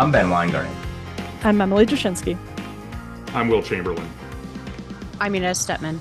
I'm 0.00 0.10
Ben 0.10 0.30
Weingarten. 0.30 0.74
I'm 1.44 1.60
Emily 1.60 1.84
Jashinsky. 1.84 2.38
I'm 3.34 3.48
Will 3.48 3.62
Chamberlain. 3.62 4.10
I'm 5.20 5.34
Inez 5.34 5.58
Stepman. 5.58 5.98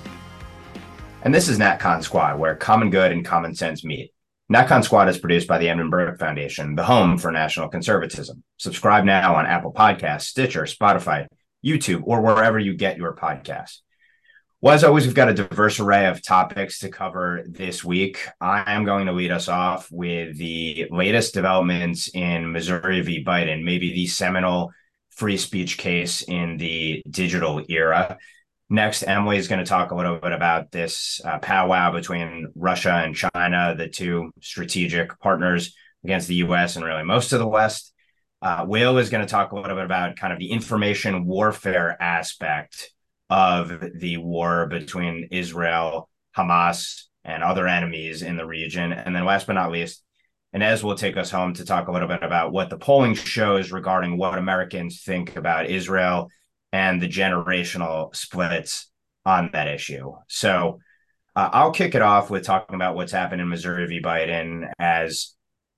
And 1.23 1.35
this 1.35 1.49
is 1.49 1.59
NatCon 1.59 2.01
Squad, 2.01 2.39
where 2.39 2.55
common 2.55 2.91
good 2.91 3.11
and 3.11 3.25
common 3.25 3.53
sense 3.53 3.83
meet. 3.83 4.13
NatCon 4.49 4.85
Squad 4.85 5.09
is 5.09 5.17
produced 5.17 5.49
by 5.49 5.57
the 5.57 5.67
Edmund 5.67 5.91
Burke 5.91 6.17
Foundation, 6.17 6.75
the 6.75 6.83
home 6.85 7.17
for 7.17 7.29
national 7.29 7.67
conservatism. 7.67 8.41
Subscribe 8.55 9.03
now 9.03 9.35
on 9.35 9.45
Apple 9.45 9.73
Podcasts, 9.73 10.21
Stitcher, 10.21 10.63
Spotify, 10.63 11.27
YouTube, 11.61 12.03
or 12.05 12.21
wherever 12.21 12.57
you 12.57 12.75
get 12.75 12.95
your 12.95 13.13
podcasts. 13.13 13.79
Well, 14.61 14.75
as 14.75 14.83
always, 14.83 15.05
we've 15.05 15.15
got 15.15 15.29
a 15.29 15.33
diverse 15.33 15.79
array 15.79 16.07
of 16.07 16.21
topics 16.21 16.79
to 16.79 16.89
cover 16.89 17.45
this 17.47 17.81
week. 17.81 18.27
I 18.41 18.73
am 18.73 18.83
going 18.83 19.05
to 19.05 19.13
lead 19.13 19.31
us 19.31 19.47
off 19.47 19.89
with 19.89 20.37
the 20.37 20.85
latest 20.91 21.33
developments 21.33 22.09
in 22.13 22.51
Missouri 22.51 22.99
v. 22.99 23.23
Biden, 23.23 23.63
maybe 23.63 23.93
the 23.93 24.07
seminal 24.07 24.71
free 25.11 25.37
speech 25.37 25.77
case 25.77 26.23
in 26.23 26.57
the 26.57 27.01
digital 27.09 27.63
era. 27.69 28.17
Next, 28.69 29.03
Emily 29.03 29.37
is 29.37 29.47
going 29.47 29.63
to 29.63 29.69
talk 29.69 29.91
a 29.91 29.95
little 29.95 30.17
bit 30.17 30.33
about 30.33 30.71
this 30.71 31.21
uh, 31.23 31.39
powwow 31.39 31.93
between 31.93 32.51
Russia 32.53 32.91
and 32.91 33.15
China, 33.15 33.75
the 33.77 33.87
two 33.87 34.33
strategic 34.41 35.17
partners 35.21 35.73
against 36.03 36.27
the 36.27 36.35
US 36.35 36.75
and 36.75 36.83
really 36.83 37.03
most 37.03 37.31
of 37.31 37.39
the 37.39 37.47
West. 37.47 37.93
Uh, 38.41 38.65
Will 38.67 38.97
is 38.97 39.09
going 39.09 39.25
to 39.25 39.31
talk 39.31 39.53
a 39.53 39.55
little 39.55 39.77
bit 39.77 39.85
about 39.85 40.17
kind 40.17 40.33
of 40.33 40.39
the 40.39 40.51
information 40.51 41.25
warfare 41.25 41.95
aspect 42.01 42.91
of 43.29 43.83
the 43.95 44.17
war 44.17 44.67
between 44.67 45.27
Israel, 45.31 46.09
Hamas, 46.35 47.03
and 47.23 47.43
other 47.43 47.67
enemies 47.67 48.21
in 48.21 48.37
the 48.37 48.45
region. 48.45 48.91
And 48.91 49.15
then 49.15 49.25
last 49.25 49.47
but 49.47 49.53
not 49.53 49.71
least, 49.71 50.03
Inez 50.53 50.83
will 50.83 50.95
take 50.95 51.15
us 51.15 51.29
home 51.29 51.53
to 51.55 51.65
talk 51.65 51.87
a 51.87 51.91
little 51.91 52.07
bit 52.07 52.23
about 52.23 52.51
what 52.51 52.69
the 52.69 52.77
polling 52.77 53.13
shows 53.13 53.71
regarding 53.71 54.17
what 54.17 54.37
Americans 54.37 55.03
think 55.03 55.35
about 55.35 55.69
Israel 55.69 56.29
and 56.71 57.01
the 57.01 57.07
generational 57.07 58.15
splits 58.15 58.89
on 59.25 59.51
that 59.53 59.67
issue. 59.67 60.13
So 60.27 60.79
uh, 61.35 61.49
I'll 61.53 61.71
kick 61.71 61.93
it 61.93 62.01
off 62.01 62.29
with 62.29 62.43
talking 62.43 62.75
about 62.75 62.95
what's 62.95 63.11
happened 63.11 63.41
in 63.41 63.49
Missouri 63.49 63.85
v. 63.85 64.01
Biden 64.01 64.71
as 64.79 65.35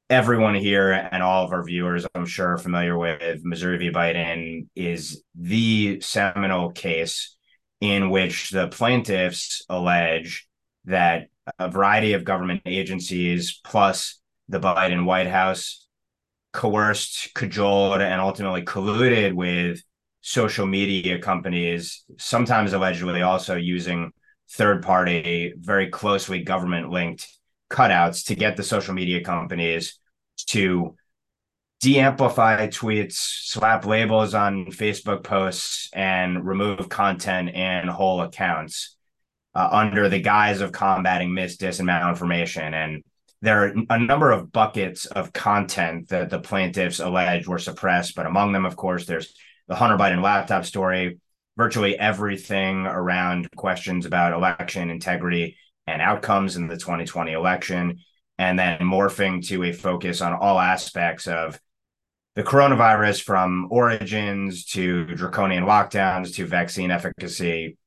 everyone 0.09 0.55
here 0.55 0.91
and 0.91 1.21
all 1.21 1.45
of 1.45 1.51
our 1.51 1.63
viewers, 1.63 2.05
I'm 2.15 2.25
sure, 2.25 2.53
are 2.53 2.57
familiar 2.57 2.97
with 2.97 3.43
Missouri 3.43 3.77
v. 3.77 3.91
Biden 3.91 4.67
is 4.75 5.23
the 5.35 5.99
seminal 6.01 6.71
case 6.71 7.35
in 7.81 8.09
which 8.11 8.51
the 8.51 8.67
plaintiffs 8.67 9.63
allege 9.67 10.47
that 10.85 11.27
a 11.59 11.69
variety 11.69 12.13
of 12.13 12.23
government 12.23 12.61
agencies 12.65 13.59
plus 13.63 14.19
the 14.47 14.59
Biden 14.59 15.05
White 15.05 15.27
House 15.27 15.87
coerced, 16.53 17.33
cajoled, 17.33 18.01
and 18.01 18.21
ultimately 18.21 18.61
colluded 18.63 19.33
with 19.33 19.81
social 20.21 20.67
media 20.67 21.19
companies, 21.19 22.03
sometimes 22.17 22.73
allegedly 22.73 23.23
also 23.23 23.55
using 23.55 24.11
third 24.51 24.83
party, 24.83 25.53
very 25.57 25.89
closely 25.89 26.43
government 26.43 26.89
linked 26.89 27.27
cutouts 27.71 28.25
to 28.25 28.35
get 28.35 28.57
the 28.57 28.63
social 28.63 28.93
media 28.93 29.23
companies 29.23 29.97
to 30.47 30.95
de-amplify 31.81 32.67
tweets, 32.67 33.13
slap 33.13 33.85
labels 33.85 34.35
on 34.35 34.67
Facebook 34.67 35.23
posts, 35.23 35.89
and 35.93 36.45
remove 36.45 36.87
content 36.89 37.49
and 37.53 37.89
whole 37.89 38.21
accounts 38.21 38.95
uh, 39.55 39.67
under 39.71 40.07
the 40.07 40.21
guise 40.21 40.61
of 40.61 40.71
combating 40.71 41.33
mis, 41.33 41.57
dis, 41.57 41.79
and 41.79 41.89
malinformation. 41.89 42.73
And 42.73 43.03
there 43.41 43.65
are 43.65 43.73
a 43.89 43.97
number 43.97 44.31
of 44.31 44.51
buckets 44.51 45.07
of 45.07 45.33
content 45.33 46.09
that 46.09 46.29
the 46.29 46.39
plaintiffs 46.39 46.99
allege 46.99 47.47
were 47.47 47.57
suppressed, 47.57 48.15
but 48.15 48.27
among 48.27 48.51
them, 48.51 48.65
of 48.65 48.75
course, 48.75 49.07
there's 49.07 49.33
the 49.67 49.75
Hunter 49.75 49.97
Biden 49.97 50.21
laptop 50.21 50.65
story, 50.65 51.19
virtually 51.57 51.97
everything 51.97 52.85
around 52.85 53.49
questions 53.55 54.05
about 54.05 54.33
election 54.33 54.91
integrity 54.91 55.57
and 55.87 55.99
outcomes 55.99 56.57
in 56.57 56.67
the 56.67 56.77
2020 56.77 57.31
election, 57.31 57.97
and 58.37 58.59
then 58.59 58.79
morphing 58.81 59.45
to 59.47 59.63
a 59.63 59.71
focus 59.71 60.21
on 60.21 60.33
all 60.33 60.59
aspects 60.59 61.27
of 61.27 61.59
the 62.41 62.49
coronavirus 62.49 63.21
from 63.21 63.67
origins 63.69 64.65
to 64.65 65.05
draconian 65.05 65.63
lockdowns 65.63 66.33
to 66.33 66.47
vaccine 66.47 66.89
efficacy 66.89 67.77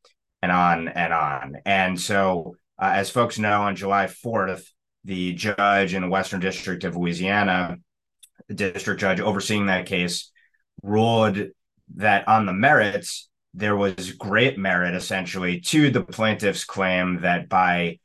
and 0.42 0.52
on 0.52 0.86
and 0.86 1.12
on. 1.12 1.56
And 1.66 2.00
so, 2.00 2.54
uh, 2.80 2.92
as 2.94 3.10
folks 3.10 3.36
know, 3.36 3.62
on 3.62 3.74
July 3.74 4.06
4th, 4.06 4.64
the 5.02 5.32
judge 5.32 5.92
in 5.92 6.02
the 6.02 6.08
Western 6.08 6.38
District 6.38 6.84
of 6.84 6.94
Louisiana, 6.94 7.78
the 8.46 8.54
district 8.54 9.00
judge 9.00 9.18
overseeing 9.18 9.66
that 9.66 9.86
case, 9.86 10.30
ruled 10.84 11.36
that 11.96 12.28
on 12.28 12.46
the 12.46 12.52
merits, 12.52 13.28
there 13.54 13.74
was 13.74 14.12
great 14.12 14.56
merit 14.56 14.94
essentially 14.94 15.62
to 15.62 15.90
the 15.90 16.04
plaintiff's 16.04 16.64
claim 16.64 17.22
that 17.22 17.48
by 17.48 17.98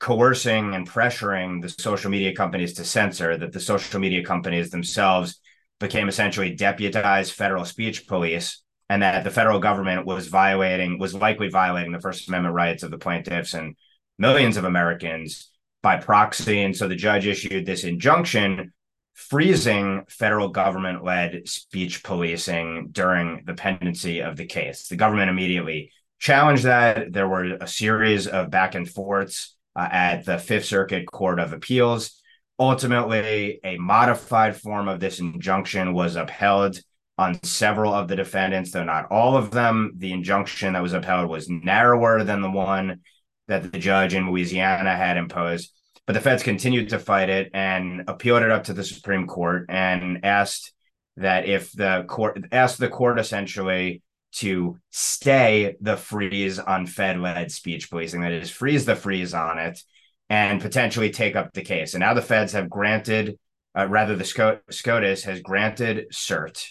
coercing 0.00 0.74
and 0.74 0.86
pressuring 0.86 1.62
the 1.62 1.70
social 1.70 2.10
media 2.10 2.34
companies 2.34 2.74
to 2.74 2.84
censor, 2.84 3.38
that 3.38 3.52
the 3.52 3.60
social 3.60 3.98
media 3.98 4.22
companies 4.22 4.68
themselves 4.68 5.40
became 5.80 6.08
essentially 6.08 6.54
deputized 6.54 7.32
federal 7.32 7.64
speech 7.64 8.06
police 8.06 8.62
and 8.88 9.02
that 9.02 9.24
the 9.24 9.30
federal 9.30 9.58
government 9.58 10.06
was 10.06 10.28
violating 10.28 10.98
was 10.98 11.14
likely 11.14 11.48
violating 11.48 11.92
the 11.92 12.00
first 12.00 12.28
amendment 12.28 12.54
rights 12.54 12.82
of 12.82 12.90
the 12.90 12.98
plaintiffs 12.98 13.54
and 13.54 13.76
millions 14.18 14.56
of 14.56 14.64
americans 14.64 15.50
by 15.84 15.98
proxy. 15.98 16.62
And 16.62 16.74
so 16.74 16.88
the 16.88 16.96
judge 16.96 17.26
issued 17.26 17.66
this 17.66 17.84
injunction 17.84 18.72
freezing 19.12 20.02
federal 20.08 20.48
government 20.48 21.04
led 21.04 21.46
speech 21.46 22.02
policing 22.02 22.88
during 22.90 23.44
the 23.46 23.54
pendency 23.54 24.20
of 24.20 24.36
the 24.36 24.46
case. 24.46 24.88
The 24.88 24.96
government 24.96 25.30
immediately 25.30 25.92
challenged 26.18 26.64
that. 26.64 27.12
There 27.12 27.28
were 27.28 27.44
a 27.60 27.68
series 27.68 28.26
of 28.26 28.50
back 28.50 28.74
and 28.74 28.88
forths 28.88 29.54
uh, 29.76 29.86
at 29.92 30.24
the 30.24 30.38
fifth 30.38 30.64
circuit 30.64 31.06
court 31.06 31.38
of 31.38 31.52
appeals 31.52 32.20
Ultimately, 32.58 33.60
a 33.64 33.76
modified 33.78 34.56
form 34.56 34.88
of 34.88 35.00
this 35.00 35.18
injunction 35.18 35.92
was 35.92 36.14
upheld 36.14 36.80
on 37.18 37.42
several 37.42 37.92
of 37.92 38.08
the 38.08 38.16
defendants, 38.16 38.70
though 38.70 38.84
not 38.84 39.10
all 39.10 39.36
of 39.36 39.50
them. 39.50 39.92
The 39.96 40.12
injunction 40.12 40.72
that 40.72 40.82
was 40.82 40.92
upheld 40.92 41.28
was 41.28 41.48
narrower 41.48 42.22
than 42.22 42.42
the 42.42 42.50
one 42.50 43.00
that 43.48 43.72
the 43.72 43.78
judge 43.78 44.14
in 44.14 44.30
Louisiana 44.30 44.96
had 44.96 45.16
imposed. 45.16 45.72
But 46.06 46.12
the 46.12 46.20
feds 46.20 46.42
continued 46.42 46.90
to 46.90 46.98
fight 46.98 47.28
it 47.28 47.50
and 47.54 48.04
appealed 48.08 48.42
it 48.42 48.50
up 48.50 48.64
to 48.64 48.72
the 48.72 48.84
Supreme 48.84 49.26
Court 49.26 49.66
and 49.68 50.24
asked 50.24 50.72
that 51.16 51.46
if 51.46 51.72
the 51.72 52.04
court 52.08 52.44
asked 52.52 52.78
the 52.78 52.88
court 52.88 53.18
essentially 53.18 54.02
to 54.32 54.78
stay 54.90 55.76
the 55.80 55.96
freeze 55.96 56.58
on 56.58 56.86
Fed 56.86 57.20
led 57.20 57.50
speech 57.50 57.90
policing, 57.90 58.20
that 58.20 58.32
is, 58.32 58.50
freeze 58.50 58.84
the 58.84 58.96
freeze 58.96 59.34
on 59.34 59.58
it 59.58 59.80
and 60.28 60.60
potentially 60.60 61.10
take 61.10 61.36
up 61.36 61.52
the 61.52 61.62
case. 61.62 61.94
And 61.94 62.00
now 62.00 62.14
the 62.14 62.22
feds 62.22 62.52
have 62.52 62.70
granted, 62.70 63.38
uh, 63.76 63.86
rather, 63.88 64.16
the 64.16 64.24
SCOTUS 64.70 65.24
has 65.24 65.40
granted 65.40 66.06
cert. 66.12 66.64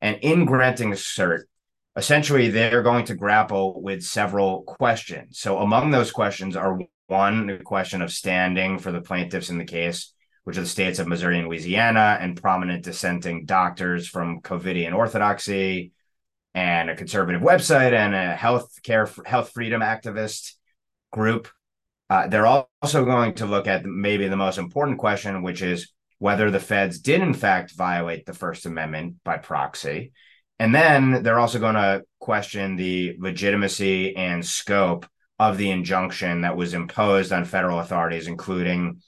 And 0.00 0.18
in 0.22 0.44
granting 0.44 0.92
cert, 0.92 1.42
essentially 1.96 2.48
they're 2.48 2.82
going 2.82 3.04
to 3.06 3.14
grapple 3.14 3.80
with 3.82 4.02
several 4.02 4.62
questions. 4.62 5.38
So 5.38 5.58
among 5.58 5.90
those 5.90 6.12
questions 6.12 6.56
are 6.56 6.78
one, 7.06 7.46
the 7.46 7.58
question 7.58 8.02
of 8.02 8.12
standing 8.12 8.78
for 8.78 8.92
the 8.92 9.00
plaintiffs 9.00 9.50
in 9.50 9.58
the 9.58 9.64
case, 9.64 10.12
which 10.44 10.56
are 10.56 10.62
the 10.62 10.66
states 10.66 10.98
of 10.98 11.08
Missouri 11.08 11.38
and 11.38 11.48
Louisiana, 11.48 12.18
and 12.20 12.40
prominent 12.40 12.84
dissenting 12.84 13.44
doctors 13.44 14.06
from 14.06 14.40
Covidian 14.40 14.94
Orthodoxy, 14.94 15.92
and 16.54 16.88
a 16.88 16.96
conservative 16.96 17.42
website, 17.42 17.92
and 17.92 18.14
a 18.14 18.34
health 18.34 18.78
care 18.82 19.08
health 19.26 19.50
freedom 19.50 19.82
activist 19.82 20.54
group 21.12 21.48
uh, 22.10 22.26
they're 22.26 22.46
also 22.46 23.04
going 23.04 23.34
to 23.34 23.46
look 23.46 23.68
at 23.68 23.86
maybe 23.86 24.26
the 24.28 24.36
most 24.36 24.58
important 24.58 24.98
question, 24.98 25.42
which 25.42 25.62
is 25.62 25.92
whether 26.18 26.50
the 26.50 26.60
feds 26.60 26.98
did 26.98 27.22
in 27.22 27.32
fact 27.32 27.72
violate 27.76 28.26
the 28.26 28.34
First 28.34 28.66
Amendment 28.66 29.16
by 29.24 29.38
proxy. 29.38 30.12
And 30.58 30.74
then 30.74 31.22
they're 31.22 31.38
also 31.38 31.60
going 31.60 31.76
to 31.76 32.02
question 32.18 32.76
the 32.76 33.16
legitimacy 33.18 34.14
and 34.16 34.44
scope 34.44 35.06
of 35.38 35.56
the 35.56 35.70
injunction 35.70 36.42
that 36.42 36.56
was 36.56 36.74
imposed 36.74 37.32
on 37.32 37.46
federal 37.46 37.78
authorities, 37.78 38.26
including 38.26 39.00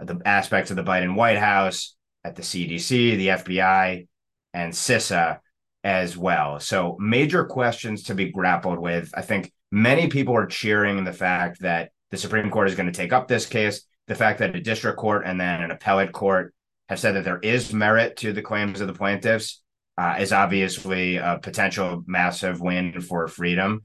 the 0.00 0.20
aspects 0.24 0.70
of 0.70 0.76
the 0.76 0.82
Biden 0.82 1.14
White 1.14 1.38
House, 1.38 1.94
at 2.24 2.34
the 2.34 2.42
CDC, 2.42 3.16
the 3.16 3.28
FBI, 3.28 4.08
and 4.52 4.72
CISA 4.72 5.38
as 5.84 6.16
well. 6.16 6.58
So, 6.58 6.96
major 6.98 7.44
questions 7.44 8.04
to 8.04 8.14
be 8.14 8.32
grappled 8.32 8.80
with. 8.80 9.12
I 9.14 9.22
think 9.22 9.52
many 9.70 10.08
people 10.08 10.34
are 10.34 10.46
cheering 10.46 11.04
the 11.04 11.12
fact 11.12 11.60
that 11.60 11.90
the 12.10 12.16
Supreme 12.16 12.50
Court 12.50 12.68
is 12.68 12.74
going 12.74 12.90
to 12.90 12.92
take 12.92 13.12
up 13.12 13.28
this 13.28 13.46
case. 13.46 13.82
The 14.06 14.14
fact 14.14 14.38
that 14.38 14.54
a 14.54 14.60
district 14.60 14.98
court 14.98 15.24
and 15.26 15.40
then 15.40 15.62
an 15.62 15.70
appellate 15.70 16.12
court 16.12 16.54
have 16.88 17.00
said 17.00 17.16
that 17.16 17.24
there 17.24 17.40
is 17.40 17.72
merit 17.72 18.16
to 18.18 18.32
the 18.32 18.42
claims 18.42 18.80
of 18.80 18.86
the 18.86 18.94
plaintiffs 18.94 19.62
uh, 19.98 20.16
is 20.18 20.32
obviously 20.32 21.16
a 21.16 21.38
potential 21.42 22.04
massive 22.06 22.60
win 22.60 23.00
for 23.00 23.26
freedom. 23.26 23.82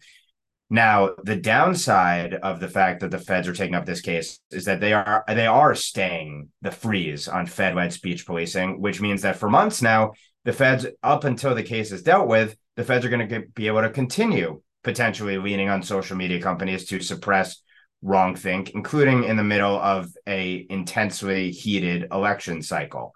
Now, 0.70 1.16
the 1.24 1.36
downside 1.36 2.34
of 2.34 2.60
the 2.60 2.70
fact 2.70 3.02
that 3.02 3.12
the 3.12 3.20
feds 3.20 3.48
are 3.48 3.54
taking 3.54 3.76
up 3.76 3.86
this 3.86 4.00
case 4.00 4.40
is 4.52 4.66
that 4.66 4.80
they 4.80 4.94
are 4.94 5.24
they 5.28 5.48
are 5.48 5.76
staying 5.76 6.50
the 6.62 6.72
freeze 6.72 7.28
on 7.28 7.46
Fed-led 7.46 7.92
speech 7.92 8.26
policing, 8.26 8.80
which 8.80 9.02
means 9.02 9.24
that 9.24 9.36
for 9.36 9.50
months 9.50 9.82
now, 9.82 10.14
the 10.46 10.54
feds, 10.54 10.88
up 11.04 11.24
until 11.26 11.54
the 11.56 11.64
case 11.64 11.92
is 11.92 12.04
dealt 12.04 12.28
with, 12.28 12.56
the 12.78 12.84
feds 12.84 13.06
are 13.06 13.10
going 13.10 13.28
to 13.28 13.42
be 13.54 13.68
able 13.68 13.82
to 13.82 13.90
continue 13.90 14.62
potentially 14.84 15.38
leaning 15.38 15.70
on 15.70 15.84
social 15.84 16.16
media 16.16 16.42
companies 16.42 16.86
to 16.86 17.00
suppress 17.02 17.62
wrong 18.02 18.36
think, 18.36 18.72
including 18.72 19.24
in 19.24 19.38
the 19.38 19.44
middle 19.44 19.80
of 19.80 20.12
a 20.28 20.66
intensely 20.70 21.52
heated 21.52 22.08
election 22.12 22.62
cycle. 22.62 23.14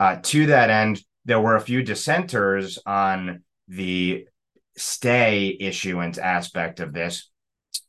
Uh, 0.00 0.16
to 0.22 0.46
that 0.46 0.70
end, 0.70 1.02
there 1.24 1.40
were 1.40 1.56
a 1.56 1.60
few 1.60 1.82
dissenters 1.82 2.78
on 2.86 3.42
the 3.68 4.26
stay 4.76 5.56
issuance 5.60 6.18
aspect 6.18 6.80
of 6.80 6.92
this, 6.92 7.30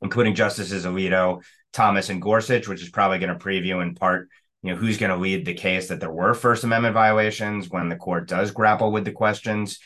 including 0.02 0.36
Justices 0.36 0.86
Alito, 0.86 1.42
Thomas, 1.72 2.10
and 2.10 2.22
Gorsuch, 2.22 2.68
which 2.68 2.84
is 2.84 2.90
probably 2.90 3.20
going 3.20 3.38
to 3.38 3.44
preview 3.44 3.82
in 3.82 3.96
part, 3.96 4.30
you 4.62 4.72
know, 4.72 4.78
who's 4.78 4.98
going 4.98 5.10
to 5.10 5.18
lead 5.18 5.46
the 5.46 5.54
case 5.54 5.88
that 5.88 6.00
there 6.00 6.12
were 6.12 6.34
First 6.34 6.64
Amendment 6.64 6.94
violations 6.94 7.70
when 7.70 7.90
the 7.90 7.96
court 7.96 8.28
does 8.28 8.52
grapple 8.52 8.92
with 8.92 9.06
the 9.06 9.12
questions. 9.12 9.80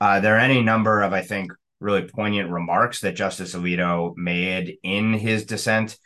Uh, 0.00 0.20
there 0.20 0.36
are 0.36 0.40
any 0.40 0.62
number 0.62 1.02
of, 1.02 1.12
I 1.12 1.22
think, 1.22 1.52
really 1.84 2.08
poignant 2.08 2.50
remarks 2.50 3.00
that 3.00 3.14
Justice 3.14 3.54
Alito 3.54 4.16
made 4.16 4.78
in 4.82 5.12
his 5.12 5.44
dissent. 5.44 5.98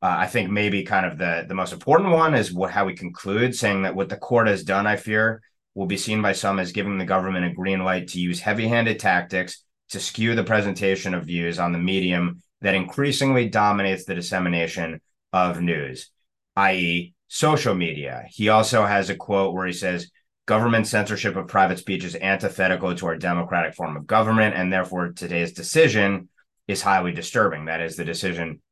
Uh, 0.00 0.16
I 0.18 0.26
think 0.26 0.50
maybe 0.50 0.84
kind 0.84 1.04
of 1.04 1.18
the 1.18 1.44
the 1.46 1.54
most 1.54 1.72
important 1.72 2.10
one 2.10 2.34
is 2.34 2.52
what 2.52 2.70
how 2.70 2.88
he 2.88 2.94
concludes, 2.94 3.58
saying 3.58 3.82
that 3.82 3.94
what 3.94 4.08
the 4.08 4.16
court 4.16 4.48
has 4.48 4.64
done, 4.64 4.86
I 4.86 4.96
fear, 4.96 5.42
will 5.74 5.86
be 5.86 5.96
seen 5.96 6.22
by 6.22 6.32
some 6.32 6.58
as 6.58 6.72
giving 6.72 6.98
the 6.98 7.04
government 7.04 7.44
a 7.44 7.54
green 7.54 7.84
light 7.84 8.08
to 8.08 8.20
use 8.20 8.40
heavy-handed 8.40 8.98
tactics 8.98 9.64
to 9.90 10.00
skew 10.00 10.34
the 10.34 10.44
presentation 10.44 11.14
of 11.14 11.26
views 11.26 11.58
on 11.58 11.72
the 11.72 11.78
medium 11.78 12.42
that 12.60 12.74
increasingly 12.74 13.48
dominates 13.48 14.04
the 14.04 14.14
dissemination 14.14 15.00
of 15.32 15.60
news, 15.60 16.10
i.e., 16.56 17.14
social 17.28 17.74
media. 17.74 18.24
He 18.30 18.48
also 18.48 18.84
has 18.84 19.10
a 19.10 19.14
quote 19.14 19.54
where 19.54 19.66
he 19.66 19.72
says, 19.72 20.10
Government 20.48 20.86
censorship 20.86 21.36
of 21.36 21.46
private 21.46 21.78
speech 21.78 22.04
is 22.04 22.16
antithetical 22.16 22.94
to 22.94 23.06
our 23.06 23.18
democratic 23.18 23.74
form 23.74 23.98
of 23.98 24.06
government, 24.06 24.54
and 24.54 24.72
therefore 24.72 25.10
today's 25.10 25.52
decision 25.52 26.30
is 26.66 26.80
highly 26.80 27.12
disturbing. 27.12 27.66
That 27.66 27.82
is 27.82 27.96
the 27.96 28.04
decision 28.06 28.62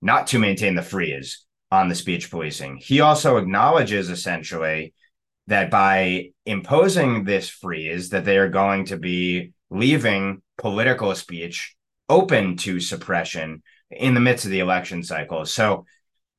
not 0.00 0.28
to 0.28 0.38
maintain 0.38 0.76
the 0.76 0.80
freeze 0.80 1.44
on 1.70 1.90
the 1.90 1.94
speech 1.94 2.30
policing. 2.30 2.78
He 2.78 3.02
also 3.02 3.36
acknowledges 3.36 4.08
essentially 4.08 4.94
that 5.46 5.70
by 5.70 6.30
imposing 6.46 7.24
this 7.24 7.50
freeze, 7.50 8.08
that 8.08 8.24
they 8.24 8.38
are 8.38 8.48
going 8.48 8.86
to 8.86 8.96
be 8.96 9.52
leaving 9.68 10.40
political 10.56 11.14
speech 11.14 11.76
open 12.08 12.56
to 12.56 12.80
suppression 12.80 13.62
in 13.90 14.14
the 14.14 14.20
midst 14.20 14.46
of 14.46 14.52
the 14.52 14.60
election 14.60 15.02
cycle. 15.02 15.44
So 15.44 15.84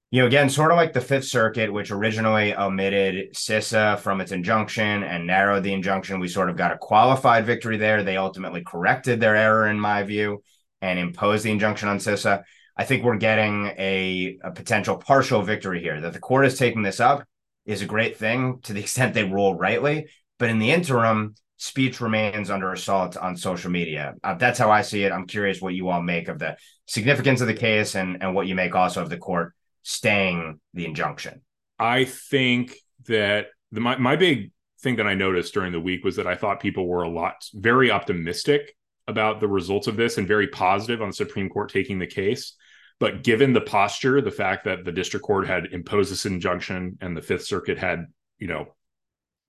you 0.09 0.21
know, 0.21 0.27
again, 0.27 0.49
sort 0.49 0.71
of 0.71 0.77
like 0.77 0.93
the 0.93 1.01
Fifth 1.01 1.25
Circuit, 1.25 1.71
which 1.71 1.91
originally 1.91 2.55
omitted 2.55 3.33
CISA 3.33 3.99
from 3.99 4.21
its 4.21 4.31
injunction 4.31 5.03
and 5.03 5.27
narrowed 5.27 5.63
the 5.63 5.73
injunction, 5.73 6.21
we 6.21 6.29
sort 6.29 6.49
of 6.49 6.55
got 6.55 6.71
a 6.71 6.77
qualified 6.77 7.45
victory 7.45 7.75
there. 7.75 8.03
They 8.03 8.15
ultimately 8.15 8.63
corrected 8.65 9.19
their 9.19 9.35
error, 9.35 9.67
in 9.67 9.77
my 9.77 10.03
view, 10.03 10.43
and 10.81 10.97
imposed 10.97 11.43
the 11.43 11.51
injunction 11.51 11.89
on 11.89 11.97
CISA. 11.97 12.43
I 12.77 12.83
think 12.85 13.03
we're 13.03 13.17
getting 13.17 13.67
a, 13.77 14.37
a 14.43 14.51
potential 14.51 14.95
partial 14.95 15.41
victory 15.41 15.81
here. 15.81 15.99
That 15.99 16.13
the 16.13 16.19
court 16.19 16.45
is 16.45 16.57
taking 16.57 16.83
this 16.83 17.01
up 17.01 17.25
is 17.65 17.81
a 17.81 17.85
great 17.85 18.15
thing 18.15 18.59
to 18.63 18.71
the 18.71 18.79
extent 18.83 19.13
they 19.13 19.25
rule 19.25 19.55
rightly. 19.55 20.07
But 20.39 20.49
in 20.49 20.59
the 20.59 20.71
interim, 20.71 21.35
speech 21.57 21.99
remains 21.99 22.49
under 22.49 22.71
assault 22.71 23.17
on 23.17 23.35
social 23.35 23.71
media. 23.71 24.13
Uh, 24.23 24.35
that's 24.35 24.59
how 24.59 24.71
I 24.71 24.83
see 24.83 25.03
it. 25.03 25.11
I'm 25.11 25.27
curious 25.27 25.61
what 25.61 25.73
you 25.73 25.89
all 25.89 26.01
make 26.01 26.29
of 26.29 26.39
the 26.39 26.55
significance 26.85 27.41
of 27.41 27.47
the 27.47 27.53
case 27.53 27.95
and, 27.95 28.23
and 28.23 28.33
what 28.33 28.47
you 28.47 28.55
make 28.55 28.73
also 28.73 29.01
of 29.01 29.09
the 29.09 29.17
court 29.17 29.53
staying 29.87 30.59
the 30.73 30.83
injunction? 30.83 31.41
I 31.79 32.03
think 32.03 32.75
that 33.07 33.47
the 33.71 33.79
my, 33.79 33.95
my 33.95 34.17
big 34.17 34.51
thing 34.81 34.97
that 34.97 35.07
I 35.07 35.15
noticed 35.15 35.53
during 35.53 35.71
the 35.71 35.79
week 35.79 36.03
was 36.03 36.17
that 36.17 36.27
I 36.27 36.35
thought 36.35 36.59
people 36.59 36.87
were 36.87 37.03
a 37.03 37.09
lot 37.09 37.35
very 37.53 37.89
optimistic 37.89 38.75
about 39.07 39.39
the 39.39 39.47
results 39.47 39.87
of 39.87 39.95
this 39.95 40.17
and 40.17 40.27
very 40.27 40.47
positive 40.47 41.01
on 41.01 41.07
the 41.07 41.15
Supreme 41.15 41.49
Court 41.49 41.71
taking 41.71 41.99
the 41.99 42.05
case. 42.05 42.53
But 42.99 43.23
given 43.23 43.53
the 43.53 43.61
posture, 43.61 44.19
the 44.19 44.29
fact 44.29 44.65
that 44.65 44.83
the 44.83 44.91
district 44.91 45.25
court 45.25 45.47
had 45.47 45.67
imposed 45.71 46.11
this 46.11 46.25
injunction 46.25 46.97
and 46.99 47.15
the 47.15 47.21
Fifth 47.21 47.45
Circuit 47.45 47.77
had, 47.77 48.07
you 48.39 48.47
know, 48.47 48.75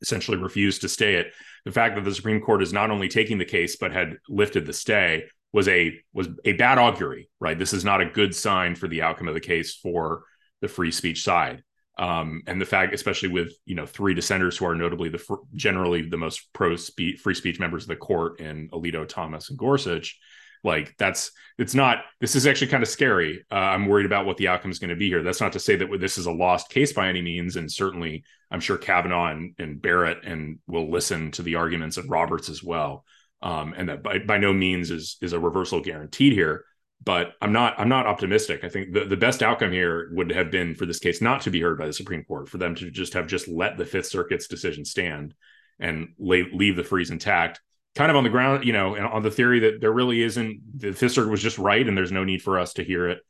essentially 0.00 0.38
refused 0.38 0.82
to 0.82 0.88
stay 0.88 1.16
it, 1.16 1.32
the 1.64 1.72
fact 1.72 1.96
that 1.96 2.04
the 2.04 2.14
Supreme 2.14 2.40
Court 2.40 2.62
is 2.62 2.72
not 2.72 2.92
only 2.92 3.08
taking 3.08 3.38
the 3.38 3.44
case 3.44 3.74
but 3.74 3.92
had 3.92 4.18
lifted 4.28 4.66
the 4.66 4.72
stay 4.72 5.24
was 5.52 5.68
a 5.68 5.98
was 6.12 6.28
a 6.44 6.52
bad 6.54 6.78
augury, 6.78 7.30
right? 7.40 7.58
This 7.58 7.72
is 7.72 7.84
not 7.84 8.00
a 8.00 8.06
good 8.06 8.34
sign 8.34 8.74
for 8.74 8.88
the 8.88 9.02
outcome 9.02 9.28
of 9.28 9.34
the 9.34 9.40
case 9.40 9.74
for 9.74 10.22
the 10.60 10.68
free 10.68 10.90
speech 10.90 11.22
side. 11.22 11.62
Um, 11.98 12.42
and 12.46 12.60
the 12.60 12.66
fact, 12.66 12.94
especially 12.94 13.30
with 13.30 13.52
you 13.64 13.74
know 13.74 13.86
three 13.86 14.14
dissenters 14.14 14.56
who 14.56 14.66
are 14.66 14.74
notably 14.74 15.08
the 15.08 15.38
generally 15.54 16.08
the 16.08 16.16
most 16.16 16.52
pro 16.52 16.76
free 16.76 17.34
speech 17.34 17.58
members 17.58 17.84
of 17.84 17.88
the 17.88 17.96
court 17.96 18.40
in 18.40 18.68
Alito, 18.70 19.08
Thomas, 19.08 19.50
and 19.50 19.58
Gorsuch, 19.58 20.18
like 20.62 20.94
that's 20.98 21.32
it's 21.58 21.74
not. 21.74 22.04
This 22.20 22.36
is 22.36 22.46
actually 22.46 22.68
kind 22.68 22.84
of 22.84 22.88
scary. 22.88 23.44
Uh, 23.50 23.54
I'm 23.56 23.86
worried 23.86 24.06
about 24.06 24.26
what 24.26 24.36
the 24.36 24.48
outcome 24.48 24.70
is 24.70 24.78
going 24.78 24.90
to 24.90 24.96
be 24.96 25.08
here. 25.08 25.22
That's 25.22 25.40
not 25.40 25.54
to 25.54 25.60
say 25.60 25.74
that 25.76 25.88
this 25.98 26.18
is 26.18 26.26
a 26.26 26.32
lost 26.32 26.68
case 26.70 26.92
by 26.92 27.08
any 27.08 27.22
means, 27.22 27.56
and 27.56 27.70
certainly 27.70 28.22
I'm 28.50 28.60
sure 28.60 28.78
Kavanaugh 28.78 29.32
and, 29.32 29.54
and 29.58 29.82
Barrett 29.82 30.24
and 30.24 30.58
will 30.68 30.90
listen 30.90 31.32
to 31.32 31.42
the 31.42 31.56
arguments 31.56 31.96
of 31.96 32.10
Roberts 32.10 32.48
as 32.48 32.62
well 32.62 33.04
um, 33.42 33.74
and 33.76 33.88
that 33.88 34.02
by, 34.02 34.18
by 34.18 34.38
no 34.38 34.52
means 34.52 34.90
is 34.90 35.16
is 35.20 35.32
a 35.32 35.40
reversal 35.40 35.80
guaranteed 35.80 36.32
here. 36.32 36.64
But 37.04 37.34
I'm 37.40 37.52
not 37.52 37.78
I'm 37.78 37.88
not 37.88 38.06
optimistic. 38.06 38.64
I 38.64 38.68
think 38.68 38.92
the, 38.92 39.04
the 39.04 39.16
best 39.16 39.42
outcome 39.42 39.70
here 39.70 40.10
would 40.12 40.32
have 40.32 40.50
been 40.50 40.74
for 40.74 40.84
this 40.84 40.98
case 40.98 41.22
not 41.22 41.42
to 41.42 41.50
be 41.50 41.60
heard 41.60 41.78
by 41.78 41.86
the 41.86 41.92
Supreme 41.92 42.24
Court, 42.24 42.48
for 42.48 42.58
them 42.58 42.74
to 42.74 42.90
just 42.90 43.14
have 43.14 43.28
just 43.28 43.46
let 43.46 43.76
the 43.76 43.86
Fifth 43.86 44.06
Circuit's 44.06 44.48
decision 44.48 44.84
stand 44.84 45.34
and 45.78 46.08
lay, 46.18 46.44
leave 46.52 46.74
the 46.74 46.82
freeze 46.82 47.10
intact, 47.10 47.60
kind 47.94 48.10
of 48.10 48.16
on 48.16 48.24
the 48.24 48.30
ground, 48.30 48.64
you 48.64 48.72
know, 48.72 48.96
and 48.96 49.06
on 49.06 49.22
the 49.22 49.30
theory 49.30 49.60
that 49.60 49.80
there 49.80 49.92
really 49.92 50.22
isn't 50.22 50.60
the 50.74 50.92
Fifth 50.92 51.12
Circuit 51.12 51.30
was 51.30 51.42
just 51.42 51.58
right, 51.58 51.86
and 51.86 51.96
there's 51.96 52.12
no 52.12 52.24
need 52.24 52.42
for 52.42 52.58
us 52.58 52.72
to 52.74 52.82
hear 52.82 53.08
it 53.08 53.20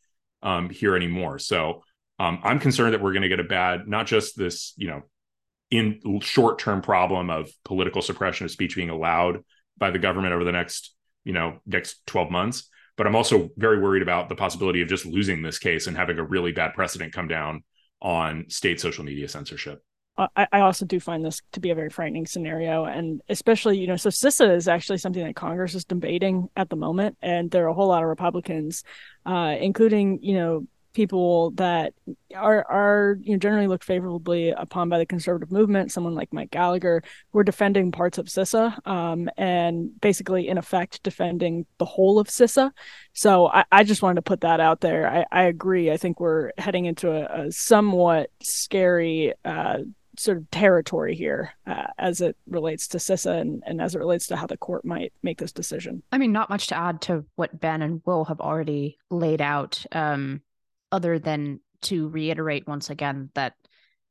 um, 0.42 0.70
here 0.70 0.96
anymore. 0.96 1.38
So 1.38 1.82
um, 2.18 2.40
I'm 2.42 2.60
concerned 2.60 2.94
that 2.94 3.02
we're 3.02 3.12
going 3.12 3.22
to 3.22 3.28
get 3.28 3.40
a 3.40 3.44
bad, 3.44 3.86
not 3.86 4.06
just 4.06 4.36
this, 4.36 4.72
you 4.76 4.88
know, 4.88 5.02
in 5.70 6.20
short 6.22 6.58
term 6.58 6.80
problem 6.80 7.28
of 7.28 7.50
political 7.64 8.00
suppression 8.00 8.46
of 8.46 8.50
speech 8.50 8.74
being 8.76 8.90
allowed 8.90 9.44
by 9.78 9.90
the 9.90 9.98
government 9.98 10.34
over 10.34 10.44
the 10.44 10.52
next, 10.52 10.94
you 11.24 11.32
know, 11.32 11.60
next 11.66 12.04
12 12.06 12.30
months. 12.30 12.68
But 12.96 13.06
I'm 13.06 13.14
also 13.14 13.50
very 13.56 13.80
worried 13.80 14.02
about 14.02 14.28
the 14.28 14.34
possibility 14.34 14.82
of 14.82 14.88
just 14.88 15.06
losing 15.06 15.42
this 15.42 15.58
case 15.58 15.86
and 15.86 15.96
having 15.96 16.18
a 16.18 16.24
really 16.24 16.52
bad 16.52 16.74
precedent 16.74 17.12
come 17.12 17.28
down 17.28 17.62
on 18.02 18.46
state 18.48 18.80
social 18.80 19.04
media 19.04 19.28
censorship. 19.28 19.82
I, 20.36 20.60
also 20.62 20.84
do 20.84 20.98
find 20.98 21.24
this 21.24 21.40
to 21.52 21.60
be 21.60 21.70
a 21.70 21.76
very 21.76 21.90
frightening 21.90 22.26
scenario. 22.26 22.86
And 22.86 23.20
especially, 23.28 23.78
you 23.78 23.86
know, 23.86 23.94
so 23.94 24.08
CISA 24.08 24.56
is 24.56 24.66
actually 24.66 24.98
something 24.98 25.24
that 25.24 25.36
Congress 25.36 25.76
is 25.76 25.84
debating 25.84 26.48
at 26.56 26.70
the 26.70 26.76
moment. 26.76 27.16
And 27.22 27.50
there 27.52 27.64
are 27.66 27.68
a 27.68 27.74
whole 27.74 27.86
lot 27.86 28.02
of 28.02 28.08
Republicans, 28.08 28.82
uh, 29.24 29.54
including, 29.60 30.18
you 30.22 30.34
know, 30.34 30.66
people 30.98 31.52
that 31.52 31.94
are 32.34 32.66
are 32.68 33.18
you 33.22 33.30
know 33.30 33.38
generally 33.38 33.68
looked 33.68 33.84
favorably 33.84 34.50
upon 34.50 34.88
by 34.88 34.98
the 34.98 35.06
conservative 35.06 35.52
movement, 35.52 35.92
someone 35.92 36.16
like 36.16 36.32
Mike 36.32 36.50
Gallagher, 36.50 37.04
who 37.30 37.38
are 37.38 37.44
defending 37.44 37.92
parts 37.92 38.18
of 38.18 38.26
CISA 38.26 38.84
um, 38.84 39.30
and 39.36 39.92
basically 40.00 40.48
in 40.48 40.58
effect 40.58 41.00
defending 41.04 41.66
the 41.78 41.84
whole 41.84 42.18
of 42.18 42.26
CISA. 42.26 42.72
So 43.12 43.46
I, 43.46 43.64
I 43.70 43.84
just 43.84 44.02
wanted 44.02 44.16
to 44.16 44.22
put 44.22 44.40
that 44.40 44.58
out 44.58 44.80
there. 44.80 45.08
I, 45.08 45.24
I 45.30 45.44
agree. 45.44 45.92
I 45.92 45.98
think 45.98 46.18
we're 46.18 46.50
heading 46.58 46.86
into 46.86 47.12
a, 47.12 47.46
a 47.46 47.52
somewhat 47.52 48.30
scary 48.42 49.34
uh, 49.44 49.78
sort 50.18 50.38
of 50.38 50.50
territory 50.50 51.14
here 51.14 51.52
uh, 51.64 51.86
as 51.96 52.20
it 52.20 52.36
relates 52.48 52.88
to 52.88 52.98
CISA 52.98 53.40
and, 53.40 53.62
and 53.66 53.80
as 53.80 53.94
it 53.94 54.00
relates 54.00 54.26
to 54.26 54.36
how 54.36 54.48
the 54.48 54.56
court 54.56 54.84
might 54.84 55.12
make 55.22 55.38
this 55.38 55.52
decision. 55.52 56.02
I 56.10 56.18
mean, 56.18 56.32
not 56.32 56.50
much 56.50 56.66
to 56.68 56.76
add 56.76 57.00
to 57.02 57.24
what 57.36 57.60
Ben 57.60 57.82
and 57.82 58.02
Will 58.04 58.24
have 58.24 58.40
already 58.40 58.98
laid 59.10 59.40
out. 59.40 59.86
Um, 59.92 60.42
other 60.92 61.18
than 61.18 61.60
to 61.82 62.08
reiterate 62.08 62.66
once 62.66 62.90
again 62.90 63.30
that 63.34 63.54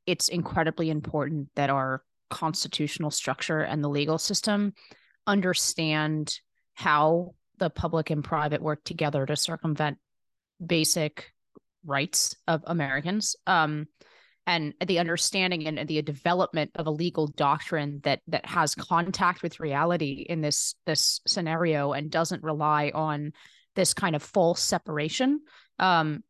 it's 0.06 0.28
incredibly 0.28 0.90
important 0.90 1.48
that 1.54 1.70
our 1.70 2.02
constitutional 2.30 3.10
structure 3.10 3.60
and 3.60 3.82
the 3.82 3.88
legal 3.88 4.18
system 4.18 4.72
understand 5.26 6.40
how 6.74 7.34
the 7.58 7.68
public 7.70 8.10
and 8.10 8.24
private 8.24 8.62
work 8.62 8.82
together 8.84 9.26
to 9.26 9.36
circumvent 9.36 9.98
basic 10.64 11.32
rights 11.84 12.36
of 12.46 12.62
Americans. 12.66 13.36
Um, 13.46 13.86
and 14.46 14.72
the 14.86 14.98
understanding 14.98 15.66
and 15.66 15.86
the 15.86 16.00
development 16.00 16.70
of 16.76 16.86
a 16.86 16.90
legal 16.90 17.26
doctrine 17.26 18.00
that 18.04 18.20
that 18.28 18.46
has 18.46 18.74
contact 18.74 19.42
with 19.42 19.60
reality 19.60 20.24
in 20.26 20.40
this 20.40 20.74
this 20.86 21.20
scenario 21.26 21.92
and 21.92 22.10
doesn't 22.10 22.42
rely 22.42 22.90
on 22.94 23.32
this 23.76 23.92
kind 23.92 24.16
of 24.16 24.22
false 24.22 24.62
separation 24.62 25.40
um, 25.78 26.22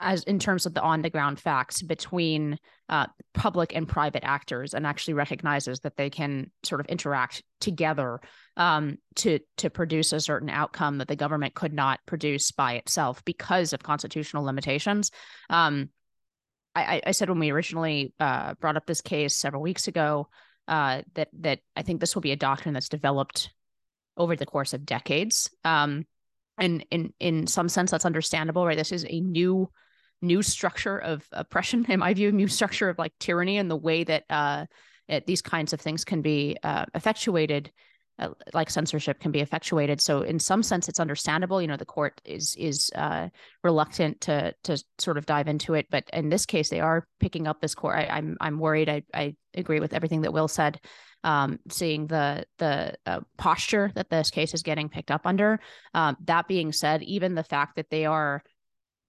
as 0.00 0.22
in 0.24 0.38
terms 0.38 0.66
of 0.66 0.74
the 0.74 0.82
on 0.82 1.02
the 1.02 1.10
ground 1.10 1.38
facts 1.38 1.82
between 1.82 2.58
uh, 2.88 3.06
public 3.34 3.74
and 3.74 3.88
private 3.88 4.24
actors, 4.24 4.74
and 4.74 4.86
actually 4.86 5.14
recognizes 5.14 5.80
that 5.80 5.96
they 5.96 6.10
can 6.10 6.50
sort 6.62 6.80
of 6.80 6.86
interact 6.86 7.42
together 7.60 8.20
um, 8.56 8.98
to 9.16 9.38
to 9.58 9.70
produce 9.70 10.12
a 10.12 10.20
certain 10.20 10.50
outcome 10.50 10.98
that 10.98 11.08
the 11.08 11.16
government 11.16 11.54
could 11.54 11.72
not 11.72 12.00
produce 12.06 12.50
by 12.50 12.74
itself 12.74 13.24
because 13.24 13.72
of 13.72 13.82
constitutional 13.82 14.44
limitations. 14.44 15.10
Um, 15.50 15.90
I, 16.74 17.02
I, 17.06 17.10
said 17.10 17.28
when 17.28 17.40
we 17.40 17.50
originally 17.50 18.14
uh, 18.20 18.54
brought 18.54 18.76
up 18.76 18.86
this 18.86 19.00
case 19.00 19.34
several 19.34 19.62
weeks 19.62 19.88
ago 19.88 20.28
uh, 20.68 21.02
that 21.14 21.28
that 21.40 21.60
I 21.74 21.82
think 21.82 22.00
this 22.00 22.14
will 22.14 22.22
be 22.22 22.32
a 22.32 22.36
doctrine 22.36 22.74
that's 22.74 22.88
developed 22.88 23.50
over 24.16 24.36
the 24.36 24.46
course 24.46 24.74
of 24.74 24.84
decades. 24.84 25.50
Um, 25.64 26.06
and 26.58 26.84
in 26.90 27.12
in 27.20 27.46
some 27.46 27.68
sense, 27.68 27.90
that's 27.90 28.04
understandable, 28.04 28.66
right? 28.66 28.76
This 28.76 28.92
is 28.92 29.06
a 29.08 29.20
new 29.20 29.70
new 30.20 30.42
structure 30.42 30.98
of 30.98 31.26
oppression, 31.32 31.86
in 31.88 32.00
my 32.00 32.12
view, 32.14 32.28
a 32.28 32.32
new 32.32 32.48
structure 32.48 32.88
of 32.88 32.98
like 32.98 33.12
tyranny, 33.20 33.58
and 33.58 33.70
the 33.70 33.76
way 33.76 34.04
that 34.04 34.24
uh, 34.28 34.66
it, 35.08 35.26
these 35.26 35.42
kinds 35.42 35.72
of 35.72 35.80
things 35.80 36.04
can 36.04 36.22
be 36.22 36.56
uh, 36.62 36.84
effectuated 36.94 37.70
uh, 38.18 38.30
like 38.52 38.70
censorship 38.70 39.20
can 39.20 39.30
be 39.30 39.40
effectuated. 39.40 40.00
So 40.00 40.22
in 40.22 40.38
some 40.38 40.62
sense, 40.62 40.88
it's 40.88 41.00
understandable. 41.00 41.60
You 41.62 41.68
know, 41.68 41.76
the 41.76 41.84
court 41.84 42.20
is 42.24 42.56
is 42.56 42.90
uh, 42.94 43.28
reluctant 43.62 44.20
to 44.22 44.54
to 44.64 44.82
sort 44.98 45.18
of 45.18 45.26
dive 45.26 45.48
into 45.48 45.74
it, 45.74 45.86
but 45.90 46.04
in 46.12 46.28
this 46.28 46.46
case, 46.46 46.68
they 46.68 46.80
are 46.80 47.06
picking 47.20 47.46
up 47.46 47.60
this 47.60 47.74
court. 47.74 47.96
I, 47.96 48.02
am 48.04 48.10
I'm, 48.10 48.36
I'm 48.40 48.58
worried. 48.58 48.88
I 48.88 49.02
I 49.14 49.36
agree 49.54 49.80
with 49.80 49.94
everything 49.94 50.22
that 50.22 50.32
Will 50.32 50.48
said. 50.48 50.80
Um, 51.24 51.58
seeing 51.68 52.06
the 52.06 52.44
the 52.58 52.94
uh, 53.04 53.20
posture 53.36 53.90
that 53.96 54.08
this 54.08 54.30
case 54.30 54.54
is 54.54 54.62
getting 54.62 54.88
picked 54.88 55.10
up 55.10 55.22
under. 55.26 55.58
Um, 55.92 56.16
that 56.26 56.46
being 56.46 56.72
said, 56.72 57.02
even 57.02 57.34
the 57.34 57.42
fact 57.42 57.76
that 57.76 57.90
they 57.90 58.06
are 58.06 58.42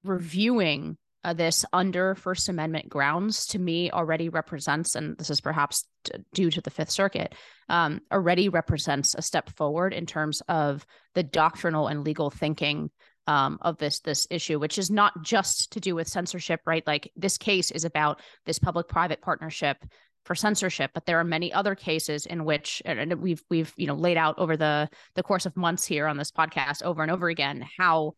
reviewing 0.04 0.98
uh, 1.23 1.33
this 1.33 1.65
under 1.73 2.15
First 2.15 2.49
Amendment 2.49 2.89
grounds 2.89 3.47
to 3.47 3.59
me 3.59 3.91
already 3.91 4.29
represents, 4.29 4.95
and 4.95 5.17
this 5.17 5.29
is 5.29 5.41
perhaps 5.41 5.85
t- 6.05 6.13
due 6.33 6.49
to 6.51 6.61
the 6.61 6.69
Fifth 6.69 6.91
Circuit, 6.91 7.35
um, 7.67 8.01
already 8.11 8.49
represents 8.49 9.15
a 9.15 9.21
step 9.21 9.49
forward 9.57 9.93
in 9.93 10.05
terms 10.05 10.41
of 10.47 10.85
the 11.15 11.23
doctrinal 11.23 11.88
and 11.88 12.03
legal 12.03 12.29
thinking 12.29 12.89
um, 13.27 13.59
of 13.61 13.77
this 13.77 13.99
this 13.99 14.27
issue, 14.29 14.59
which 14.59 14.77
is 14.77 14.89
not 14.89 15.21
just 15.23 15.73
to 15.73 15.79
do 15.79 15.93
with 15.93 16.07
censorship, 16.07 16.61
right? 16.65 16.85
Like 16.88 17.11
this 17.15 17.38
case 17.38 17.69
is 17.69 17.85
about 17.85 18.21
this 18.45 18.57
public-private 18.57 19.21
partnership 19.21 19.77
for 20.25 20.35
censorship, 20.35 20.91
but 20.93 21.05
there 21.05 21.19
are 21.19 21.23
many 21.23 21.51
other 21.51 21.75
cases 21.75 22.25
in 22.25 22.45
which, 22.45 22.81
and 22.85 23.13
we've 23.21 23.43
we've 23.49 23.73
you 23.75 23.88
know 23.88 23.95
laid 23.95 24.17
out 24.17 24.39
over 24.39 24.55
the 24.55 24.89
the 25.15 25.23
course 25.23 25.45
of 25.45 25.57
months 25.57 25.85
here 25.85 26.07
on 26.07 26.17
this 26.17 26.31
podcast 26.31 26.81
over 26.81 27.01
and 27.03 27.11
over 27.11 27.29
again 27.29 27.65
how 27.77 28.15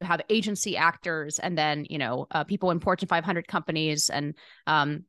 have 0.00 0.20
agency 0.28 0.76
actors 0.76 1.38
and 1.38 1.56
then 1.56 1.86
you 1.88 1.98
know 1.98 2.26
uh, 2.30 2.44
people 2.44 2.70
in 2.70 2.80
Fortune 2.80 3.08
500 3.08 3.46
companies 3.46 4.10
and 4.10 4.34
um, 4.66 5.04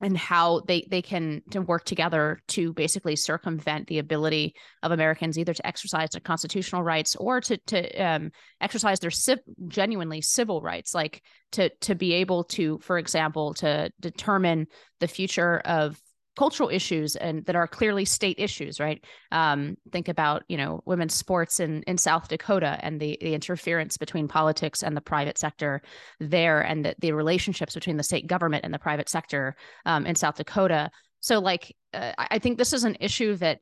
and 0.00 0.16
how 0.16 0.60
they 0.60 0.86
they 0.90 1.02
can 1.02 1.42
to 1.50 1.60
work 1.60 1.84
together 1.84 2.40
to 2.48 2.72
basically 2.72 3.16
circumvent 3.16 3.86
the 3.86 3.98
ability 3.98 4.54
of 4.82 4.92
Americans 4.92 5.38
either 5.38 5.52
to 5.52 5.66
exercise 5.66 6.10
their 6.10 6.20
constitutional 6.20 6.82
rights 6.82 7.16
or 7.16 7.40
to 7.40 7.56
to 7.66 7.98
um, 7.98 8.30
exercise 8.60 9.00
their 9.00 9.10
civ- 9.10 9.40
genuinely 9.68 10.20
civil 10.20 10.62
rights, 10.62 10.94
like 10.94 11.22
to 11.52 11.68
to 11.80 11.94
be 11.94 12.14
able 12.14 12.44
to, 12.44 12.78
for 12.78 12.98
example, 12.98 13.54
to 13.54 13.90
determine 14.00 14.66
the 15.00 15.08
future 15.08 15.58
of 15.58 16.00
cultural 16.36 16.68
issues 16.68 17.16
and 17.16 17.44
that 17.46 17.56
are 17.56 17.66
clearly 17.66 18.04
state 18.04 18.36
issues, 18.38 18.80
right? 18.80 19.04
Um, 19.32 19.76
think 19.92 20.08
about 20.08 20.44
you 20.48 20.56
know 20.56 20.82
women's 20.86 21.14
sports 21.14 21.60
in 21.60 21.82
in 21.82 21.98
South 21.98 22.28
Dakota 22.28 22.78
and 22.82 23.00
the 23.00 23.18
the 23.20 23.34
interference 23.34 23.96
between 23.96 24.28
politics 24.28 24.82
and 24.82 24.96
the 24.96 25.00
private 25.00 25.38
sector 25.38 25.82
there, 26.18 26.60
and 26.60 26.84
the, 26.84 26.94
the 27.00 27.12
relationships 27.12 27.74
between 27.74 27.96
the 27.96 28.02
state 28.02 28.26
government 28.26 28.64
and 28.64 28.72
the 28.72 28.78
private 28.78 29.08
sector 29.08 29.56
um, 29.86 30.06
in 30.06 30.14
South 30.14 30.36
Dakota. 30.36 30.90
So, 31.20 31.38
like, 31.38 31.76
uh, 31.92 32.12
I 32.16 32.38
think 32.38 32.56
this 32.56 32.72
is 32.72 32.84
an 32.84 32.96
issue 33.00 33.36
that 33.36 33.60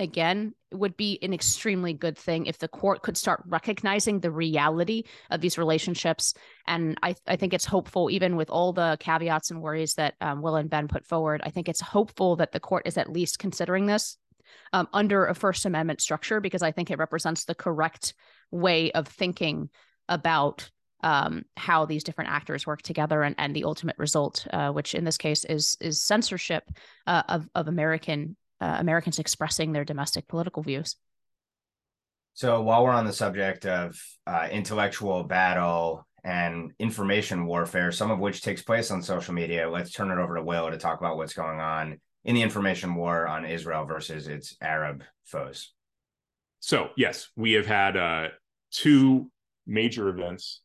again 0.00 0.54
would 0.72 0.96
be 0.96 1.18
an 1.22 1.32
extremely 1.32 1.92
good 1.92 2.16
thing 2.16 2.46
if 2.46 2.58
the 2.58 2.68
court 2.68 3.02
could 3.02 3.16
start 3.16 3.42
recognizing 3.46 4.20
the 4.20 4.30
reality 4.30 5.04
of 5.30 5.40
these 5.40 5.58
relationships. 5.58 6.34
And 6.66 6.98
i, 7.02 7.14
I 7.26 7.36
think 7.36 7.52
it's 7.54 7.64
hopeful 7.64 8.10
even 8.10 8.36
with 8.36 8.50
all 8.50 8.72
the 8.72 8.96
caveats 9.00 9.50
and 9.50 9.60
worries 9.60 9.94
that 9.94 10.14
um, 10.20 10.42
will 10.42 10.56
and 10.56 10.70
ben 10.70 10.88
put 10.88 11.06
forward 11.06 11.40
i 11.44 11.50
think 11.50 11.68
it's 11.68 11.80
hopeful 11.80 12.36
that 12.36 12.52
the 12.52 12.60
court 12.60 12.86
is 12.86 12.96
at 12.96 13.10
least 13.10 13.38
considering 13.38 13.86
this 13.86 14.16
um, 14.72 14.88
under 14.92 15.26
a 15.26 15.34
first 15.34 15.64
amendment 15.66 16.00
structure 16.00 16.40
because 16.40 16.62
i 16.62 16.72
think 16.72 16.90
it 16.90 16.98
represents 16.98 17.44
the 17.44 17.54
correct 17.54 18.14
way 18.50 18.90
of 18.92 19.06
thinking 19.08 19.68
about 20.08 20.70
um, 21.02 21.44
how 21.56 21.86
these 21.86 22.04
different 22.04 22.30
actors 22.30 22.66
work 22.66 22.82
together 22.82 23.22
and, 23.22 23.34
and 23.38 23.56
the 23.56 23.64
ultimate 23.64 23.96
result, 23.98 24.46
uh, 24.52 24.70
which 24.70 24.94
in 24.94 25.04
this 25.04 25.16
case 25.16 25.44
is 25.46 25.78
is 25.80 26.02
censorship 26.02 26.64
uh, 27.06 27.22
of 27.28 27.48
of 27.54 27.68
American 27.68 28.36
uh, 28.60 28.76
Americans 28.78 29.18
expressing 29.18 29.72
their 29.72 29.84
domestic 29.84 30.28
political 30.28 30.62
views. 30.62 30.96
So 32.34 32.62
while 32.62 32.84
we're 32.84 32.90
on 32.92 33.06
the 33.06 33.12
subject 33.12 33.66
of 33.66 34.00
uh, 34.26 34.48
intellectual 34.50 35.24
battle 35.24 36.06
and 36.22 36.72
information 36.78 37.46
warfare, 37.46 37.92
some 37.92 38.10
of 38.10 38.18
which 38.18 38.42
takes 38.42 38.62
place 38.62 38.90
on 38.90 39.02
social 39.02 39.34
media, 39.34 39.68
let's 39.68 39.90
turn 39.90 40.10
it 40.10 40.18
over 40.18 40.36
to 40.36 40.42
Will 40.42 40.70
to 40.70 40.78
talk 40.78 41.00
about 41.00 41.16
what's 41.16 41.34
going 41.34 41.60
on 41.60 42.00
in 42.24 42.34
the 42.34 42.42
information 42.42 42.94
war 42.94 43.26
on 43.26 43.44
Israel 43.44 43.84
versus 43.84 44.28
its 44.28 44.56
Arab 44.60 45.02
foes. 45.24 45.72
So 46.60 46.90
yes, 46.96 47.28
we 47.36 47.52
have 47.52 47.66
had 47.66 47.96
uh, 47.96 48.28
two 48.70 49.30
major 49.66 50.08
events 50.08 50.60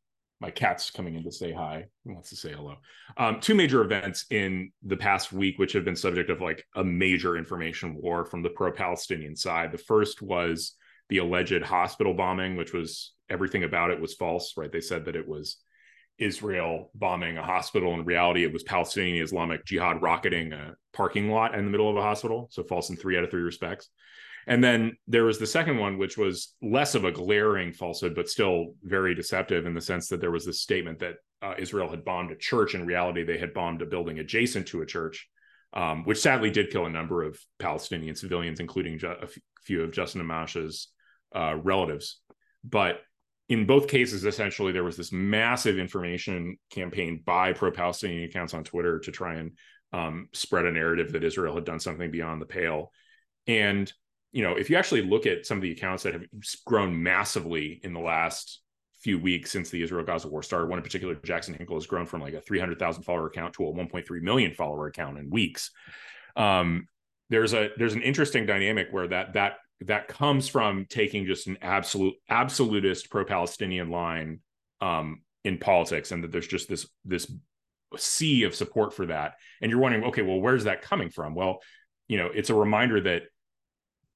my 0.46 0.52
cat's 0.52 0.92
coming 0.92 1.16
in 1.16 1.24
to 1.24 1.32
say 1.32 1.52
hi. 1.52 1.86
He 2.04 2.12
wants 2.12 2.30
to 2.30 2.36
say 2.36 2.52
hello. 2.52 2.76
Um, 3.18 3.40
two 3.40 3.56
major 3.56 3.82
events 3.82 4.28
in 4.30 4.72
the 4.84 4.96
past 4.96 5.34
week, 5.34 5.58
which 5.58 5.74
have 5.74 5.84
been 5.84 5.96
subject 5.96 6.30
of 6.30 6.40
like 6.40 6.64
a 6.76 6.84
major 6.84 7.36
information 7.36 7.96
war 8.00 8.26
from 8.26 8.44
the 8.44 8.52
pro-Palestinian 8.52 9.36
side. 9.36 9.72
The 9.72 9.80
first 9.80 10.22
was 10.22 10.76
the 11.10 11.18
alleged 11.18 11.64
hospital 11.64 12.14
bombing, 12.14 12.58
which 12.58 12.74
was 12.74 13.16
everything 13.28 13.64
about 13.64 13.90
it 13.90 14.00
was 14.00 14.14
false. 14.14 14.54
Right? 14.56 14.72
They 14.72 14.82
said 14.82 15.06
that 15.06 15.16
it 15.16 15.28
was 15.28 15.58
Israel 16.20 16.92
bombing 16.94 17.40
a 17.40 17.44
hospital. 17.44 17.96
In 17.96 18.06
reality, 18.06 18.44
it 18.44 18.54
was 18.54 18.62
Palestinian 18.62 19.24
Islamic 19.24 19.66
Jihad 19.66 20.04
rocketing 20.04 20.54
a 20.54 20.76
parking 20.94 21.32
lot 21.32 21.56
in 21.56 21.66
the 21.66 21.72
middle 21.72 21.90
of 21.90 21.98
a 21.98 22.04
hospital. 22.04 22.50
So 22.52 22.62
false 22.62 22.92
in 22.92 22.98
three 22.98 23.18
out 23.18 23.24
of 23.24 23.32
three 23.32 23.42
respects. 23.42 23.90
And 24.48 24.64
then 24.64 24.98
there 25.08 25.24
was 25.24 25.40
the 25.40 25.48
second 25.48 25.78
one, 25.78 25.98
which 25.98 26.18
was 26.18 26.54
less 26.62 26.96
of 26.96 27.04
a 27.04 27.12
glaring 27.12 27.74
falsehood, 27.74 28.16
but 28.16 28.30
still 28.30 28.76
very 28.84 29.16
deceptive 29.16 29.66
in 29.66 29.74
the 29.74 29.82
sense 29.82 30.08
that 30.10 30.22
there 30.22 30.32
was 30.32 30.46
this 30.46 30.62
statement 30.62 31.00
that 31.00 31.16
uh, 31.42 31.56
Israel 31.58 31.90
had 31.90 32.06
bombed 32.06 32.32
a 32.32 32.38
church. 32.38 32.76
In 32.76 32.86
reality, 32.86 33.24
they 33.24 33.38
had 33.38 33.54
bombed 33.54 33.82
a 33.82 33.86
building 33.86 34.20
adjacent 34.20 34.68
to 34.68 34.82
a 34.82 34.86
church, 34.86 35.28
um, 35.74 36.04
which 36.06 36.20
sadly 36.20 36.52
did 36.52 36.70
kill 36.70 36.86
a 36.86 36.90
number 36.90 37.24
of 37.24 37.40
Palestinian 37.60 38.16
civilians, 38.16 38.60
including 38.60 39.00
ju- 39.00 39.08
a 39.10 39.28
few 39.64 39.84
of 39.84 39.92
Justin 39.92 40.22
Amash's 40.22 40.90
uh, 41.36 41.56
relatives. 41.56 42.20
But 42.64 43.02
in 43.50 43.66
both 43.66 43.88
cases, 43.88 44.26
essentially, 44.26 44.72
there 44.72 44.84
was 44.84 44.98
this 44.98 45.12
massive 45.12 45.78
information 45.78 46.58
campaign 46.72 47.22
by 47.26 47.54
pro 47.54 47.72
Palestinian 47.72 48.24
accounts 48.24 48.54
on 48.54 48.64
Twitter 48.64 49.00
to 49.00 49.12
try 49.12 49.36
and 49.36 49.52
um, 49.94 50.30
spread 50.34 50.66
a 50.66 50.72
narrative 50.72 51.12
that 51.14 51.24
Israel 51.24 51.56
had 51.56 51.66
done 51.66 51.80
something 51.80 52.12
beyond 52.12 52.42
the 52.42 52.48
pale. 52.48 52.92
And 53.48 53.92
you 54.36 54.44
know, 54.44 54.52
if 54.52 54.70
you 54.70 54.76
actually 54.76 55.02
look 55.02 55.26
at 55.26 55.46
some 55.46 55.58
of 55.58 55.62
the 55.62 55.72
accounts 55.72 56.04
that 56.04 56.12
have 56.12 56.26
grown 56.66 57.02
massively 57.02 57.80
in 57.84 57.94
the 57.94 58.02
last 58.02 58.60
few 59.00 59.18
weeks 59.18 59.50
since 59.50 59.70
the 59.70 59.82
Israel 59.82 60.04
Gaza 60.04 60.28
war 60.28 60.44
started, 60.44 60.68
one 60.68 60.78
in 60.78 60.84
particular, 60.84 61.16
Jackson 61.16 61.54
Hinkle, 61.54 61.78
has 61.78 61.88
grown 61.88 62.06
from 62.06 62.20
like 62.20 62.34
a 62.34 62.42
300,000 62.42 63.04
follower 63.04 63.28
account 63.28 63.54
to 63.54 63.66
a 63.66 63.72
1.3 63.74 64.22
million 64.22 64.54
follower 64.54 64.88
account 64.88 65.18
in 65.18 65.30
weeks. 65.30 65.72
Um, 66.36 66.90
there's 67.30 67.54
a 67.54 67.70
there's 67.78 67.94
an 67.94 68.02
interesting 68.02 68.46
dynamic 68.46 68.90
where 68.92 69.08
that 69.08 69.34
that 69.34 69.54
that 69.86 70.10
comes 70.10 70.50
from 70.50 70.86
taking 70.90 71.26
just 71.26 71.48
an 71.48 71.58
absolute 71.62 72.16
absolutist 72.30 73.10
pro-Palestinian 73.10 73.90
line 73.90 74.42
um, 74.82 75.22
in 75.46 75.60
politics, 75.60 76.12
and 76.12 76.26
that 76.26 76.34
there's 76.34 76.46
just 76.46 76.68
this 76.68 76.86
this 77.06 77.32
sea 77.96 78.44
of 78.44 78.54
support 78.54 78.94
for 78.94 79.06
that. 79.06 79.36
And 79.62 79.72
you're 79.72 79.80
wondering, 79.80 80.04
okay, 80.06 80.24
well, 80.24 80.42
where's 80.42 80.66
that 80.66 80.82
coming 80.82 81.10
from? 81.10 81.36
Well, 81.36 81.62
you 82.10 82.18
know, 82.18 82.28
it's 82.28 82.50
a 82.50 82.54
reminder 82.54 83.00
that 83.00 83.24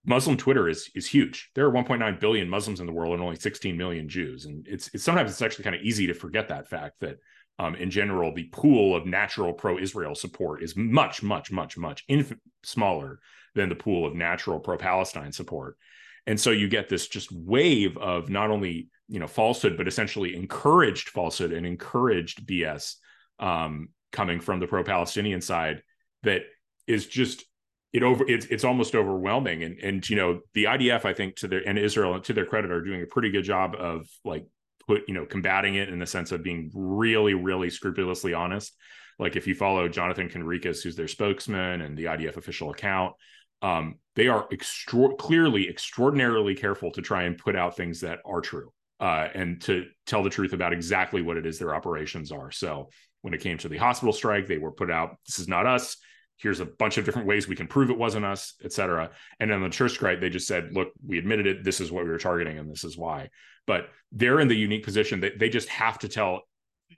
Muslim 0.05 0.37
Twitter 0.37 0.69
is 0.69 0.89
is 0.95 1.07
huge. 1.07 1.49
There 1.55 1.65
are 1.65 1.71
1.9 1.71 2.19
billion 2.19 2.49
Muslims 2.49 2.79
in 2.79 2.85
the 2.85 2.93
world 2.93 3.13
and 3.13 3.21
only 3.21 3.35
16 3.35 3.75
million 3.77 4.07
Jews, 4.07 4.45
and 4.45 4.65
it's, 4.67 4.89
it's 4.93 5.03
sometimes 5.03 5.31
it's 5.31 5.41
actually 5.41 5.65
kind 5.65 5.75
of 5.75 5.81
easy 5.81 6.07
to 6.07 6.13
forget 6.13 6.47
that 6.47 6.69
fact 6.69 6.99
that 7.01 7.17
um, 7.57 7.75
in 7.75 7.91
general 7.91 8.33
the 8.33 8.45
pool 8.45 8.95
of 8.95 9.05
natural 9.05 9.53
pro-Israel 9.53 10.15
support 10.15 10.63
is 10.63 10.75
much 10.77 11.21
much 11.21 11.51
much 11.51 11.77
much 11.77 12.05
inf- 12.07 12.37
smaller 12.63 13.19
than 13.55 13.67
the 13.67 13.75
pool 13.75 14.05
of 14.05 14.15
natural 14.15 14.59
pro-Palestine 14.59 15.33
support, 15.33 15.77
and 16.25 16.39
so 16.39 16.51
you 16.51 16.69
get 16.69 16.87
this 16.87 17.07
just 17.07 17.31
wave 17.31 17.97
of 17.97 18.29
not 18.29 18.51
only 18.51 18.89
you 19.09 19.19
know 19.19 19.27
falsehood 19.27 19.75
but 19.75 19.87
essentially 19.87 20.35
encouraged 20.35 21.09
falsehood 21.09 21.51
and 21.51 21.65
encouraged 21.65 22.47
BS 22.47 22.95
um, 23.39 23.89
coming 24.13 24.39
from 24.39 24.59
the 24.61 24.67
pro-Palestinian 24.67 25.41
side 25.41 25.83
that 26.23 26.43
is 26.87 27.05
just 27.05 27.43
it 27.91 28.03
over 28.03 28.23
it's 28.27 28.45
it's 28.47 28.63
almost 28.63 28.95
overwhelming. 28.95 29.63
And 29.63 29.79
and 29.79 30.09
you 30.09 30.15
know 30.15 30.41
the 30.53 30.65
IDF 30.65 31.05
I 31.05 31.13
think 31.13 31.35
to 31.37 31.47
their 31.47 31.67
and 31.67 31.77
Israel 31.77 32.19
to 32.19 32.33
their 32.33 32.45
credit 32.45 32.71
are 32.71 32.81
doing 32.81 33.01
a 33.01 33.07
pretty 33.07 33.31
good 33.31 33.43
job 33.43 33.75
of 33.77 34.07
like 34.23 34.45
put 34.87 35.01
you 35.07 35.13
know 35.13 35.25
combating 35.25 35.75
it 35.75 35.89
in 35.89 35.99
the 35.99 36.05
sense 36.05 36.31
of 36.31 36.43
being 36.43 36.71
really 36.73 37.33
really 37.33 37.69
scrupulously 37.69 38.33
honest. 38.33 38.75
Like 39.17 39.35
if 39.35 39.47
you 39.47 39.55
follow 39.55 39.87
Jonathan 39.89 40.29
Conricus 40.29 40.83
who's 40.83 40.95
their 40.95 41.07
spokesman 41.07 41.81
and 41.81 41.97
the 41.97 42.05
IDF 42.05 42.37
official 42.37 42.71
account 42.71 43.13
um, 43.61 43.95
they 44.15 44.27
are 44.27 44.47
extra- 44.51 45.15
clearly 45.15 45.67
extraordinarily 45.67 46.55
careful 46.55 46.91
to 46.91 47.01
try 47.01 47.23
and 47.23 47.37
put 47.37 47.55
out 47.57 47.75
things 47.75 47.99
that 48.01 48.19
are 48.25 48.39
true 48.39 48.71
uh, 49.01 49.27
and 49.33 49.61
to 49.61 49.85
tell 50.05 50.23
the 50.23 50.29
truth 50.29 50.53
about 50.53 50.71
exactly 50.71 51.21
what 51.21 51.35
it 51.35 51.45
is 51.45 51.59
their 51.59 51.75
operations 51.75 52.31
are. 52.31 52.51
So 52.51 52.89
when 53.21 53.33
it 53.33 53.41
came 53.41 53.57
to 53.57 53.67
the 53.67 53.77
hospital 53.77 54.13
strike 54.13 54.47
they 54.47 54.59
were 54.59 54.71
put 54.71 54.89
out 54.89 55.17
this 55.27 55.39
is 55.39 55.47
not 55.47 55.65
us 55.65 55.97
here's 56.41 56.59
a 56.59 56.65
bunch 56.65 56.97
of 56.97 57.05
different 57.05 57.27
ways 57.27 57.47
we 57.47 57.55
can 57.55 57.67
prove 57.67 57.89
it 57.89 57.97
wasn't 57.97 58.25
us, 58.25 58.55
et 58.63 58.71
cetera. 58.71 59.11
And 59.39 59.51
on 59.51 59.61
the 59.61 59.69
church 59.69 60.01
right, 60.01 60.19
they 60.19 60.29
just 60.29 60.47
said, 60.47 60.69
look, 60.71 60.89
we 61.05 61.17
admitted 61.17 61.47
it. 61.47 61.63
This 61.63 61.81
is 61.81 61.91
what 61.91 62.05
we 62.05 62.09
were 62.09 62.17
targeting, 62.17 62.57
and 62.57 62.71
this 62.71 62.83
is 62.83 62.97
why. 62.97 63.29
But 63.67 63.89
they're 64.11 64.39
in 64.39 64.47
the 64.47 64.55
unique 64.55 64.83
position 64.83 65.19
that 65.21 65.37
they 65.37 65.49
just 65.49 65.69
have 65.69 65.99
to 65.99 66.07
tell, 66.07 66.41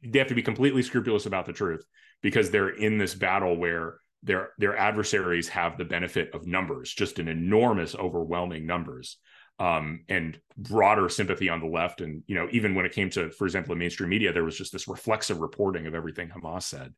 they 0.04 0.20
have 0.20 0.28
to 0.30 0.36
be 0.36 0.44
completely 0.44 0.84
scrupulous 0.84 1.26
about 1.26 1.46
the 1.46 1.54
truth 1.54 1.86
because 2.22 2.50
they're 2.50 2.70
in 2.70 2.98
this 2.98 3.16
battle 3.16 3.58
where 3.58 3.98
their 4.24 4.52
their 4.60 4.78
adversaries 4.78 5.50
have 5.50 5.78
the 5.78 5.86
benefit 5.86 6.34
of 6.34 6.46
numbers, 6.46 6.94
just 6.94 7.20
an 7.20 7.28
enormous, 7.28 7.96
overwhelming 7.96 8.66
numbers. 8.66 9.18
Um, 9.60 10.06
and 10.10 10.40
broader 10.58 11.08
sympathy 11.08 11.48
on 11.48 11.60
the 11.60 11.68
left. 11.68 12.02
And, 12.02 12.24
you 12.26 12.34
know, 12.34 12.48
even 12.52 12.74
when 12.74 12.88
it 12.88 12.94
came 12.94 13.12
to, 13.12 13.30
for 13.30 13.46
example, 13.46 13.76
the 13.76 13.80
mainstream 13.80 14.10
media, 14.10 14.34
there 14.34 14.44
was 14.44 14.58
just 14.58 14.74
this 14.74 14.88
reflexive 14.88 15.38
reporting 15.38 15.86
of 15.86 15.94
everything 15.94 16.30
Hamas 16.30 16.64
said. 16.64 16.96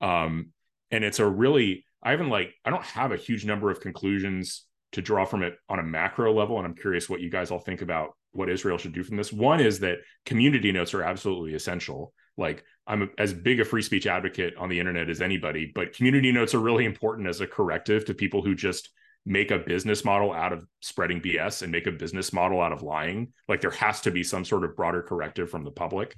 Um, 0.00 0.50
and 0.90 1.04
it's 1.04 1.18
a 1.18 1.26
really 1.26 1.84
i 2.02 2.10
haven't 2.10 2.28
like 2.28 2.54
i 2.64 2.70
don't 2.70 2.84
have 2.84 3.12
a 3.12 3.16
huge 3.16 3.44
number 3.44 3.70
of 3.70 3.80
conclusions 3.80 4.64
to 4.92 5.02
draw 5.02 5.24
from 5.24 5.42
it 5.42 5.56
on 5.68 5.78
a 5.78 5.82
macro 5.82 6.32
level 6.32 6.58
and 6.58 6.66
i'm 6.66 6.74
curious 6.74 7.08
what 7.08 7.20
you 7.20 7.30
guys 7.30 7.50
all 7.50 7.58
think 7.58 7.82
about 7.82 8.10
what 8.36 8.50
israel 8.50 8.78
should 8.78 8.92
do 8.92 9.02
from 9.02 9.16
this. 9.16 9.32
One 9.32 9.60
is 9.60 9.80
that 9.80 9.98
community 10.24 10.70
notes 10.70 10.94
are 10.94 11.02
absolutely 11.02 11.54
essential. 11.54 12.12
Like 12.36 12.64
i'm 12.86 13.10
as 13.18 13.32
big 13.32 13.60
a 13.60 13.64
free 13.64 13.82
speech 13.82 14.06
advocate 14.06 14.54
on 14.56 14.68
the 14.68 14.78
internet 14.78 15.08
as 15.08 15.20
anybody 15.20 15.72
but 15.74 15.94
community 15.94 16.30
notes 16.30 16.54
are 16.54 16.60
really 16.60 16.84
important 16.84 17.28
as 17.28 17.40
a 17.40 17.46
corrective 17.46 18.04
to 18.04 18.14
people 18.14 18.42
who 18.42 18.54
just 18.54 18.90
make 19.24 19.50
a 19.50 19.58
business 19.58 20.04
model 20.04 20.32
out 20.32 20.52
of 20.52 20.64
spreading 20.80 21.20
bs 21.20 21.62
and 21.62 21.72
make 21.72 21.86
a 21.86 21.92
business 21.92 22.32
model 22.32 22.60
out 22.60 22.72
of 22.72 22.82
lying. 22.82 23.32
Like 23.48 23.60
there 23.60 23.70
has 23.72 24.00
to 24.02 24.10
be 24.10 24.22
some 24.22 24.44
sort 24.44 24.64
of 24.64 24.76
broader 24.76 25.02
corrective 25.02 25.50
from 25.50 25.64
the 25.64 25.70
public 25.70 26.16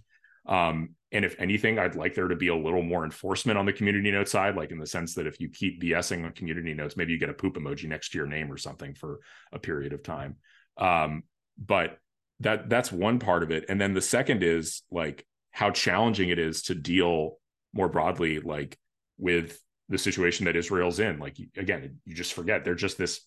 um, 0.49 0.91
and 1.11 1.25
if 1.25 1.37
anything, 1.39 1.79
I'd 1.79 1.95
like 1.95 2.15
there 2.15 2.29
to 2.29 2.37
be 2.37 2.49
a 2.49 2.57
little 2.57 2.83
more 2.83 3.05
enforcement 3.05 3.59
on 3.59 3.65
the 3.65 3.73
community 3.73 4.11
note 4.11 4.29
side, 4.29 4.57
like 4.57 4.71
in 4.71 4.79
the 4.79 4.87
sense 4.87 5.15
that 5.15 5.27
if 5.27 5.41
you 5.41 5.49
keep 5.49 5.83
BSing 5.83 6.25
on 6.25 6.33
community 6.33 6.75
notes, 6.75 6.97
maybe 6.97 7.13
you 7.13 7.19
get 7.19 7.31
a 7.31 7.35
poop 7.35 7.57
emoji 7.57 7.89
next 7.89 8.11
to 8.11 8.19
your 8.19 8.27
name 8.27 8.53
or 8.53 8.59
something 8.59 8.95
for 8.95 9.21
a 9.53 9.59
period 9.59 9.93
of 9.93 10.03
time. 10.03 10.37
Um, 10.77 11.23
but 11.57 11.99
that 12.41 12.69
that's 12.69 12.93
one 12.93 13.19
part 13.19 13.43
of 13.43 13.51
it. 13.51 13.65
And 13.69 13.81
then 13.81 13.95
the 13.95 14.03
second 14.03 14.43
is 14.43 14.83
like 14.91 15.27
how 15.51 15.71
challenging 15.71 16.29
it 16.29 16.39
is 16.39 16.63
to 16.65 16.75
deal 16.75 17.39
more 17.73 17.89
broadly, 17.89 18.41
like 18.41 18.79
with 19.17 19.59
the 19.89 19.99
situation 19.99 20.45
that 20.45 20.57
Israel's 20.57 21.01
in. 21.01 21.19
Like 21.19 21.39
again, 21.57 22.01
you 22.05 22.15
just 22.15 22.35
forget 22.35 22.65
they're 22.65 22.75
just 22.75 22.99
this, 22.99 23.23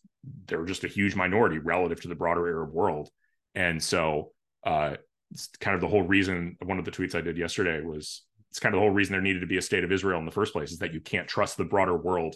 they're 0.46 0.66
just 0.66 0.84
a 0.84 0.88
huge 0.88 1.16
minority 1.16 1.58
relative 1.58 2.02
to 2.02 2.08
the 2.08 2.16
broader 2.16 2.48
Arab 2.48 2.72
world. 2.72 3.10
And 3.56 3.82
so 3.82 4.32
uh, 4.64 4.98
it's 5.32 5.48
kind 5.60 5.76
of 5.76 5.82
the 5.82 5.88
whole 5.88 6.04
reason 6.04 6.58
one 6.64 6.80
of 6.80 6.86
the 6.86 6.92
tweets 6.92 7.16
I 7.16 7.22
did 7.22 7.38
yesterday 7.38 7.82
was 7.82 8.24
it's 8.50 8.60
kind 8.60 8.76
of 8.76 8.80
the 8.80 8.86
whole 8.86 8.94
reason 8.94 9.14
there 9.14 9.22
needed 9.22 9.40
to 9.40 9.48
be 9.48 9.58
a 9.58 9.62
state 9.62 9.84
of 9.84 9.92
Israel 9.92 10.20
in 10.20 10.26
the 10.26 10.32
first 10.32 10.54
place 10.54 10.72
is 10.72 10.80
that 10.80 10.94
you 10.94 11.00
can't 11.00 11.28
trust 11.28 11.58
the 11.58 11.64
broader 11.64 11.96
world 11.96 12.36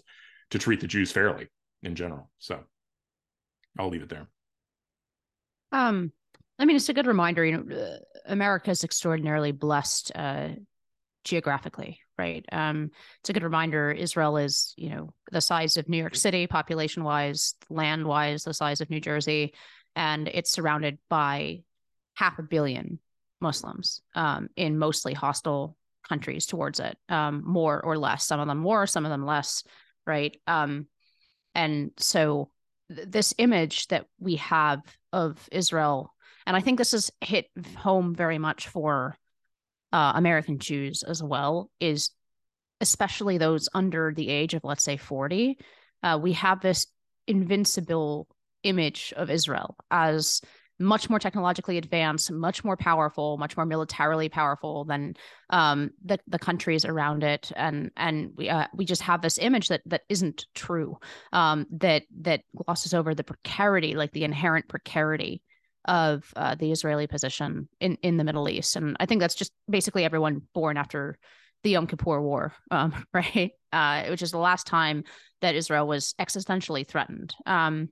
to 0.51 0.59
treat 0.59 0.79
the 0.79 0.87
Jews 0.87 1.11
fairly 1.11 1.47
in 1.83 1.95
general. 1.95 2.29
So 2.39 2.59
I'll 3.77 3.89
leave 3.89 4.03
it 4.03 4.09
there. 4.09 4.27
Um, 5.71 6.13
I 6.57 6.65
mean, 6.65 6.77
it's 6.77 6.87
a 6.87 6.93
good 6.93 7.07
reminder. 7.07 7.43
You 7.43 7.57
know, 7.57 7.75
uh, 7.75 7.97
America 8.27 8.71
is 8.71 8.85
extraordinarily 8.85 9.51
blessed 9.51 10.13
uh, 10.15 10.49
geographically, 11.25 11.99
right? 12.17 12.45
Um, 12.51 12.91
it's 13.19 13.29
a 13.29 13.33
good 13.33 13.43
reminder. 13.43 13.91
Israel 13.91 14.37
is, 14.37 14.73
you 14.77 14.91
know, 14.91 15.13
the 15.31 15.41
size 15.41 15.75
of 15.75 15.89
New 15.89 15.97
York 15.97 16.15
City, 16.15 16.47
population 16.47 17.03
wise, 17.03 17.55
land 17.69 18.05
wise, 18.05 18.43
the 18.43 18.53
size 18.53 18.79
of 18.79 18.89
New 18.89 19.01
Jersey, 19.01 19.53
and 19.97 20.29
it's 20.29 20.51
surrounded 20.51 20.97
by 21.09 21.59
half 22.15 22.39
a 22.39 22.43
billion 22.43 22.99
Muslims 23.41 24.01
um, 24.15 24.49
in 24.55 24.77
mostly 24.77 25.13
hostile 25.13 25.77
countries 26.07 26.45
towards 26.45 26.79
it, 26.79 26.97
um, 27.09 27.43
more 27.45 27.81
or 27.81 27.97
less. 27.97 28.25
Some 28.25 28.39
of 28.39 28.47
them 28.47 28.59
more, 28.59 28.87
some 28.87 29.05
of 29.05 29.11
them 29.11 29.25
less, 29.25 29.63
right? 30.05 30.35
Um, 30.47 30.87
and 31.53 31.91
so 31.97 32.49
th- 32.93 33.07
this 33.09 33.33
image 33.37 33.87
that 33.87 34.05
we 34.19 34.35
have 34.37 34.81
of 35.11 35.47
Israel, 35.51 36.13
and 36.45 36.55
I 36.55 36.61
think 36.61 36.77
this 36.77 36.91
has 36.91 37.11
hit 37.21 37.47
home 37.77 38.15
very 38.15 38.37
much 38.37 38.67
for 38.67 39.17
uh, 39.91 40.13
American 40.15 40.59
Jews 40.59 41.03
as 41.03 41.23
well, 41.23 41.69
is 41.79 42.11
especially 42.81 43.37
those 43.37 43.69
under 43.73 44.13
the 44.13 44.29
age 44.29 44.53
of, 44.53 44.63
let's 44.63 44.83
say, 44.83 44.97
40. 44.97 45.57
Uh, 46.03 46.19
we 46.21 46.33
have 46.33 46.61
this 46.61 46.87
invincible 47.27 48.27
image 48.63 49.13
of 49.15 49.29
Israel 49.29 49.75
as 49.89 50.41
much 50.79 51.09
more 51.09 51.19
technologically 51.19 51.77
advanced, 51.77 52.31
much 52.31 52.63
more 52.63 52.75
powerful, 52.75 53.37
much 53.37 53.55
more 53.55 53.65
militarily 53.65 54.29
powerful 54.29 54.85
than 54.85 55.15
um, 55.49 55.91
the 56.03 56.19
the 56.27 56.39
countries 56.39 56.85
around 56.85 57.23
it, 57.23 57.51
and 57.55 57.91
and 57.95 58.31
we 58.35 58.49
uh, 58.49 58.67
we 58.73 58.85
just 58.85 59.01
have 59.03 59.21
this 59.21 59.37
image 59.37 59.69
that 59.69 59.81
that 59.85 60.01
isn't 60.09 60.45
true, 60.53 60.97
um, 61.31 61.65
that 61.71 62.03
that 62.21 62.41
glosses 62.55 62.93
over 62.93 63.15
the 63.15 63.23
precarity, 63.23 63.95
like 63.95 64.11
the 64.11 64.23
inherent 64.23 64.67
precarity 64.67 65.41
of 65.85 66.31
uh, 66.35 66.55
the 66.55 66.71
Israeli 66.71 67.07
position 67.07 67.69
in 67.79 67.97
in 68.01 68.17
the 68.17 68.23
Middle 68.23 68.49
East, 68.49 68.75
and 68.75 68.97
I 68.99 69.05
think 69.05 69.21
that's 69.21 69.35
just 69.35 69.53
basically 69.69 70.03
everyone 70.03 70.41
born 70.53 70.77
after 70.77 71.17
the 71.63 71.71
Yom 71.71 71.87
Kippur 71.87 72.21
War, 72.21 72.53
um, 72.69 73.05
right? 73.13 73.51
Uh, 73.71 74.05
which 74.05 74.21
is 74.21 74.31
the 74.31 74.37
last 74.37 74.67
time 74.67 75.03
that 75.41 75.55
Israel 75.55 75.87
was 75.87 76.13
existentially 76.19 76.87
threatened. 76.87 77.33
Um, 77.45 77.89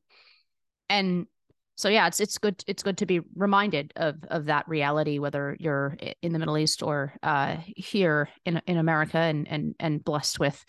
and 0.89 1.25
so 1.75 1.89
yeah, 1.89 2.07
it's 2.07 2.19
it's 2.19 2.37
good 2.37 2.63
it's 2.67 2.83
good 2.83 2.97
to 2.99 3.05
be 3.05 3.21
reminded 3.35 3.93
of 3.95 4.17
of 4.29 4.45
that 4.45 4.67
reality, 4.67 5.19
whether 5.19 5.57
you're 5.59 5.97
in 6.21 6.33
the 6.33 6.39
Middle 6.39 6.57
East 6.57 6.83
or 6.83 7.13
uh, 7.23 7.57
here 7.65 8.29
in 8.45 8.61
in 8.67 8.77
America, 8.77 9.17
and 9.17 9.47
and 9.47 9.75
and 9.79 10.03
blessed 10.03 10.39
with 10.39 10.63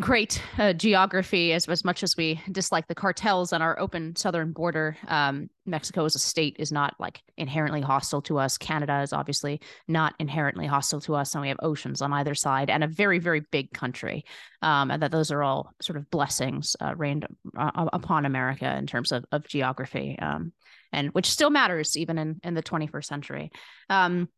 great 0.00 0.40
uh, 0.58 0.72
geography 0.72 1.52
as, 1.52 1.68
as 1.68 1.84
much 1.84 2.04
as 2.04 2.16
we 2.16 2.40
dislike 2.52 2.86
the 2.86 2.94
cartels 2.94 3.52
on 3.52 3.60
our 3.60 3.78
open 3.80 4.14
southern 4.14 4.52
border. 4.52 4.96
Um, 5.08 5.50
mexico 5.66 6.04
as 6.04 6.14
a 6.14 6.18
state 6.18 6.56
is 6.58 6.72
not 6.72 6.94
like 6.98 7.20
inherently 7.36 7.80
hostile 7.80 8.22
to 8.22 8.38
us. 8.38 8.56
Canada 8.56 9.00
is 9.02 9.12
obviously 9.12 9.60
not 9.88 10.14
inherently 10.18 10.66
hostile 10.66 11.00
to 11.00 11.14
us 11.14 11.34
and 11.34 11.42
we 11.42 11.48
have 11.48 11.58
oceans 11.62 12.00
on 12.00 12.12
either 12.12 12.34
side 12.34 12.70
and 12.70 12.84
a 12.84 12.86
very 12.86 13.18
very 13.18 13.40
big 13.50 13.72
country. 13.72 14.24
Um, 14.62 14.90
and 14.90 15.02
that 15.02 15.10
those 15.10 15.30
are 15.30 15.42
all 15.42 15.72
sort 15.82 15.96
of 15.96 16.08
blessings 16.10 16.76
uh, 16.80 16.94
rained 16.96 17.26
uh, 17.56 17.88
upon 17.92 18.24
america 18.24 18.76
in 18.76 18.86
terms 18.86 19.12
of, 19.12 19.24
of 19.32 19.46
geography 19.48 20.16
um, 20.20 20.52
and 20.92 21.10
which 21.10 21.30
still 21.30 21.50
matters 21.50 21.96
even 21.96 22.18
in, 22.18 22.40
in 22.44 22.54
the 22.54 22.62
21st 22.62 23.04
century. 23.04 23.50
Um, 23.90 24.28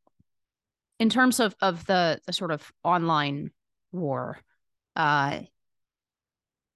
in 0.99 1.09
terms 1.09 1.41
of, 1.41 1.55
of 1.63 1.87
the, 1.87 2.21
the 2.27 2.33
sort 2.33 2.51
of 2.51 2.71
online 2.85 3.51
war 3.93 4.39
uh, 4.97 5.41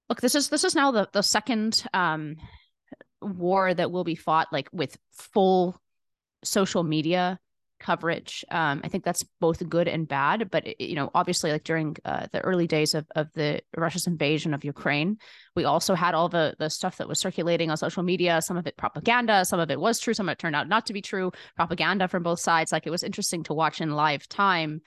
look, 0.09 0.21
this 0.21 0.35
is 0.35 0.49
this 0.49 0.63
is 0.63 0.75
now 0.75 0.91
the 0.91 1.09
the 1.13 1.21
second 1.21 1.83
um, 1.93 2.37
war 3.21 3.73
that 3.73 3.91
will 3.91 4.03
be 4.03 4.15
fought 4.15 4.47
like 4.51 4.69
with 4.71 4.97
full 5.11 5.79
social 6.43 6.83
media 6.83 7.39
coverage. 7.79 8.45
Um, 8.49 8.81
I 8.83 8.87
think 8.87 9.03
that's 9.03 9.23
both 9.39 9.67
good 9.69 9.87
and 9.87 10.07
bad. 10.07 10.49
But 10.49 10.65
it, 10.67 10.81
you 10.81 10.95
know, 10.95 11.11
obviously, 11.13 11.51
like 11.51 11.63
during 11.63 11.95
uh, 12.05 12.27
the 12.31 12.41
early 12.41 12.67
days 12.67 12.93
of 12.93 13.05
of 13.15 13.31
the 13.33 13.61
Russia's 13.75 14.07
invasion 14.07 14.53
of 14.53 14.63
Ukraine, 14.63 15.17
we 15.55 15.65
also 15.65 15.93
had 15.93 16.15
all 16.15 16.29
the 16.29 16.55
the 16.59 16.69
stuff 16.69 16.97
that 16.97 17.07
was 17.07 17.19
circulating 17.19 17.69
on 17.69 17.77
social 17.77 18.03
media. 18.03 18.41
Some 18.41 18.57
of 18.57 18.67
it 18.67 18.77
propaganda, 18.77 19.45
some 19.45 19.59
of 19.59 19.69
it 19.69 19.79
was 19.79 19.99
true, 19.99 20.13
some 20.13 20.29
of 20.29 20.33
it 20.33 20.39
turned 20.39 20.55
out 20.55 20.69
not 20.69 20.85
to 20.87 20.93
be 20.93 21.01
true. 21.01 21.31
Propaganda 21.55 22.07
from 22.07 22.23
both 22.23 22.39
sides. 22.39 22.71
Like 22.71 22.87
it 22.87 22.91
was 22.91 23.03
interesting 23.03 23.43
to 23.43 23.53
watch 23.53 23.81
in 23.81 23.91
live 23.91 24.27
time 24.27 24.81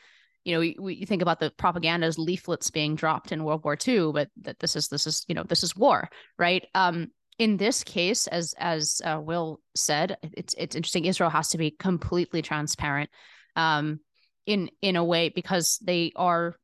you 0.45 0.55
know, 0.55 0.61
we, 0.61 0.77
we 0.79 1.05
think 1.05 1.23
about 1.23 1.41
the 1.41 1.51
propaganda 1.51 2.07
as 2.07 2.19
leaflets 2.19 2.71
being 2.71 2.95
dropped 2.95 3.33
in 3.33 3.45
World 3.45 3.65
War 3.65 3.77
II, 3.87 4.13
but 4.13 4.29
that 4.43 4.59
this 4.59 4.77
is 4.77 4.89
this 4.89 5.07
is 5.07 5.25
you 5.29 5.35
know 5.35 5.43
this 5.43 5.63
is 5.63 5.77
war, 5.77 6.09
right? 6.39 6.65
Um, 6.75 7.09
in 7.39 7.57
this 7.57 7.85
case, 7.85 8.27
as 8.27 8.55
as 8.59 9.01
uh, 9.05 9.21
Will 9.23 9.61
said, 9.75 10.17
it's 10.23 10.55
it's 10.59 10.75
interesting. 10.77 11.05
Israel 11.05 11.31
has 11.31 11.51
to 11.51 11.59
be 11.59 11.71
completely 11.71 12.43
transparent, 12.43 13.11
um, 13.57 14.01
in 14.47 14.71
in 14.83 14.97
a 14.97 15.05
way 15.05 15.29
because 15.29 15.79
they 15.83 16.13
are, 16.17 16.57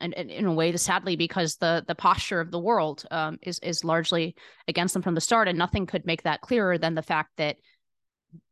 and, 0.00 0.14
and 0.14 0.30
in 0.30 0.46
a 0.46 0.54
way, 0.54 0.74
sadly, 0.76 1.16
because 1.16 1.56
the 1.56 1.84
the 1.86 1.94
posture 1.94 2.40
of 2.40 2.50
the 2.50 2.58
world 2.58 3.04
um, 3.10 3.38
is 3.42 3.58
is 3.58 3.84
largely 3.84 4.36
against 4.68 4.94
them 4.94 5.02
from 5.02 5.14
the 5.14 5.20
start, 5.20 5.48
and 5.48 5.58
nothing 5.58 5.86
could 5.86 6.06
make 6.06 6.22
that 6.22 6.40
clearer 6.40 6.78
than 6.78 6.94
the 6.94 7.02
fact 7.02 7.30
that 7.36 7.56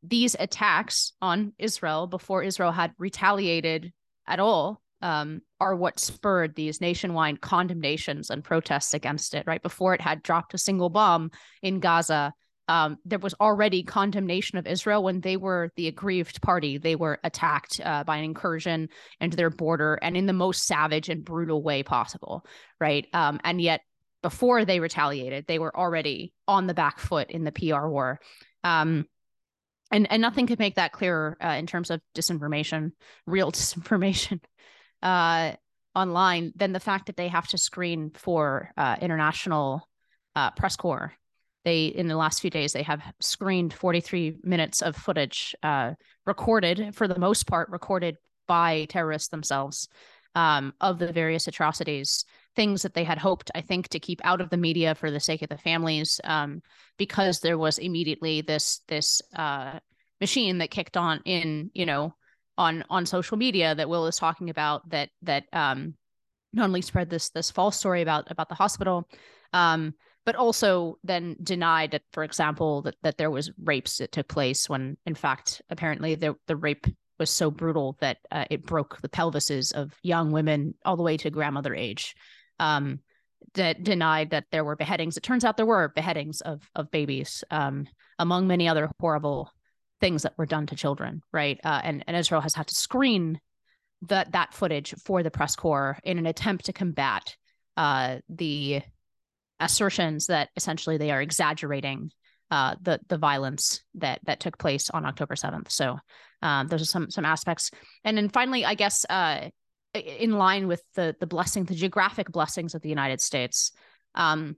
these 0.03 0.37
attacks 0.38 1.12
on 1.22 1.53
Israel 1.59 2.07
before 2.07 2.42
Israel 2.42 2.72
had 2.72 2.92
retaliated 2.98 3.92
at 4.26 4.40
all 4.40 4.80
um, 5.02 5.42
are 5.60 5.76
what 5.76 6.00
spurred 6.00 6.54
these 6.54 6.80
nationwide 6.80 7.40
condemnations 7.40 8.30
and 8.30 8.42
protests 8.42 8.94
against 8.94 9.34
it. 9.34 9.46
Right 9.46 9.62
before 9.62 9.94
it 9.94 10.00
had 10.00 10.22
dropped 10.22 10.54
a 10.54 10.58
single 10.58 10.88
bomb 10.88 11.30
in 11.62 11.80
Gaza, 11.80 12.32
um, 12.68 12.96
there 13.04 13.18
was 13.18 13.34
already 13.40 13.82
condemnation 13.82 14.56
of 14.56 14.66
Israel 14.66 15.02
when 15.02 15.20
they 15.20 15.37
were 15.37 15.70
the 15.76 15.88
aggrieved 15.88 16.40
party. 16.40 16.78
They 16.78 16.96
were 16.96 17.18
attacked 17.22 17.80
uh, 17.84 18.04
by 18.04 18.16
an 18.16 18.24
incursion 18.24 18.88
into 19.20 19.37
their 19.37 19.50
border 19.50 19.98
and 20.00 20.16
in 20.16 20.24
the 20.24 20.32
most 20.32 20.64
savage 20.64 21.10
and 21.10 21.24
brutal 21.24 21.62
way 21.62 21.82
possible. 21.82 22.46
Right, 22.80 23.06
um, 23.12 23.40
and 23.44 23.60
yet 23.60 23.82
before 24.22 24.64
they 24.64 24.80
retaliated, 24.80 25.46
they 25.46 25.58
were 25.58 25.76
already 25.76 26.32
on 26.48 26.66
the 26.66 26.72
back 26.72 26.98
foot 26.98 27.30
in 27.30 27.44
the 27.44 27.52
PR 27.52 27.87
war. 27.87 28.20
Um, 28.62 29.06
and 29.94 30.11
and 30.11 30.20
nothing 30.20 30.46
could 30.46 30.59
make 30.59 30.74
that 30.74 30.92
clearer 30.92 31.37
uh, 31.42 31.57
in 31.59 31.66
terms 31.66 31.90
of 31.90 32.00
disinformation, 32.14 32.92
real 33.26 33.52
disinformation. 33.59 34.40
Uh, 35.02 35.52
online 35.94 36.52
than 36.57 36.72
the 36.72 36.80
fact 36.80 37.07
that 37.07 37.16
they 37.16 37.28
have 37.28 37.46
to 37.46 37.57
screen 37.57 38.11
for 38.14 38.70
uh, 38.76 38.96
international 39.00 39.88
uh, 40.35 40.50
press 40.50 40.76
corps. 40.76 41.12
They 41.64 41.87
in 41.87 42.09
the 42.09 42.16
last 42.16 42.40
few 42.40 42.50
days 42.50 42.72
they 42.72 42.83
have 42.83 43.00
screened 43.20 43.72
43 43.72 44.38
minutes 44.42 44.83
of 44.83 44.96
footage 44.96 45.54
uh, 45.62 45.92
recorded 46.26 46.94
for 46.94 47.07
the 47.07 47.18
most 47.18 47.46
part 47.46 47.68
recorded 47.70 48.16
by 48.46 48.87
terrorists 48.87 49.28
themselves 49.28 49.88
um, 50.35 50.74
of 50.80 50.98
the 50.98 51.12
various 51.12 51.46
atrocities, 51.46 52.24
things 52.56 52.82
that 52.82 52.94
they 52.94 53.04
had 53.04 53.18
hoped, 53.18 53.50
I 53.54 53.60
think, 53.60 53.88
to 53.88 53.98
keep 53.98 54.20
out 54.24 54.40
of 54.40 54.50
the 54.50 54.56
media 54.56 54.94
for 54.94 55.10
the 55.10 55.20
sake 55.20 55.42
of 55.42 55.48
the 55.48 55.58
families, 55.58 56.20
um, 56.24 56.62
because 56.98 57.40
there 57.40 57.58
was 57.58 57.78
immediately 57.78 58.40
this 58.40 58.80
this 58.88 59.20
uh, 59.36 59.78
machine 60.20 60.58
that 60.58 60.70
kicked 60.70 60.96
on 60.96 61.20
in, 61.24 61.70
you 61.74 61.86
know, 61.86 62.14
on 62.56 62.84
on 62.90 63.06
social 63.06 63.36
media 63.36 63.74
that 63.74 63.88
Will 63.88 64.06
is 64.06 64.16
talking 64.16 64.50
about 64.50 64.88
that 64.90 65.10
that 65.22 65.44
um, 65.52 65.94
not 66.52 66.64
only 66.64 66.82
spread 66.82 67.10
this 67.10 67.30
this 67.30 67.50
false 67.50 67.78
story 67.78 68.02
about 68.02 68.30
about 68.30 68.48
the 68.48 68.54
hospital, 68.54 69.08
um, 69.52 69.94
but 70.24 70.36
also 70.36 70.98
then 71.04 71.36
denied 71.42 71.90
that, 71.90 72.02
for 72.12 72.24
example, 72.24 72.82
that 72.82 72.96
that 73.02 73.18
there 73.18 73.30
was 73.30 73.50
rapes 73.62 73.98
that 73.98 74.12
took 74.12 74.28
place 74.28 74.68
when 74.68 74.96
in 75.06 75.14
fact 75.14 75.62
apparently 75.70 76.14
the 76.14 76.34
the 76.46 76.56
rape 76.56 76.86
was 77.18 77.30
so 77.30 77.50
brutal 77.50 77.96
that 78.00 78.18
uh, 78.32 78.44
it 78.50 78.66
broke 78.66 79.00
the 79.00 79.08
pelvises 79.08 79.72
of 79.72 79.92
young 80.02 80.32
women 80.32 80.74
all 80.84 80.96
the 80.96 81.02
way 81.02 81.16
to 81.16 81.30
grandmother 81.30 81.74
age. 81.74 82.14
Um, 82.58 83.00
that 83.54 83.84
denied 83.84 84.30
that 84.30 84.46
there 84.50 84.64
were 84.64 84.76
beheadings. 84.76 85.16
It 85.16 85.22
turns 85.22 85.44
out 85.44 85.56
there 85.56 85.66
were 85.66 85.92
beheadings 85.94 86.40
of 86.40 86.68
of 86.74 86.90
babies, 86.90 87.44
um, 87.50 87.86
among 88.18 88.46
many 88.46 88.68
other 88.68 88.90
horrible 89.00 89.50
things 90.00 90.22
that 90.22 90.36
were 90.36 90.46
done 90.46 90.66
to 90.66 90.76
children. 90.76 91.22
Right, 91.32 91.58
uh, 91.64 91.80
and 91.84 92.04
and 92.06 92.16
Israel 92.16 92.40
has 92.40 92.54
had 92.54 92.66
to 92.68 92.74
screen 92.74 93.40
that 94.02 94.32
that 94.32 94.54
footage 94.54 94.94
for 95.04 95.22
the 95.22 95.30
press 95.30 95.56
corps 95.56 95.98
in 96.04 96.18
an 96.18 96.26
attempt 96.26 96.66
to 96.66 96.72
combat 96.72 97.36
uh, 97.76 98.18
the 98.28 98.82
assertions 99.60 100.26
that 100.26 100.48
essentially 100.56 100.96
they 100.96 101.10
are 101.10 101.22
exaggerating 101.22 102.10
uh, 102.50 102.74
the 102.82 103.00
the 103.08 103.18
violence 103.18 103.82
that 103.94 104.20
that 104.24 104.40
took 104.40 104.58
place 104.58 104.90
on 104.90 105.06
October 105.06 105.36
seventh. 105.36 105.70
So 105.70 105.98
um, 106.42 106.66
those 106.66 106.82
are 106.82 106.86
some 106.86 107.10
some 107.10 107.24
aspects, 107.24 107.70
and 108.04 108.16
then 108.16 108.28
finally, 108.28 108.64
I 108.64 108.74
guess 108.74 109.06
uh, 109.08 109.48
in 109.94 110.33
line 110.33 110.66
with 110.66 110.83
the 110.94 111.16
the 111.20 111.26
blessing, 111.26 111.64
the 111.64 111.74
geographic 111.74 112.30
blessings 112.30 112.74
of 112.74 112.83
the 112.83 112.88
United 112.88 113.20
States, 113.20 113.72
um, 114.14 114.57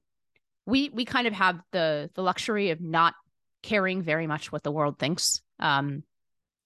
we 0.65 0.91
we 0.91 1.05
kind 1.05 1.27
of 1.27 1.33
have 1.35 1.61
the 1.73 2.11
the 2.15 2.23
luxury 2.23 2.71
of 2.71 2.81
not 2.81 3.15
caring 3.63 4.03
very 4.03 4.27
much 4.27 4.51
what 4.51 4.63
the 4.63 4.73
world 4.73 4.99
thinks, 4.99 5.41
um, 5.61 6.03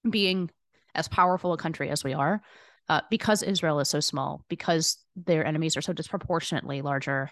being 0.08 0.50
as 0.94 1.08
powerful 1.08 1.52
a 1.52 1.56
country 1.56 1.90
as 1.90 2.04
we 2.04 2.14
are, 2.14 2.42
uh, 2.88 3.00
because 3.10 3.42
Israel 3.42 3.80
is 3.80 3.88
so 3.88 4.00
small, 4.00 4.44
because 4.48 4.98
their 5.16 5.44
enemies 5.44 5.76
are 5.76 5.82
so 5.82 5.92
disproportionately 5.92 6.82
larger. 6.82 7.30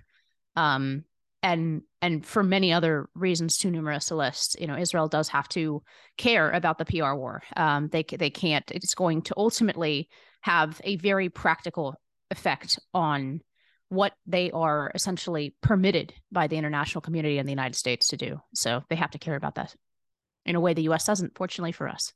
Um, 0.57 1.05
and 1.43 1.83
and 2.03 2.27
for 2.27 2.43
many 2.43 2.73
other 2.73 3.09
reasons 3.15 3.59
too 3.59 3.71
numerous 3.71 4.07
to 4.07 4.17
list 4.17 4.59
you 4.61 4.67
know 4.67 4.77
israel 4.77 5.07
does 5.07 5.29
have 5.29 5.49
to 5.49 5.83
care 6.17 6.51
about 6.51 6.79
the 6.79 6.85
pr 6.85 7.15
war 7.15 7.43
um, 7.57 7.89
they 7.89 8.03
they 8.03 8.31
can't 8.31 8.69
it's 8.73 8.95
going 8.95 9.23
to 9.23 9.35
ultimately 9.37 10.09
have 10.41 10.81
a 10.85 10.97
very 10.97 11.29
practical 11.29 11.95
effect 12.31 12.79
on 12.95 13.41
what 13.91 14.13
they 14.27 14.51
are 14.51 14.93
essentially 14.95 15.55
permitted 15.63 16.13
by 16.31 16.47
the 16.47 16.57
international 16.57 17.01
community 17.01 17.39
and 17.39 17.49
the 17.49 17.53
united 17.53 17.75
states 17.75 18.09
to 18.09 18.17
do 18.17 18.41
so 18.55 18.83
they 18.91 18.97
have 18.97 19.11
to 19.11 19.19
care 19.19 19.37
about 19.37 19.55
that 19.55 19.75
in 20.45 20.57
a 20.57 20.61
way 20.61 20.75
the 20.75 20.83
us 20.83 21.05
doesn't 21.05 21.37
fortunately 21.37 21.73
for 21.73 21.89
us 21.89 22.13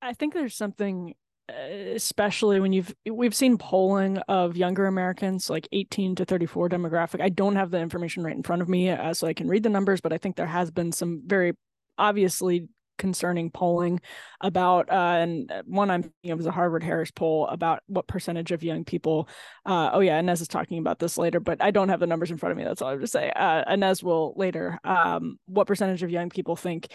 i 0.00 0.12
think 0.12 0.34
there's 0.34 0.56
something 0.56 1.14
especially 1.48 2.58
when 2.58 2.72
you've 2.72 2.94
we've 3.10 3.34
seen 3.34 3.56
polling 3.56 4.18
of 4.28 4.56
younger 4.56 4.86
Americans 4.86 5.48
like 5.48 5.68
18 5.72 6.16
to 6.16 6.24
34 6.24 6.68
demographic. 6.68 7.20
I 7.20 7.28
don't 7.28 7.56
have 7.56 7.70
the 7.70 7.78
information 7.78 8.24
right 8.24 8.34
in 8.34 8.42
front 8.42 8.62
of 8.62 8.68
me 8.68 8.90
uh, 8.90 9.14
so 9.14 9.26
I 9.26 9.32
can 9.32 9.48
read 9.48 9.62
the 9.62 9.68
numbers, 9.68 10.00
but 10.00 10.12
I 10.12 10.18
think 10.18 10.36
there 10.36 10.46
has 10.46 10.70
been 10.70 10.92
some 10.92 11.22
very 11.24 11.52
obviously 11.98 12.68
concerning 12.98 13.50
polling 13.50 14.00
about 14.40 14.90
uh, 14.90 15.16
and 15.18 15.52
one 15.66 15.90
I'm 15.90 16.02
thinking 16.02 16.30
of 16.30 16.38
was 16.38 16.46
a 16.46 16.52
Harvard 16.52 16.82
Harris 16.82 17.10
poll 17.10 17.46
about 17.48 17.82
what 17.86 18.06
percentage 18.06 18.52
of 18.52 18.62
young 18.62 18.84
people 18.84 19.28
uh, 19.64 19.90
oh 19.92 20.00
yeah 20.00 20.18
Inez 20.18 20.40
is 20.40 20.48
talking 20.48 20.78
about 20.78 20.98
this 20.98 21.18
later 21.18 21.40
but 21.40 21.62
I 21.62 21.70
don't 21.70 21.88
have 21.88 22.00
the 22.00 22.06
numbers 22.06 22.30
in 22.30 22.38
front 22.38 22.52
of 22.52 22.58
me 22.58 22.64
that's 22.64 22.82
all 22.82 22.88
I 22.88 22.92
have 22.92 23.00
to 23.00 23.06
say 23.06 23.30
uh, 23.30 23.64
Inez 23.72 24.02
will 24.02 24.34
later 24.36 24.78
um, 24.84 25.38
what 25.46 25.66
percentage 25.66 26.02
of 26.02 26.10
young 26.10 26.30
people 26.30 26.56
think 26.56 26.88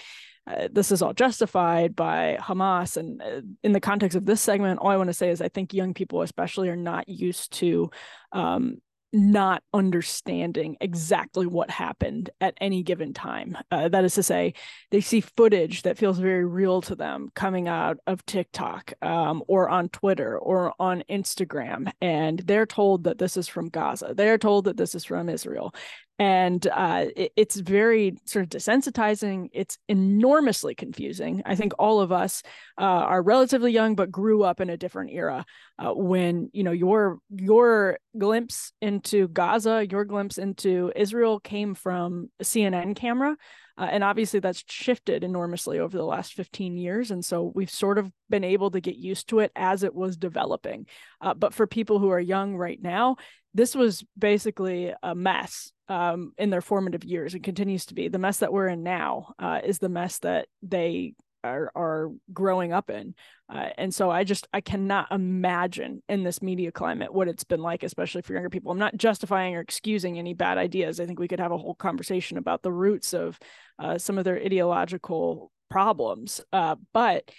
uh, 0.47 0.67
this 0.71 0.91
is 0.91 1.01
all 1.01 1.13
justified 1.13 1.95
by 1.95 2.37
Hamas. 2.41 2.97
And 2.97 3.21
uh, 3.21 3.41
in 3.63 3.73
the 3.73 3.79
context 3.79 4.17
of 4.17 4.25
this 4.25 4.41
segment, 4.41 4.79
all 4.79 4.89
I 4.89 4.97
want 4.97 5.09
to 5.09 5.13
say 5.13 5.29
is 5.29 5.41
I 5.41 5.49
think 5.49 5.73
young 5.73 5.93
people, 5.93 6.23
especially, 6.23 6.69
are 6.69 6.75
not 6.75 7.07
used 7.07 7.53
to 7.53 7.91
um, 8.31 8.81
not 9.13 9.63
understanding 9.73 10.77
exactly 10.79 11.45
what 11.45 11.69
happened 11.69 12.29
at 12.39 12.53
any 12.61 12.83
given 12.83 13.13
time. 13.13 13.57
Uh, 13.69 13.89
that 13.89 14.05
is 14.05 14.15
to 14.15 14.23
say, 14.23 14.53
they 14.89 15.01
see 15.01 15.21
footage 15.21 15.81
that 15.83 15.97
feels 15.97 16.17
very 16.17 16.45
real 16.45 16.81
to 16.81 16.95
them 16.95 17.29
coming 17.35 17.67
out 17.67 17.97
of 18.07 18.25
TikTok 18.25 18.93
um, 19.01 19.43
or 19.47 19.69
on 19.69 19.89
Twitter 19.89 20.37
or 20.37 20.73
on 20.79 21.03
Instagram, 21.09 21.91
and 22.01 22.39
they're 22.39 22.65
told 22.65 23.03
that 23.03 23.17
this 23.17 23.37
is 23.37 23.47
from 23.47 23.69
Gaza. 23.69 24.13
They're 24.15 24.37
told 24.37 24.65
that 24.65 24.77
this 24.77 24.95
is 24.95 25.05
from 25.05 25.29
Israel 25.29 25.73
and 26.21 26.67
uh, 26.67 27.05
it, 27.15 27.31
it's 27.35 27.55
very 27.55 28.15
sort 28.25 28.43
of 28.43 28.49
desensitizing. 28.49 29.49
It's 29.53 29.79
enormously 29.89 30.75
confusing. 30.75 31.41
I 31.47 31.55
think 31.55 31.73
all 31.79 31.99
of 31.99 32.11
us 32.11 32.43
uh, 32.77 32.83
are 32.83 33.23
relatively 33.23 33.71
young, 33.71 33.95
but 33.95 34.11
grew 34.11 34.43
up 34.43 34.61
in 34.61 34.69
a 34.69 34.77
different 34.77 35.09
era 35.09 35.43
uh, 35.79 35.93
when 35.93 36.51
you 36.53 36.63
know 36.63 36.73
your 36.73 37.17
your 37.31 37.97
glimpse 38.15 38.71
into 38.83 39.29
Gaza, 39.29 39.87
your 39.89 40.05
glimpse 40.05 40.37
into 40.37 40.91
Israel 40.95 41.39
came 41.39 41.73
from 41.73 42.29
a 42.39 42.43
CNN 42.43 42.95
camera. 42.95 43.35
Uh, 43.77 43.87
and 43.91 44.03
obviously, 44.03 44.39
that's 44.39 44.63
shifted 44.67 45.23
enormously 45.23 45.79
over 45.79 45.97
the 45.97 46.03
last 46.03 46.33
15 46.33 46.77
years. 46.77 47.11
And 47.11 47.23
so 47.23 47.51
we've 47.53 47.69
sort 47.69 47.97
of 47.97 48.11
been 48.29 48.43
able 48.43 48.71
to 48.71 48.81
get 48.81 48.95
used 48.95 49.29
to 49.29 49.39
it 49.39 49.51
as 49.55 49.83
it 49.83 49.93
was 49.93 50.17
developing. 50.17 50.87
Uh, 51.19 51.33
but 51.33 51.53
for 51.53 51.67
people 51.67 51.99
who 51.99 52.09
are 52.09 52.19
young 52.19 52.55
right 52.55 52.81
now, 52.81 53.17
this 53.53 53.75
was 53.75 54.03
basically 54.17 54.93
a 55.03 55.13
mess 55.13 55.71
um, 55.87 56.31
in 56.37 56.49
their 56.49 56.61
formative 56.61 57.03
years 57.03 57.33
and 57.33 57.43
continues 57.43 57.85
to 57.87 57.93
be. 57.93 58.07
The 58.07 58.19
mess 58.19 58.37
that 58.39 58.53
we're 58.53 58.67
in 58.67 58.83
now 58.83 59.33
uh, 59.39 59.59
is 59.63 59.79
the 59.79 59.89
mess 59.89 60.19
that 60.19 60.47
they 60.61 61.15
are 61.43 61.71
are 61.75 62.09
growing 62.33 62.73
up 62.73 62.89
in, 62.89 63.15
uh, 63.53 63.69
and 63.77 63.93
so 63.93 64.09
I 64.09 64.23
just 64.23 64.47
I 64.53 64.61
cannot 64.61 65.11
imagine 65.11 66.01
in 66.09 66.23
this 66.23 66.41
media 66.41 66.71
climate 66.71 67.13
what 67.13 67.27
it's 67.27 67.43
been 67.43 67.61
like, 67.61 67.83
especially 67.83 68.21
for 68.21 68.33
younger 68.33 68.49
people. 68.49 68.71
I'm 68.71 68.79
not 68.79 68.97
justifying 68.97 69.55
or 69.55 69.61
excusing 69.61 70.17
any 70.17 70.33
bad 70.33 70.57
ideas. 70.57 70.99
I 70.99 71.05
think 71.05 71.19
we 71.19 71.27
could 71.27 71.39
have 71.39 71.51
a 71.51 71.57
whole 71.57 71.75
conversation 71.75 72.37
about 72.37 72.61
the 72.61 72.71
roots 72.71 73.13
of 73.13 73.39
uh, 73.79 73.97
some 73.97 74.17
of 74.17 74.23
their 74.23 74.37
ideological 74.37 75.51
problems, 75.69 76.41
uh, 76.51 76.75
but 76.93 77.29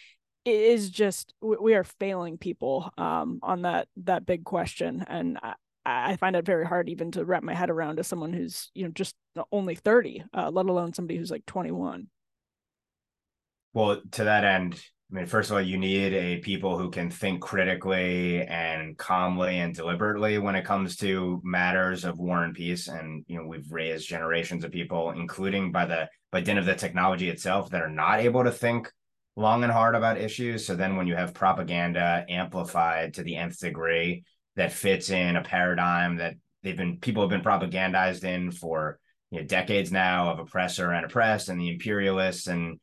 it 0.45 0.61
is 0.61 0.91
just 0.91 1.35
we 1.41 1.75
are 1.75 1.85
failing 1.85 2.39
people 2.39 2.91
um, 2.99 3.39
on 3.43 3.63
that 3.63 3.89
that 3.97 4.27
big 4.27 4.45
question 4.45 5.05
and 5.09 5.39
I 5.85 6.17
find 6.17 6.37
it 6.37 6.45
very 6.45 6.67
hard 6.67 6.89
even 6.89 7.11
to 7.13 7.25
wrap 7.25 7.43
my 7.43 7.55
head 7.55 7.71
around 7.71 7.99
as 7.99 8.07
someone 8.07 8.33
who's 8.33 8.71
you 8.75 8.85
know 8.85 8.91
just 8.91 9.15
only 9.51 9.75
30 9.75 10.25
uh, 10.37 10.51
let 10.51 10.67
alone 10.67 10.93
somebody 10.93 11.19
who's 11.19 11.31
like 11.31 11.47
21 11.47 12.09
well 13.73 14.01
to 14.11 14.25
that 14.25 14.45
end 14.45 14.81
i 15.11 15.15
mean 15.15 15.27
first 15.27 15.51
of 15.51 15.57
all 15.57 15.63
you 15.63 15.79
need 15.79 16.13
a 16.13 16.39
people 16.39 16.79
who 16.79 16.91
can 16.91 17.11
think 17.11 17.41
critically 17.41 18.43
and 18.47 18.97
calmly 18.97 19.59
and 19.59 19.75
deliberately 19.75 20.39
when 20.39 20.57
it 20.57 20.65
comes 20.65 20.97
to 20.97 21.41
matters 21.45 22.05
of 22.05 22.19
war 22.19 22.45
and 22.45 22.55
peace. 22.55 22.89
And 22.89 23.25
you 23.27 23.39
know 23.39 23.47
we've 23.47 23.71
raised 23.71 24.09
generations 24.09 24.65
of 24.65 24.73
people 24.73 25.11
including 25.11 25.73
by 25.73 25.87
the 25.87 26.09
by 26.31 26.41
dint 26.41 26.59
of 26.59 26.67
the 26.67 26.75
technology 26.75 27.29
itself 27.29 27.71
that 27.71 27.83
are 27.83 27.91
not 27.91 28.21
able 28.21 28.45
to 28.45 28.51
think 28.51 28.91
long 29.37 29.63
and 29.63 29.73
hard 29.73 29.95
about 29.95 30.21
issues. 30.21 30.67
So 30.67 30.77
then 30.77 30.97
when 30.97 31.07
you 31.07 31.17
have 31.17 31.35
propaganda 31.35 32.25
amplified 32.29 33.15
to 33.15 33.23
the 33.23 33.37
nth 33.37 33.59
degree 33.61 34.25
that 34.57 34.73
fits 34.73 35.11
in 35.11 35.37
a 35.37 35.43
paradigm 35.43 36.17
that 36.17 36.35
they've 36.63 36.77
been 36.77 36.99
people 36.99 37.23
have 37.23 37.31
been 37.31 37.43
propagandized 37.43 38.25
in 38.25 38.51
for 38.51 38.99
you 39.31 39.41
know, 39.41 39.47
decades 39.47 39.91
now 39.91 40.31
of 40.31 40.39
oppressor 40.39 40.91
and 40.93 41.07
oppressed 41.07 41.49
and 41.49 41.61
the 41.61 41.71
imperialists 41.71 42.47
and 42.47 42.79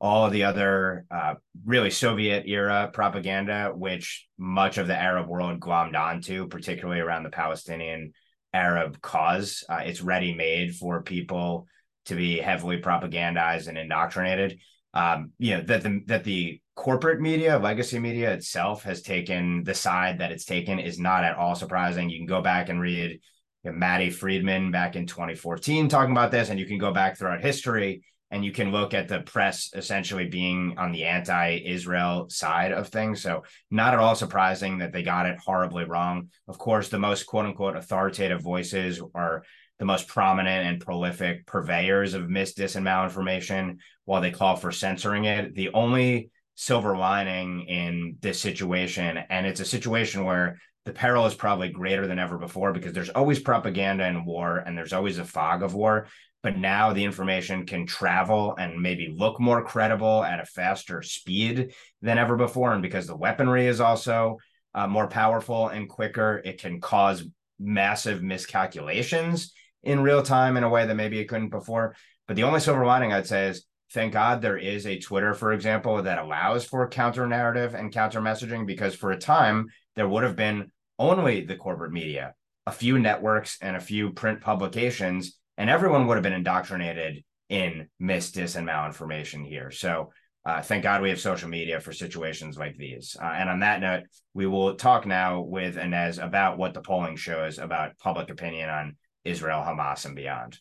all 0.00 0.28
the 0.28 0.44
other 0.44 1.06
uh, 1.10 1.34
really 1.64 1.90
Soviet 1.90 2.44
era 2.46 2.90
propaganda, 2.92 3.72
which 3.74 4.26
much 4.36 4.78
of 4.78 4.86
the 4.86 4.96
Arab 4.96 5.28
world 5.28 5.60
glommed 5.60 5.96
onto, 5.96 6.48
particularly 6.48 7.00
around 7.00 7.22
the 7.22 7.30
Palestinian 7.30 8.12
Arab 8.52 9.00
cause. 9.00 9.64
Uh, 9.68 9.82
it's 9.84 10.02
ready 10.02 10.34
made 10.34 10.74
for 10.74 11.02
people 11.02 11.66
to 12.06 12.14
be 12.14 12.38
heavily 12.38 12.80
propagandized 12.80 13.68
and 13.68 13.78
indoctrinated. 13.78 14.58
Um, 14.92 15.32
you 15.38 15.56
know 15.56 15.62
that 15.62 15.82
the 15.82 16.02
that 16.06 16.24
the 16.24 16.60
corporate 16.76 17.20
media, 17.20 17.58
legacy 17.58 17.98
media 17.98 18.32
itself 18.32 18.82
has 18.84 19.02
taken 19.02 19.62
the 19.64 19.74
side 19.74 20.18
that 20.18 20.32
it's 20.32 20.44
taken 20.44 20.78
is 20.78 20.98
not 20.98 21.24
at 21.24 21.36
all 21.36 21.54
surprising. 21.54 22.10
You 22.10 22.18
can 22.18 22.26
go 22.26 22.42
back 22.42 22.68
and 22.68 22.80
read 22.80 23.20
you 23.64 23.70
know, 23.70 23.76
Matti 23.76 24.10
Friedman 24.10 24.70
back 24.70 24.96
in 24.96 25.06
2014 25.06 25.88
talking 25.88 26.12
about 26.12 26.30
this, 26.30 26.50
and 26.50 26.60
you 26.60 26.66
can 26.66 26.78
go 26.78 26.92
back 26.92 27.16
throughout 27.16 27.40
history 27.40 28.04
and 28.34 28.44
you 28.44 28.50
can 28.50 28.72
look 28.72 28.94
at 28.94 29.06
the 29.06 29.20
press 29.20 29.70
essentially 29.76 30.26
being 30.26 30.74
on 30.76 30.90
the 30.90 31.04
anti-Israel 31.04 32.28
side 32.28 32.72
of 32.72 32.88
things. 32.88 33.22
So 33.22 33.44
not 33.70 33.94
at 33.94 34.00
all 34.00 34.16
surprising 34.16 34.78
that 34.78 34.92
they 34.92 35.04
got 35.04 35.26
it 35.26 35.38
horribly 35.38 35.84
wrong. 35.84 36.30
Of 36.48 36.58
course, 36.58 36.88
the 36.88 36.98
most 36.98 37.26
quote 37.26 37.46
unquote 37.46 37.76
authoritative 37.76 38.42
voices 38.42 39.00
are 39.14 39.44
the 39.78 39.84
most 39.84 40.08
prominent 40.08 40.66
and 40.66 40.84
prolific 40.84 41.46
purveyors 41.46 42.14
of 42.14 42.28
mis, 42.28 42.54
dis, 42.54 42.74
and 42.74 42.84
malinformation 42.84 43.76
while 44.04 44.20
they 44.20 44.32
call 44.32 44.56
for 44.56 44.72
censoring 44.72 45.26
it. 45.26 45.54
The 45.54 45.70
only 45.72 46.30
silver 46.56 46.96
lining 46.96 47.68
in 47.68 48.16
this 48.20 48.40
situation, 48.40 49.16
and 49.16 49.46
it's 49.46 49.60
a 49.60 49.64
situation 49.64 50.24
where 50.24 50.58
the 50.84 50.92
peril 50.92 51.26
is 51.26 51.34
probably 51.34 51.70
greater 51.70 52.06
than 52.06 52.18
ever 52.18 52.36
before 52.36 52.72
because 52.72 52.92
there's 52.92 53.08
always 53.10 53.38
propaganda 53.38 54.06
in 54.06 54.24
war 54.24 54.58
and 54.58 54.76
there's 54.76 54.92
always 54.92 55.18
a 55.18 55.24
fog 55.24 55.62
of 55.62 55.74
war. 55.74 56.06
But 56.42 56.58
now 56.58 56.92
the 56.92 57.04
information 57.04 57.64
can 57.64 57.86
travel 57.86 58.54
and 58.58 58.80
maybe 58.80 59.14
look 59.16 59.40
more 59.40 59.64
credible 59.64 60.22
at 60.22 60.40
a 60.40 60.44
faster 60.44 61.00
speed 61.00 61.72
than 62.02 62.18
ever 62.18 62.36
before. 62.36 62.72
And 62.74 62.82
because 62.82 63.06
the 63.06 63.16
weaponry 63.16 63.66
is 63.66 63.80
also 63.80 64.36
uh, 64.74 64.86
more 64.86 65.08
powerful 65.08 65.68
and 65.68 65.88
quicker, 65.88 66.42
it 66.44 66.60
can 66.60 66.80
cause 66.80 67.26
massive 67.58 68.22
miscalculations 68.22 69.54
in 69.82 70.02
real 70.02 70.22
time 70.22 70.58
in 70.58 70.64
a 70.64 70.68
way 70.68 70.86
that 70.86 70.94
maybe 70.94 71.18
it 71.18 71.28
couldn't 71.28 71.48
before. 71.48 71.96
But 72.26 72.36
the 72.36 72.42
only 72.42 72.60
silver 72.60 72.84
lining 72.84 73.12
I'd 73.12 73.26
say 73.26 73.48
is 73.48 73.64
thank 73.92 74.12
God 74.12 74.42
there 74.42 74.58
is 74.58 74.86
a 74.86 74.98
Twitter, 74.98 75.32
for 75.32 75.52
example, 75.52 76.02
that 76.02 76.18
allows 76.18 76.66
for 76.66 76.86
counter 76.88 77.26
narrative 77.26 77.74
and 77.74 77.92
counter 77.92 78.20
messaging 78.20 78.66
because 78.66 78.94
for 78.94 79.12
a 79.12 79.18
time 79.18 79.68
there 79.96 80.08
would 80.08 80.24
have 80.24 80.36
been 80.36 80.70
only 80.98 81.44
the 81.44 81.56
corporate 81.56 81.92
media, 81.92 82.34
a 82.66 82.72
few 82.72 82.98
networks, 82.98 83.58
and 83.60 83.76
a 83.76 83.80
few 83.80 84.12
print 84.12 84.40
publications, 84.40 85.38
and 85.56 85.70
everyone 85.70 86.06
would 86.06 86.16
have 86.16 86.22
been 86.22 86.32
indoctrinated 86.32 87.24
in 87.48 87.88
mis, 87.98 88.32
dis, 88.32 88.56
and 88.56 88.66
malinformation 88.66 89.46
here. 89.46 89.70
So 89.70 90.10
uh, 90.46 90.60
thank 90.60 90.82
God 90.82 91.00
we 91.00 91.08
have 91.08 91.20
social 91.20 91.48
media 91.48 91.80
for 91.80 91.92
situations 91.92 92.58
like 92.58 92.76
these. 92.76 93.16
Uh, 93.20 93.26
and 93.26 93.48
on 93.48 93.60
that 93.60 93.80
note, 93.80 94.02
we 94.34 94.46
will 94.46 94.74
talk 94.74 95.06
now 95.06 95.40
with 95.40 95.78
Inez 95.78 96.18
about 96.18 96.58
what 96.58 96.74
the 96.74 96.82
polling 96.82 97.16
shows 97.16 97.58
about 97.58 97.98
public 97.98 98.30
opinion 98.30 98.68
on 98.68 98.96
Israel, 99.24 99.62
Hamas, 99.62 100.04
and 100.04 100.14
beyond. 100.14 100.58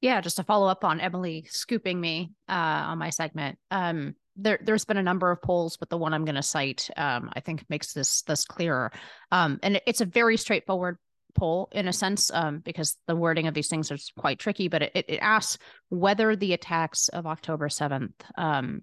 Yeah, 0.00 0.20
just 0.20 0.36
to 0.36 0.44
follow 0.44 0.66
up 0.68 0.84
on 0.84 1.00
Emily 1.00 1.46
scooping 1.50 2.00
me 2.00 2.30
uh, 2.48 2.52
on 2.52 2.98
my 2.98 3.10
segment. 3.10 3.58
Um, 3.70 4.14
there, 4.36 4.58
there's 4.62 4.84
been 4.84 4.96
a 4.96 5.02
number 5.02 5.30
of 5.30 5.42
polls, 5.42 5.76
but 5.76 5.88
the 5.88 5.98
one 5.98 6.14
I'm 6.14 6.24
going 6.24 6.34
to 6.36 6.42
cite, 6.42 6.88
um, 6.96 7.30
I 7.34 7.40
think, 7.40 7.64
makes 7.68 7.92
this 7.92 8.22
this 8.22 8.44
clearer. 8.44 8.92
Um, 9.30 9.58
and 9.62 9.80
it's 9.86 10.00
a 10.00 10.06
very 10.06 10.36
straightforward 10.36 10.98
poll 11.34 11.68
in 11.72 11.88
a 11.88 11.92
sense, 11.92 12.30
um, 12.32 12.58
because 12.58 12.96
the 13.06 13.16
wording 13.16 13.46
of 13.46 13.54
these 13.54 13.68
things 13.68 13.90
is 13.90 14.12
quite 14.18 14.38
tricky. 14.38 14.68
But 14.68 14.82
it, 14.82 14.92
it 14.94 15.18
asks 15.18 15.58
whether 15.88 16.36
the 16.36 16.52
attacks 16.52 17.08
of 17.08 17.26
October 17.26 17.68
7th 17.68 18.12
um, 18.36 18.82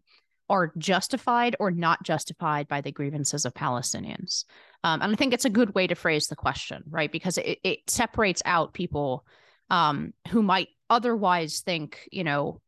are 0.50 0.72
justified 0.78 1.56
or 1.60 1.72
not 1.72 2.04
justified 2.04 2.68
by 2.68 2.82
the 2.82 2.92
grievances 2.92 3.46
of 3.46 3.54
Palestinians. 3.54 4.46
Um, 4.84 5.02
and 5.02 5.12
I 5.12 5.16
think 5.16 5.34
it's 5.34 5.46
a 5.46 5.50
good 5.50 5.76
way 5.76 5.88
to 5.88 5.96
phrase 5.96 6.28
the 6.28 6.36
question, 6.36 6.84
right? 6.90 7.12
Because 7.12 7.38
it, 7.38 7.60
it 7.64 7.90
separates 7.90 8.42
out 8.46 8.74
people 8.74 9.26
um, 9.70 10.14
who 10.30 10.42
might 10.42 10.70
otherwise 10.90 11.62
think, 11.62 12.08
you 12.12 12.24
know, 12.24 12.62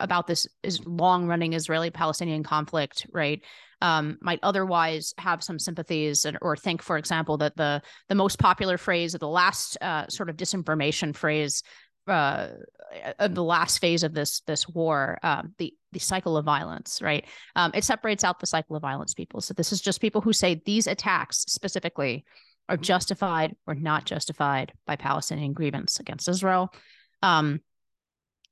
about 0.00 0.26
this 0.26 0.46
is 0.62 0.84
long 0.86 1.26
running 1.26 1.52
Israeli 1.52 1.90
Palestinian 1.90 2.42
conflict, 2.42 3.06
right? 3.12 3.42
Um, 3.82 4.16
might 4.22 4.40
otherwise 4.42 5.12
have 5.18 5.42
some 5.42 5.58
sympathies 5.58 6.24
and, 6.24 6.38
or 6.40 6.56
think, 6.56 6.82
for 6.82 6.96
example, 6.96 7.36
that 7.38 7.56
the 7.56 7.82
the 8.08 8.14
most 8.14 8.38
popular 8.38 8.78
phrase 8.78 9.14
of 9.14 9.20
the 9.20 9.28
last 9.28 9.76
uh, 9.82 10.08
sort 10.08 10.30
of 10.30 10.36
disinformation 10.36 11.14
phrase 11.14 11.62
uh, 12.08 12.48
of 13.18 13.34
the 13.34 13.42
last 13.42 13.78
phase 13.78 14.02
of 14.02 14.14
this 14.14 14.40
this 14.46 14.66
war, 14.68 15.18
um, 15.22 15.54
the 15.58 15.74
the 15.92 15.98
cycle 15.98 16.36
of 16.36 16.44
violence, 16.44 17.02
right? 17.02 17.26
Um, 17.54 17.70
it 17.74 17.84
separates 17.84 18.24
out 18.24 18.40
the 18.40 18.46
cycle 18.46 18.76
of 18.76 18.82
violence 18.82 19.12
people. 19.12 19.40
So 19.40 19.52
this 19.54 19.72
is 19.72 19.80
just 19.80 20.00
people 20.00 20.20
who 20.22 20.32
say 20.32 20.62
these 20.64 20.86
attacks 20.86 21.44
specifically 21.48 22.24
are 22.68 22.76
justified 22.76 23.54
or 23.66 23.74
not 23.74 24.04
justified 24.04 24.72
by 24.86 24.96
Palestinian 24.96 25.52
grievance 25.52 26.00
against 26.00 26.28
Israel. 26.28 26.72
Um, 27.26 27.60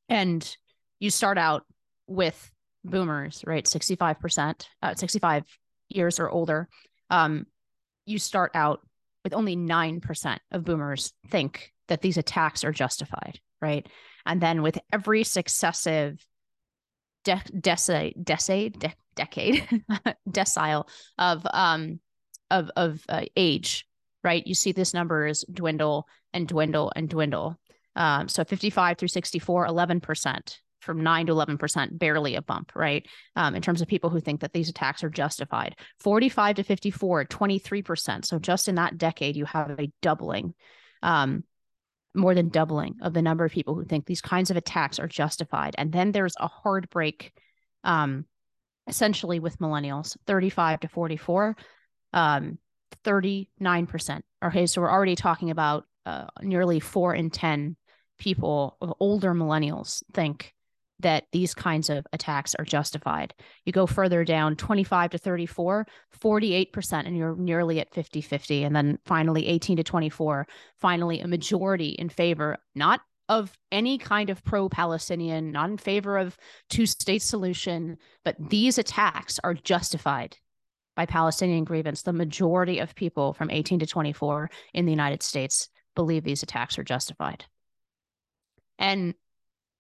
and 0.09 0.57
you 0.99 1.11
start 1.11 1.39
out 1.39 1.63
with 2.09 2.51
boomers, 2.83 3.45
right? 3.47 3.65
65%, 3.65 4.67
uh, 4.83 4.95
65 4.97 5.45
years 5.89 6.19
or 6.19 6.29
older. 6.29 6.69
Um, 7.09 7.47
you 8.05 8.19
start 8.19 8.51
out 8.55 8.81
with 9.23 9.33
only 9.33 9.57
9% 9.57 10.39
of 10.51 10.65
boomers 10.65 11.13
think 11.31 11.73
that 11.87 12.03
these 12.03 12.17
attacks 12.17 12.65
are 12.65 12.73
justified, 12.73 13.39
right? 13.63 13.87
And 14.27 14.41
then 14.41 14.61
with 14.61 14.79
every 14.93 15.23
successive 15.23 16.19
de- 17.23 17.43
decade, 17.61 18.25
decade, 18.25 18.81
de- 18.81 18.95
decade, 19.15 19.69
decile 20.29 20.89
of 21.17 21.47
um 21.53 22.01
of 22.51 22.71
of 22.77 23.05
uh, 23.09 23.25
age, 23.37 23.87
right? 24.25 24.45
You 24.45 24.55
see 24.55 24.73
this 24.73 24.93
number 24.93 25.27
is 25.27 25.45
dwindle 25.53 26.09
and 26.33 26.49
dwindle 26.49 26.93
and 26.97 27.09
dwindle. 27.09 27.59
Um, 27.97 28.29
so 28.29 28.45
55 28.45 28.99
through 28.99 29.09
64, 29.09 29.67
11%. 29.67 30.57
From 30.81 31.03
9 31.03 31.27
to 31.29 31.33
11%, 31.33 31.99
barely 31.99 32.35
a 32.35 32.43
bump, 32.43 32.73
right? 32.75 33.07
Um, 33.37 33.55
in 33.55 33.63
terms 33.63 33.81
of 33.81 33.89
people 33.89 34.11
who 34.11 34.21
think 34.21 34.43
that 34.43 34.53
these 34.53 34.69
attacks 34.69 35.03
are 35.03 35.09
justified. 35.09 35.77
45 36.01 36.57
to 36.57 36.63
54, 36.63 37.25
23%. 37.25 38.27
So 38.27 38.39
just 38.39 38.69
in 38.69 38.75
that 38.75 38.99
decade, 38.99 39.35
you 39.35 39.47
have 39.47 39.81
a 39.81 39.91
doubling, 40.03 40.53
um, 41.03 41.43
more 42.15 42.35
than 42.35 42.51
doubling 42.51 42.97
of 43.01 43.15
the 43.15 43.23
number 43.23 43.47
of 43.47 43.53
people 43.53 43.75
who 43.75 43.87
think 43.87 44.05
these 44.05 44.21
kinds 44.21 44.51
of 44.51 44.59
attacks 44.59 44.99
are 44.99 45.09
justified. 45.09 45.75
And 45.79 45.91
then 45.91 46.13
there's 46.13 46.35
a 46.39 46.49
hard 46.49 46.91
break, 46.91 47.33
um, 47.83 48.27
essentially 48.87 49.41
with 49.41 49.61
millennials, 49.61 50.19
35 50.27 50.81
to 50.81 50.89
44. 50.89 51.57
Um, 52.13 52.59
39%. 53.05 54.21
Okay, 54.45 54.67
so 54.67 54.81
we're 54.81 54.91
already 54.91 55.17
talking 55.17 55.51
about 55.51 55.85
uh, 56.07 56.27
nearly 56.43 56.81
four 56.81 57.15
in 57.15 57.31
10 57.31 57.77
people, 58.19 58.77
uh, 58.81 58.93
older 59.01 59.35
millennials, 59.35 60.03
think 60.13 60.55
that 61.01 61.25
these 61.33 61.55
kinds 61.55 61.91
of 61.91 62.07
attacks 62.13 62.55
are 62.55 62.65
justified. 62.65 63.35
You 63.65 63.73
go 63.73 63.87
further 63.87 64.25
down, 64.25 64.57
25 64.57 65.11
to 65.11 65.19
34, 65.19 65.87
48%, 66.19 67.07
and 67.07 67.17
you're 67.17 67.37
nearly 67.37 67.81
at 67.81 67.93
50 67.93 68.21
50. 68.21 68.65
And 68.65 68.75
then 68.75 68.99
finally, 69.05 69.47
18 69.47 69.79
to 69.79 69.83
24, 69.83 70.47
finally, 70.81 71.21
a 71.21 71.29
majority 71.29 71.91
in 71.91 72.09
favor, 72.09 72.59
not 72.75 73.01
of 73.29 73.57
any 73.73 73.99
kind 73.99 74.31
of 74.31 74.45
pro 74.45 74.69
Palestinian, 74.69 75.51
not 75.51 75.71
in 75.71 75.79
favor 75.79 76.17
of 76.19 76.37
two 76.69 76.87
state 76.87 77.23
solution, 77.23 77.97
but 78.25 78.37
these 78.39 78.79
attacks 78.79 79.41
are 79.43 79.55
justified 79.55 80.37
by 80.95 81.07
Palestinian 81.07 81.65
grievance, 81.65 82.03
the 82.03 82.13
majority 82.13 82.79
of 82.79 82.95
people 82.95 83.33
from 83.33 83.51
18 83.51 83.81
to 83.81 83.87
24 83.87 84.51
in 84.75 84.85
the 84.85 84.93
United 84.93 85.23
States 85.23 85.69
believe 85.95 86.25
these 86.25 86.43
attacks 86.43 86.79
are 86.79 86.85
justified. 86.85 87.45
And 88.79 89.15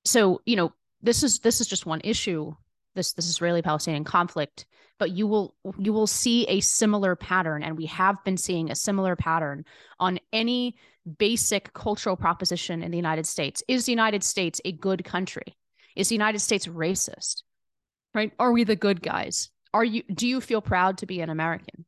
so, 0.05 0.41
you 0.47 0.57
know, 0.57 0.73
this 1.03 1.23
is 1.23 1.41
this 1.41 1.61
is 1.61 1.67
just 1.67 1.87
one 1.87 2.01
issue, 2.05 2.55
this 2.95 3.13
this 3.13 3.29
Israeli-Palestinian 3.29 4.05
conflict, 4.05 4.67
but 4.99 5.11
you 5.11 5.27
will 5.27 5.55
you 5.79 5.93
will 5.93 6.07
see 6.07 6.47
a 6.47 6.61
similar 6.61 7.17
pattern 7.17 7.63
and 7.63 7.77
we 7.77 7.87
have 7.87 8.23
been 8.25 8.37
seeing 8.37 8.71
a 8.71 8.77
similar 8.77 9.17
pattern 9.17 9.65
on 9.99 10.19
any 10.33 10.77
basic 11.19 11.73
cultural 11.75 12.17
proposition 12.17 12.83
in 12.83 12.91
the 12.91 12.97
United 12.97 13.27
States. 13.27 13.63
Is 13.69 13.87
the 13.87 13.93
United 13.93 14.25
States 14.25 14.61
a 14.65 14.73
good 14.73 15.05
country? 15.05 15.57
Is 15.97 16.09
the 16.09 16.15
United 16.15 16.41
States 16.41 16.67
racist? 16.67 17.43
Right? 18.15 18.33
Are 18.39 18.53
we 18.53 18.65
the 18.65 18.77
good 18.77 19.03
guys? 19.03 19.51
are 19.75 19.85
you 19.85 20.03
do 20.05 20.27
you 20.27 20.41
feel 20.41 20.63
proud 20.63 20.97
to 20.97 21.07
be 21.07 21.21
an 21.21 21.29
american 21.29 21.85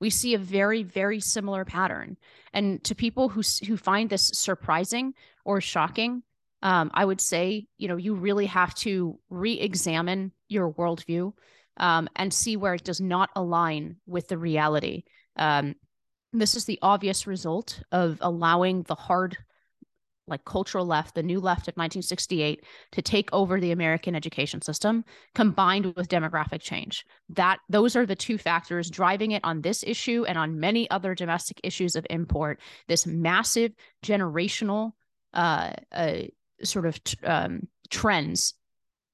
we 0.00 0.10
see 0.10 0.34
a 0.34 0.38
very 0.38 0.82
very 0.82 1.20
similar 1.20 1.64
pattern 1.64 2.16
and 2.52 2.82
to 2.82 2.94
people 2.94 3.28
who 3.28 3.42
who 3.68 3.76
find 3.76 4.10
this 4.10 4.30
surprising 4.34 5.12
or 5.46 5.60
shocking 5.60 6.22
um, 6.62 6.90
i 6.92 7.04
would 7.04 7.20
say 7.20 7.66
you 7.78 7.88
know 7.88 7.96
you 7.96 8.14
really 8.14 8.46
have 8.46 8.74
to 8.74 9.18
re-examine 9.30 10.32
your 10.48 10.72
worldview 10.72 11.32
um, 11.78 12.08
and 12.16 12.32
see 12.32 12.56
where 12.56 12.74
it 12.74 12.84
does 12.84 13.00
not 13.00 13.30
align 13.36 13.96
with 14.06 14.28
the 14.28 14.36
reality 14.36 15.04
um, 15.36 15.74
this 16.32 16.54
is 16.54 16.64
the 16.64 16.78
obvious 16.82 17.26
result 17.26 17.82
of 17.92 18.18
allowing 18.20 18.82
the 18.82 18.94
hard 18.94 19.36
like 20.28 20.44
cultural 20.44 20.84
left, 20.84 21.14
the 21.14 21.22
new 21.22 21.38
left 21.38 21.68
of 21.68 21.76
1968, 21.76 22.64
to 22.92 23.02
take 23.02 23.28
over 23.32 23.60
the 23.60 23.70
American 23.70 24.14
education 24.14 24.60
system, 24.60 25.04
combined 25.34 25.94
with 25.94 26.08
demographic 26.08 26.60
change. 26.60 27.04
That 27.28 27.58
those 27.68 27.94
are 27.94 28.06
the 28.06 28.16
two 28.16 28.38
factors 28.38 28.90
driving 28.90 29.32
it 29.32 29.44
on 29.44 29.60
this 29.60 29.84
issue 29.86 30.24
and 30.26 30.36
on 30.36 30.58
many 30.58 30.90
other 30.90 31.14
domestic 31.14 31.60
issues 31.62 31.94
of 31.94 32.06
import. 32.10 32.60
This 32.88 33.06
massive 33.06 33.72
generational 34.04 34.92
uh, 35.36 35.72
sort 36.62 36.86
of 36.86 37.02
t- 37.04 37.24
um, 37.24 37.68
trends, 37.90 38.54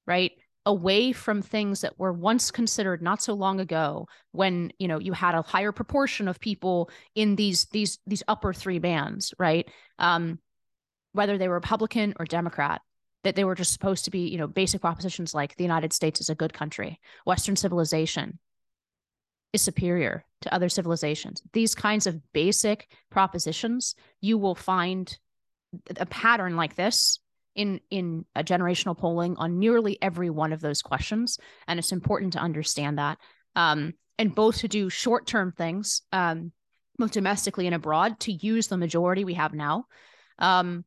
right? 0.07 0.31
away 0.65 1.11
from 1.11 1.41
things 1.41 1.81
that 1.81 1.99
were 1.99 2.13
once 2.13 2.49
considered 2.49 3.01
not 3.01 3.21
so 3.21 3.33
long 3.33 3.59
ago 3.59 4.07
when 4.31 4.71
you 4.79 4.87
know 4.87 4.97
you 4.97 5.11
had 5.11 5.35
a 5.35 5.41
higher 5.41 5.73
proportion 5.73 6.29
of 6.29 6.39
people 6.39 6.89
in 7.15 7.35
these 7.35 7.65
these 7.73 7.99
these 8.07 8.23
upper 8.29 8.53
three 8.53 8.79
bands 8.79 9.33
right 9.37 9.67
um 9.99 10.39
whether 11.13 11.37
they 11.37 11.47
were 11.47 11.55
Republican 11.55 12.13
or 12.19 12.25
Democrat, 12.25 12.81
that 13.23 13.35
they 13.35 13.45
were 13.45 13.55
just 13.55 13.71
supposed 13.71 14.05
to 14.05 14.11
be, 14.11 14.27
you 14.27 14.37
know, 14.37 14.47
basic 14.47 14.81
propositions 14.81 15.33
like 15.33 15.55
the 15.55 15.63
United 15.63 15.93
States 15.93 16.19
is 16.19 16.29
a 16.29 16.35
good 16.35 16.53
country, 16.53 16.99
Western 17.25 17.55
civilization 17.55 18.37
is 19.53 19.61
superior 19.61 20.25
to 20.41 20.53
other 20.53 20.67
civilizations. 20.67 21.41
These 21.53 21.75
kinds 21.75 22.07
of 22.07 22.19
basic 22.33 22.89
propositions, 23.11 23.95
you 24.19 24.37
will 24.37 24.55
find 24.55 25.17
a 25.97 26.05
pattern 26.05 26.55
like 26.55 26.75
this 26.75 27.19
in 27.55 27.79
in 27.89 28.25
a 28.35 28.43
generational 28.43 28.97
polling 28.97 29.35
on 29.37 29.59
nearly 29.59 29.97
every 30.01 30.29
one 30.29 30.53
of 30.53 30.61
those 30.61 30.81
questions. 30.81 31.37
And 31.67 31.79
it's 31.79 31.91
important 31.91 32.33
to 32.33 32.39
understand 32.39 32.97
that 32.97 33.17
um, 33.55 33.93
and 34.17 34.33
both 34.33 34.59
to 34.59 34.67
do 34.67 34.89
short-term 34.89 35.51
things 35.51 36.01
um, 36.11 36.51
both 36.97 37.11
domestically 37.11 37.65
and 37.65 37.75
abroad 37.75 38.19
to 38.21 38.31
use 38.31 38.67
the 38.67 38.77
majority 38.77 39.23
we 39.23 39.33
have 39.33 39.53
now 39.53 39.85
um, 40.39 40.85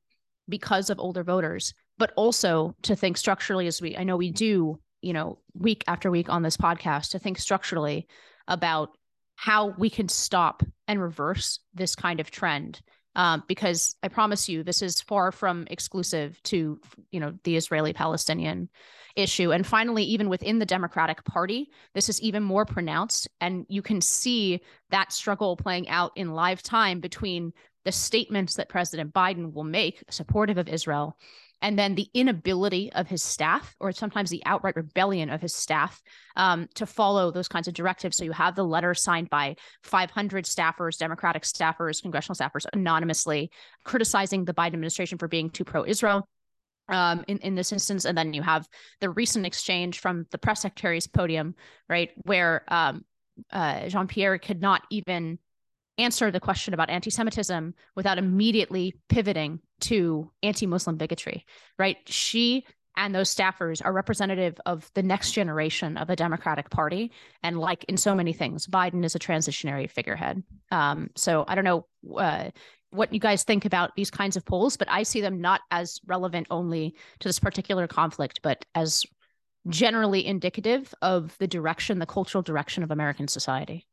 because 0.49 0.91
of 0.91 0.99
older 0.99 1.25
voters 1.25 1.75
but 1.99 2.13
also 2.17 2.75
to 2.83 2.95
think 2.95 3.17
structurally 3.17 3.67
as 3.67 3.81
we 3.81 3.97
i 3.97 4.05
know 4.05 4.17
we 4.17 4.31
do 4.31 4.79
you 5.03 5.13
know 5.13 5.39
week 5.55 5.85
after 5.87 6.11
week 6.11 6.29
on 6.29 6.43
this 6.43 6.57
podcast 6.57 7.11
to 7.11 7.19
think 7.19 7.39
structurally 7.39 8.07
about 8.49 8.91
how 9.35 9.75
we 9.79 9.91
can 9.91 10.09
stop 10.09 10.63
and 10.89 11.01
reverse 11.01 11.61
this 11.75 11.95
kind 11.95 12.21
of 12.21 12.31
trend 12.31 12.81
um, 13.17 13.43
because 13.49 13.97
I 14.03 14.09
promise 14.09 14.49
you, 14.49 14.63
this 14.63 14.83
is 14.83 15.01
far 15.01 15.33
from 15.33 15.67
exclusive 15.71 16.41
to 16.45 16.79
you 17.11 17.19
know 17.19 17.35
the 17.43 17.57
Israeli-Palestinian 17.57 18.69
issue. 19.17 19.51
And 19.51 19.67
finally, 19.67 20.05
even 20.05 20.29
within 20.29 20.59
the 20.59 20.67
Democratic 20.67 21.25
Party, 21.25 21.71
this 21.95 22.09
is 22.09 22.21
even 22.21 22.43
more 22.43 22.67
pronounced, 22.67 23.29
and 23.41 23.67
you 23.69 23.83
can 23.83 24.01
see 24.01 24.61
that 24.91 25.13
struggle 25.13 25.57
playing 25.57 25.89
out 25.89 26.13
in 26.15 26.35
live 26.35 26.63
time 26.63 27.01
between 27.01 27.53
the 27.85 27.93
statements 27.93 28.55
that 28.57 28.69
President 28.69 29.15
Biden 29.15 29.53
will 29.55 29.65
make 29.65 30.05
supportive 30.11 30.59
of 30.59 30.69
Israel 30.69 31.17
and 31.63 31.79
then 31.79 31.95
the 31.95 32.09
inability 32.15 32.93
of 32.93 33.09
his 33.09 33.23
staff, 33.23 33.75
or 33.81 33.93
sometimes 33.93 34.31
the 34.31 34.43
outright 34.45 34.77
rebellion 34.77 35.31
of 35.31 35.41
his 35.41 35.55
staff, 35.55 36.01
um, 36.37 36.69
to 36.75 36.87
follow 36.87 37.31
those 37.31 37.49
kinds 37.49 37.67
of 37.67 37.75
directives. 37.75 38.17
So 38.17 38.25
you 38.25 38.33
have 38.33 38.55
the 38.55 38.65
letter 38.65 38.95
signed 38.95 39.31
by 39.31 39.57
500 39.83 40.45
staffers, 40.45 40.99
Democratic 40.99 41.43
staffers, 41.43 42.03
congressional 42.03 42.37
staffers, 42.37 42.67
anonymously 42.73 43.51
criticizing 43.85 44.45
the 44.45 44.55
Biden 44.55 44.75
administration 44.75 45.19
for 45.19 45.29
being 45.29 45.51
too 45.51 45.65
pro-Israel. 45.65 46.29
Um, 46.89 47.25
in, 47.27 47.39
in 47.39 47.57
this 47.57 47.73
instance, 47.73 48.05
and 48.05 48.17
then 48.17 48.33
you 48.33 48.43
have 48.43 48.69
the 49.01 49.11
recent 49.11 49.45
exchange 49.45 49.99
from 49.99 50.25
the 50.31 50.39
press 50.39 50.61
secretary's 50.61 51.09
podium, 51.09 51.57
right, 51.89 52.11
where 52.23 52.63
um, 52.69 53.05
uh, 53.51 53.89
Jean 53.89 54.07
Pierre 54.07 54.39
could 54.39 54.61
not 54.61 54.83
even 54.91 55.41
answer 55.99 56.31
the 56.31 56.41
question 56.41 56.75
about 56.75 56.91
anti-Semitism 56.91 57.75
without 57.95 58.19
immediately 58.19 58.95
pivoting 59.09 59.61
to 59.81 60.31
anti-Muslim 60.43 60.97
bigotry, 60.97 61.45
right? 61.79 61.97
She 62.07 62.65
and 62.97 63.15
those 63.15 63.35
staffers 63.35 63.83
are 63.85 63.93
representative 63.93 64.59
of 64.65 64.91
the 64.95 65.03
next 65.03 65.33
generation 65.33 65.99
of 65.99 66.09
the 66.09 66.17
Democratic 66.17 66.71
Party. 66.71 67.13
And 67.43 67.59
like 67.59 67.85
in 67.85 67.97
so 67.99 68.15
many 68.15 68.33
things, 68.33 68.67
Biden 68.67 69.05
is 69.05 69.15
a 69.15 69.19
transitionary 69.19 69.91
figurehead. 69.91 70.43
Um, 70.71 71.11
so 71.15 71.45
I 71.47 71.55
don't 71.55 71.65
know 71.65 71.87
uh, 72.17 72.51
what 72.91 73.13
you 73.13 73.21
guys 73.21 73.45
think 73.45 73.67
about 73.67 73.95
these 73.97 74.11
kinds 74.11 74.37
of 74.37 74.47
polls, 74.47 74.79
but 74.79 74.91
I 74.91 75.03
see 75.03 75.21
them 75.21 75.41
not 75.41 75.61
as 75.71 76.01
relevant 76.07 76.47
only 76.51 76.95
to 77.21 77.29
this 77.29 77.39
particular 77.39 77.87
conflict, 77.87 78.41
but 78.43 78.65
as 78.75 79.05
generally 79.69 80.25
indicative 80.25 80.95
of 81.03 81.37
the 81.39 81.47
direction, 81.47 81.99
the 81.99 82.07
cultural 82.07 82.43
direction 82.43 82.83
of 82.83 82.91
American 82.91 83.29
society. 83.29 83.87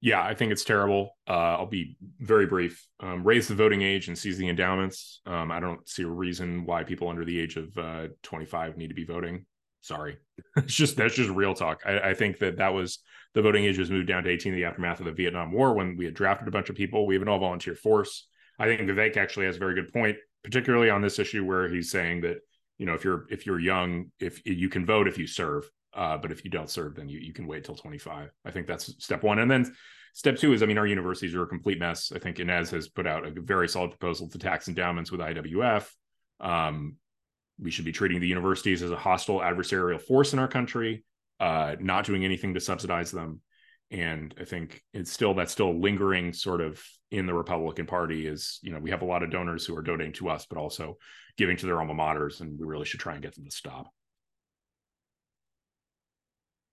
Yeah, 0.00 0.22
I 0.22 0.34
think 0.34 0.52
it's 0.52 0.64
terrible. 0.64 1.16
Uh, 1.28 1.56
I'll 1.56 1.66
be 1.66 1.96
very 2.20 2.46
brief. 2.46 2.86
Um, 3.00 3.24
raise 3.24 3.48
the 3.48 3.54
voting 3.54 3.82
age 3.82 4.08
and 4.08 4.16
seize 4.16 4.36
the 4.36 4.48
endowments. 4.48 5.20
Um, 5.26 5.50
I 5.50 5.58
don't 5.58 5.88
see 5.88 6.02
a 6.02 6.08
reason 6.08 6.66
why 6.66 6.84
people 6.84 7.08
under 7.08 7.24
the 7.24 7.38
age 7.38 7.56
of 7.56 7.76
uh, 7.78 8.08
25 8.22 8.76
need 8.76 8.88
to 8.88 8.94
be 8.94 9.04
voting. 9.04 9.46
Sorry, 9.80 10.18
it's 10.56 10.74
just 10.74 10.96
that's 10.96 11.14
just 11.14 11.30
real 11.30 11.54
talk. 11.54 11.80
I, 11.86 12.10
I, 12.10 12.14
think 12.14 12.40
that 12.40 12.58
that 12.58 12.74
was 12.74 12.98
the 13.34 13.42
voting 13.42 13.64
age 13.64 13.78
was 13.78 13.90
moved 13.90 14.08
down 14.08 14.24
to 14.24 14.30
18 14.30 14.52
in 14.52 14.58
the 14.58 14.64
aftermath 14.64 15.00
of 15.00 15.06
the 15.06 15.12
Vietnam 15.12 15.52
War 15.52 15.74
when 15.74 15.96
we 15.96 16.04
had 16.04 16.14
drafted 16.14 16.48
a 16.48 16.50
bunch 16.50 16.68
of 16.68 16.76
people. 16.76 17.06
We 17.06 17.14
have 17.14 17.22
an 17.22 17.28
all 17.28 17.38
volunteer 17.38 17.74
force. 17.74 18.26
I 18.58 18.66
think 18.66 18.80
Vivek 18.82 19.16
actually 19.16 19.46
has 19.46 19.56
a 19.56 19.60
very 19.60 19.74
good 19.74 19.92
point, 19.92 20.16
particularly 20.42 20.90
on 20.90 21.02
this 21.02 21.18
issue 21.18 21.44
where 21.44 21.68
he's 21.68 21.90
saying 21.90 22.22
that 22.22 22.38
you 22.78 22.86
know 22.86 22.94
if 22.94 23.04
you're 23.04 23.26
if 23.30 23.46
you're 23.46 23.60
young, 23.60 24.10
if 24.18 24.44
you 24.44 24.68
can 24.68 24.84
vote 24.84 25.08
if 25.08 25.18
you 25.18 25.26
serve. 25.26 25.70
Uh, 25.96 26.18
but 26.18 26.30
if 26.30 26.44
you 26.44 26.50
don't 26.50 26.68
serve, 26.68 26.94
then 26.94 27.08
you, 27.08 27.18
you 27.18 27.32
can 27.32 27.46
wait 27.46 27.64
till 27.64 27.74
25. 27.74 28.30
I 28.44 28.50
think 28.50 28.66
that's 28.66 28.94
step 29.02 29.22
one. 29.22 29.38
And 29.38 29.50
then 29.50 29.74
step 30.12 30.36
two 30.36 30.52
is, 30.52 30.62
I 30.62 30.66
mean, 30.66 30.76
our 30.76 30.86
universities 30.86 31.34
are 31.34 31.44
a 31.44 31.48
complete 31.48 31.78
mess. 31.78 32.12
I 32.14 32.18
think 32.18 32.38
Inez 32.38 32.70
has 32.70 32.88
put 32.88 33.06
out 33.06 33.26
a 33.26 33.30
very 33.40 33.66
solid 33.66 33.90
proposal 33.90 34.28
to 34.28 34.38
tax 34.38 34.68
endowments 34.68 35.10
with 35.10 35.20
IWF. 35.20 35.88
Um, 36.38 36.96
we 37.58 37.70
should 37.70 37.86
be 37.86 37.92
treating 37.92 38.20
the 38.20 38.26
universities 38.26 38.82
as 38.82 38.90
a 38.90 38.96
hostile 38.96 39.40
adversarial 39.40 40.00
force 40.00 40.34
in 40.34 40.38
our 40.38 40.48
country, 40.48 41.02
uh, 41.40 41.76
not 41.80 42.04
doing 42.04 42.26
anything 42.26 42.52
to 42.52 42.60
subsidize 42.60 43.10
them. 43.10 43.40
And 43.90 44.34
I 44.38 44.44
think 44.44 44.82
it's 44.92 45.12
still 45.12 45.32
that's 45.32 45.52
still 45.52 45.80
lingering 45.80 46.34
sort 46.34 46.60
of 46.60 46.82
in 47.10 47.24
the 47.24 47.32
Republican 47.32 47.86
Party 47.86 48.26
is, 48.26 48.58
you 48.62 48.72
know, 48.72 48.80
we 48.80 48.90
have 48.90 49.02
a 49.02 49.06
lot 49.06 49.22
of 49.22 49.30
donors 49.30 49.64
who 49.64 49.76
are 49.76 49.82
donating 49.82 50.12
to 50.14 50.28
us, 50.28 50.44
but 50.44 50.58
also 50.58 50.98
giving 51.38 51.56
to 51.56 51.66
their 51.66 51.78
alma 51.78 51.94
maters, 51.94 52.40
and 52.40 52.58
we 52.58 52.66
really 52.66 52.84
should 52.84 53.00
try 53.00 53.14
and 53.14 53.22
get 53.22 53.34
them 53.34 53.44
to 53.44 53.50
stop. 53.50 53.88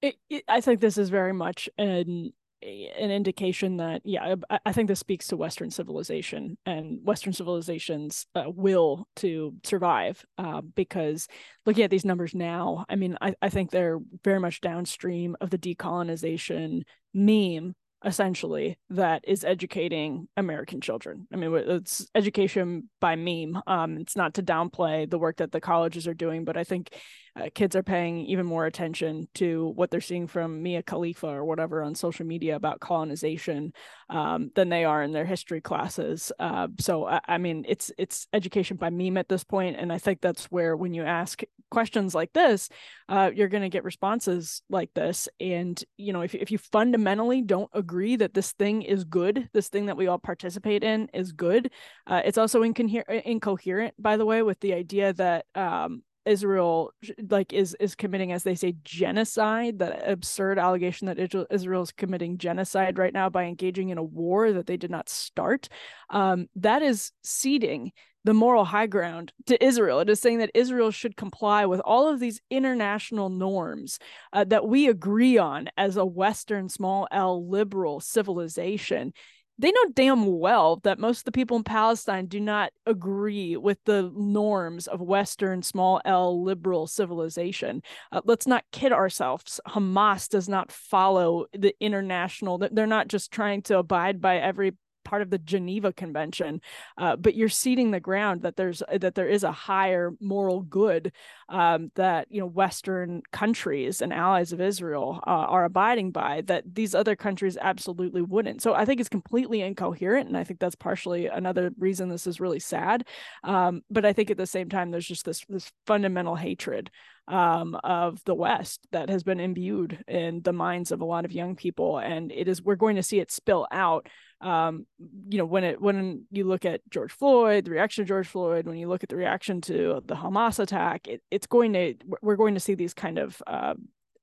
It, 0.04 0.16
it, 0.30 0.44
I 0.50 0.60
think 0.60 0.82
this 0.82 0.98
is 0.98 1.10
very 1.10 1.34
much 1.34 1.70
an 1.78 2.34
an 2.62 3.12
indication 3.12 3.78
that 3.78 4.02
yeah 4.06 4.36
I, 4.50 4.60
I, 4.66 4.72
think 4.72 4.88
this 4.88 5.00
speaks 5.00 5.28
to 5.28 5.38
western 5.38 5.70
civilization 5.70 6.58
and 6.66 7.00
western 7.04 7.34
civilization's 7.34 8.26
uh, 8.36 8.46
will 8.48 9.06
to 9.18 9.54
survive 9.66 10.26
uh, 10.38 10.62
because 10.62 11.28
looking 11.66 11.84
at 11.84 11.89
these 11.89 12.06
numbers 12.06 12.34
now 12.34 12.86
i 12.88 12.96
mean 12.96 13.18
I, 13.20 13.36
I 13.42 13.50
think 13.50 13.70
they're 13.70 14.00
very 14.24 14.39
much 14.39 14.62
downstream 14.62 15.36
of 15.42 15.50
the 15.50 15.58
decolonization 15.58 16.84
meme 17.13 17.76
essentially 18.06 18.78
that 18.89 19.24
is 19.28 19.46
educating 19.46 20.28
American 20.36 20.82
children. 20.82 21.26
I 21.32 21.38
mean, 21.38 21.54
it's 21.56 22.06
education 22.13 22.89
by 23.00 23.16
meme. 23.16 23.62
Um, 23.66 23.98
it's 23.98 24.18
not 24.18 24.34
to 24.34 24.44
downplay 24.44 25.10
the 25.10 25.18
work 25.18 25.38
that 25.38 25.54
the 25.54 25.62
colleges 25.62 26.06
are 26.08 26.13
doing, 26.13 26.44
but 26.44 26.58
I 26.58 26.66
think 26.66 26.89
uh, 27.36 27.50
kids 27.54 27.76
are 27.76 27.84
paying 27.84 28.26
even 28.26 28.46
more 28.46 28.65
attention 28.65 29.28
to 29.34 29.74
what 29.76 29.89
they're 29.89 30.02
seeing 30.02 30.28
from 30.28 30.62
Mia 30.62 30.84
Khalifa 30.84 31.28
or 31.28 31.46
whatever 31.46 31.82
on 31.82 31.96
social 31.96 32.26
media 32.26 32.56
about 32.56 32.80
colonization 32.80 33.74
um, 34.10 34.52
than 34.56 34.69
they 34.69 34.86
are 34.86 35.02
in 35.02 35.12
their 35.12 35.26
history 35.26 35.60
classes. 35.60 36.32
Uh, 36.39 36.67
so 36.80 37.08
I, 37.08 37.19
I, 37.28 37.38
mean, 37.39 37.65
it's 37.67 37.91
it's 37.98 38.28
education 38.34 38.78
by 38.78 38.91
meme 38.91 39.17
at 39.17 39.30
this 39.30 39.43
point, 39.43 39.78
and 39.78 39.91
I 39.91 39.98
think 39.98 40.22
that's 40.22 40.46
where 40.46 40.78
when 40.78 40.93
you 40.93 41.04
ask 41.04 41.41
questions 41.72 42.13
like 42.13 42.32
this, 42.34 42.69
uh, 43.10 43.32
you're 43.34 43.48
going 43.48 43.63
to 43.63 43.69
get 43.69 43.84
responses 43.84 44.62
like 44.69 44.93
this. 44.93 45.28
And 45.39 45.84
you 45.98 46.13
know, 46.13 46.22
if 46.22 46.36
if 46.36 46.52
you 46.52 46.60
fundamentally 46.60 47.41
don't 47.41 47.69
agree 47.74 48.15
that 48.17 48.36
this 48.36 48.52
thing 48.52 48.84
is 48.84 49.06
good, 49.06 49.50
this 49.54 49.69
thing 49.69 49.88
that 49.88 49.98
we 49.98 50.06
all 50.06 50.19
participate 50.19 50.84
in 50.84 51.10
is 51.13 51.32
good, 51.32 51.72
uh, 52.06 52.22
it's 52.24 52.38
also 52.38 52.62
incoher- 52.62 53.24
incoherent, 53.24 53.96
by 53.98 54.17
the 54.17 54.26
way, 54.26 54.43
with 54.43 54.60
the 54.60 54.74
idea 54.74 55.13
that 55.13 55.46
um, 55.56 56.04
Israel 56.25 56.91
like 57.29 57.53
is 57.53 57.75
is 57.79 57.95
committing 57.95 58.31
as 58.31 58.43
they 58.43 58.55
say 58.55 58.75
genocide 58.83 59.79
that 59.79 60.09
absurd 60.09 60.57
allegation 60.57 61.07
that 61.07 61.19
Israel 61.19 61.83
is 61.83 61.91
committing 61.91 62.38
genocide 62.38 62.97
right 62.97 63.13
now 63.13 63.29
by 63.29 63.43
engaging 63.43 63.89
in 63.89 63.97
a 63.97 64.03
war 64.03 64.51
that 64.53 64.67
they 64.67 64.77
did 64.77 64.91
not 64.91 65.09
start 65.09 65.69
um, 66.09 66.47
that 66.55 66.81
is 66.81 67.12
ceding 67.23 67.91
the 68.25 68.33
moral 68.33 68.63
high 68.63 68.88
ground 68.88 69.33
to 69.47 69.62
Israel. 69.63 69.99
It 69.99 70.09
is 70.09 70.19
saying 70.19 70.38
that 70.38 70.51
Israel 70.53 70.91
should 70.91 71.17
comply 71.17 71.65
with 71.65 71.81
all 71.81 72.07
of 72.07 72.19
these 72.19 72.39
international 72.49 73.29
norms 73.29 73.99
uh, 74.31 74.45
that 74.45 74.67
we 74.67 74.88
agree 74.88 75.38
on 75.38 75.69
as 75.75 75.97
a 75.97 76.05
western 76.05 76.69
small 76.69 77.07
l 77.12 77.49
liberal 77.49 77.99
civilization 77.99 79.13
they 79.60 79.72
know 79.72 79.86
damn 79.94 80.39
well 80.39 80.78
that 80.84 81.00
most 81.00 81.20
of 81.20 81.26
the 81.26 81.32
people 81.32 81.58
in 81.58 81.63
Palestine 81.63 82.26
do 82.26 82.39
not 82.39 82.72
agree 82.86 83.56
with 83.56 83.78
the 83.86 84.12
norms 84.16 84.88
of 84.88 85.02
Western 85.02 85.62
small 85.62 86.02
L 86.06 86.44
liberal 86.44 86.88
civilization. 86.88 87.84
Uh, 88.12 88.22
let's 88.26 88.47
not 88.47 88.66
kid 88.72 88.91
ourselves. 88.91 89.60
Hamas 89.68 90.28
does 90.28 90.49
not 90.49 90.72
follow 90.72 91.45
the 91.54 91.76
international, 91.80 92.58
they're 92.72 92.88
not 92.88 93.08
just 93.08 93.32
trying 93.32 93.62
to 93.64 93.78
abide 93.78 94.22
by 94.22 94.38
every 94.38 94.74
part 95.04 95.22
of 95.22 95.30
the 95.30 95.38
Geneva 95.38 95.93
Convention, 95.93 96.62
uh, 96.97 97.16
but 97.16 97.36
you're 97.36 97.49
ceding 97.49 97.91
the 97.91 97.99
ground 97.99 98.41
that 98.41 98.56
there's 98.56 98.82
that 98.91 99.16
there 99.16 99.28
is 99.28 99.43
a 99.43 99.51
higher 99.51 100.12
moral 100.20 100.62
good 100.62 101.12
um, 101.49 101.91
that 101.95 102.28
you 102.30 102.39
know 102.39 102.47
Western 102.47 103.22
countries 103.32 104.01
and 104.01 104.14
allies 104.14 104.54
of 104.54 104.62
Israel 104.62 105.20
uh, 105.28 105.30
are 105.30 105.66
abiding 105.66 106.12
by 106.12 106.41
that 106.41 106.64
these 106.74 106.95
other 106.95 107.16
countries 107.16 107.58
absolutely 107.60 108.22
wouldn't. 108.22 108.62
So 108.62 108.74
I 108.74 108.86
think 108.86 108.99
it's 108.99 109.10
completely 109.10 109.62
incoherent, 109.62 110.28
and 110.28 110.38
I 110.38 110.43
think 110.43 110.60
that's 110.60 110.76
partially 110.76 111.28
another 111.28 111.72
reason 111.78 112.10
this 112.10 112.28
is 112.28 112.39
really 112.39 112.60
sad. 112.60 113.06
Um, 113.43 113.82
but 113.89 114.06
I 114.06 114.14
think 114.14 114.32
at 114.32 114.38
the 114.38 114.47
same 114.47 114.70
time, 114.70 114.91
there's 114.91 115.08
just 115.08 115.26
this 115.26 115.45
this 115.49 115.72
fundamental 115.86 116.36
hatred 116.36 116.89
um, 117.28 117.76
of 117.84 118.24
the 118.26 118.36
West 118.36 118.86
that 118.91 119.10
has 119.10 119.24
been 119.24 119.39
imbued 119.39 120.04
in 120.08 120.41
the 120.41 120.54
minds 120.54 120.91
of 120.91 121.01
a 121.01 121.06
lot 121.06 121.26
of 121.26 121.32
young 121.32 121.56
people, 121.56 121.99
and 121.99 122.32
it 122.32 122.47
is 122.47 122.62
we're 122.62 122.76
going 122.76 122.97
to 122.97 123.04
see 123.04 123.20
it 123.20 123.32
spill 123.32 123.68
out 123.72 124.08
um, 124.44 124.86
you 125.30 125.38
know, 125.38 125.46
when 125.46 125.64
it 125.64 125.82
when 125.82 126.26
you 126.30 126.44
look 126.44 126.66
at 126.66 126.82
George 126.89 127.12
Floyd, 127.12 127.66
the 127.66 127.72
reaction 127.72 128.04
to 128.04 128.08
George 128.08 128.28
Floyd, 128.28 128.68
when 128.68 128.78
you 128.78 128.89
look 128.89 129.02
at 129.02 129.10
the 129.10 129.16
reaction 129.16 129.62
to 129.62 130.02
the 130.06 130.16
Hamas 130.16 130.60
attack, 130.60 131.08
it, 131.08 131.22
it's 131.32 131.48
going 131.48 131.74
to 131.74 131.96
we're 132.22 132.36
going 132.36 132.54
to 132.54 132.60
see 132.60 132.76
these 132.76 132.94
kind 132.94 133.18
of 133.18 133.41
uh, 133.48 133.74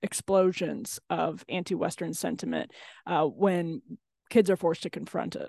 explosions 0.03 1.01
of 1.09 1.45
anti-Western 1.49 2.12
sentiment 2.12 2.71
uh, 3.07 3.25
when 3.25 3.81
kids 4.29 4.51
are 4.51 4.57
forced 4.57 4.83
to 4.83 4.91
confront 4.91 5.37
it. 5.37 5.49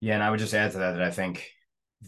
Yeah, 0.00 0.14
and 0.14 0.22
I 0.22 0.30
would 0.30 0.40
just 0.40 0.54
add 0.54 0.72
to 0.72 0.78
that 0.78 0.92
that 0.92 1.02
I 1.02 1.10
think 1.10 1.46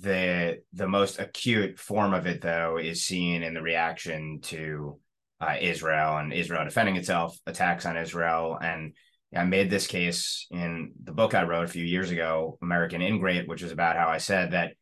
the 0.00 0.62
the 0.72 0.88
most 0.88 1.18
acute 1.18 1.78
form 1.78 2.14
of 2.14 2.26
it 2.26 2.40
though 2.40 2.78
is 2.78 3.04
seen 3.04 3.42
in 3.42 3.52
the 3.52 3.60
reaction 3.60 4.40
to 4.44 4.98
uh, 5.38 5.56
Israel 5.60 6.16
and 6.16 6.32
Israel 6.32 6.64
defending 6.64 6.96
itself, 6.96 7.36
attacks 7.46 7.84
on 7.84 7.98
Israel, 7.98 8.58
and 8.62 8.94
I 9.34 9.44
made 9.44 9.70
this 9.70 9.86
case 9.86 10.46
in 10.50 10.92
the 11.02 11.12
book 11.12 11.34
I 11.34 11.44
wrote 11.44 11.64
a 11.64 11.68
few 11.68 11.84
years 11.84 12.10
ago, 12.10 12.58
American 12.62 13.00
Ingrate, 13.00 13.48
which 13.48 13.62
is 13.62 13.72
about 13.72 13.96
how 13.96 14.08
I 14.08 14.18
said 14.18 14.50
that 14.50 14.74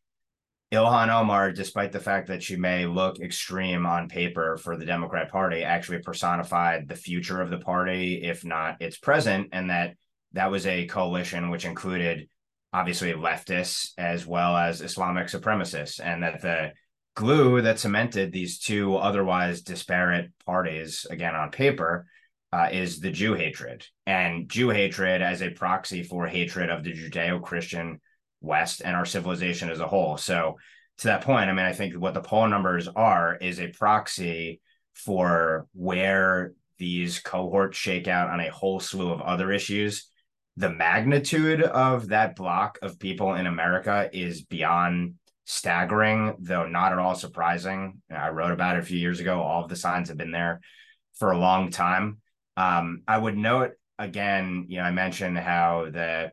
Ilhan 0.73 1.09
Omar, 1.09 1.51
despite 1.51 1.91
the 1.91 1.99
fact 1.99 2.27
that 2.27 2.43
she 2.43 2.55
may 2.55 2.85
look 2.85 3.19
extreme 3.19 3.85
on 3.85 4.07
paper 4.07 4.57
for 4.57 4.77
the 4.77 4.85
Democrat 4.85 5.29
Party, 5.29 5.63
actually 5.63 5.99
personified 5.99 6.87
the 6.87 6.95
future 6.95 7.41
of 7.41 7.49
the 7.49 7.59
party, 7.59 8.23
if 8.23 8.45
not 8.45 8.81
its 8.81 8.97
present, 8.97 9.49
and 9.51 9.69
that 9.69 9.95
that 10.33 10.49
was 10.49 10.65
a 10.65 10.87
coalition 10.87 11.49
which 11.49 11.65
included 11.65 12.27
obviously 12.71 13.11
leftists 13.11 13.91
as 13.97 14.25
well 14.25 14.55
as 14.55 14.81
Islamic 14.81 15.27
supremacists, 15.27 15.99
and 16.01 16.23
that 16.23 16.41
the 16.41 16.71
glue 17.15 17.61
that 17.61 17.79
cemented 17.79 18.31
these 18.31 18.57
two 18.57 18.95
otherwise 18.95 19.61
disparate 19.61 20.31
parties, 20.45 21.05
again 21.09 21.35
on 21.35 21.51
paper, 21.51 22.07
uh, 22.53 22.69
is 22.71 22.99
the 22.99 23.11
Jew 23.11 23.33
hatred, 23.33 23.85
and 24.05 24.49
Jew 24.49 24.69
hatred 24.69 25.21
as 25.21 25.41
a 25.41 25.51
proxy 25.51 26.03
for 26.03 26.27
hatred 26.27 26.69
of 26.69 26.83
the 26.83 26.93
Judeo 26.93 27.41
Christian 27.41 28.01
West 28.41 28.81
and 28.83 28.95
our 28.95 29.05
civilization 29.05 29.69
as 29.69 29.79
a 29.79 29.87
whole. 29.87 30.17
So, 30.17 30.57
to 30.99 31.07
that 31.07 31.21
point, 31.21 31.49
I 31.49 31.53
mean, 31.53 31.65
I 31.65 31.73
think 31.73 31.95
what 31.95 32.13
the 32.13 32.21
poll 32.21 32.47
numbers 32.47 32.87
are 32.87 33.35
is 33.35 33.59
a 33.59 33.69
proxy 33.69 34.61
for 34.93 35.67
where 35.73 36.53
these 36.77 37.19
cohorts 37.19 37.77
shake 37.77 38.07
out 38.07 38.29
on 38.29 38.39
a 38.39 38.51
whole 38.51 38.79
slew 38.79 39.11
of 39.11 39.21
other 39.21 39.51
issues. 39.51 40.07
The 40.57 40.69
magnitude 40.69 41.61
of 41.61 42.09
that 42.09 42.35
block 42.35 42.77
of 42.81 42.99
people 42.99 43.35
in 43.35 43.47
America 43.47 44.09
is 44.11 44.41
beyond 44.41 45.15
staggering, 45.45 46.35
though 46.39 46.67
not 46.67 46.91
at 46.91 46.99
all 46.99 47.15
surprising. 47.15 48.01
I 48.11 48.29
wrote 48.29 48.51
about 48.51 48.77
it 48.77 48.83
a 48.83 48.85
few 48.85 48.99
years 48.99 49.19
ago. 49.19 49.41
All 49.41 49.63
of 49.63 49.69
the 49.69 49.75
signs 49.75 50.09
have 50.09 50.17
been 50.17 50.31
there 50.31 50.59
for 51.17 51.31
a 51.31 51.37
long 51.37 51.71
time. 51.71 52.17
Um, 52.57 53.03
I 53.07 53.17
would 53.17 53.37
note 53.37 53.71
again, 53.97 54.65
you 54.67 54.77
know, 54.77 54.83
I 54.83 54.91
mentioned 54.91 55.37
how 55.37 55.87
the 55.91 56.31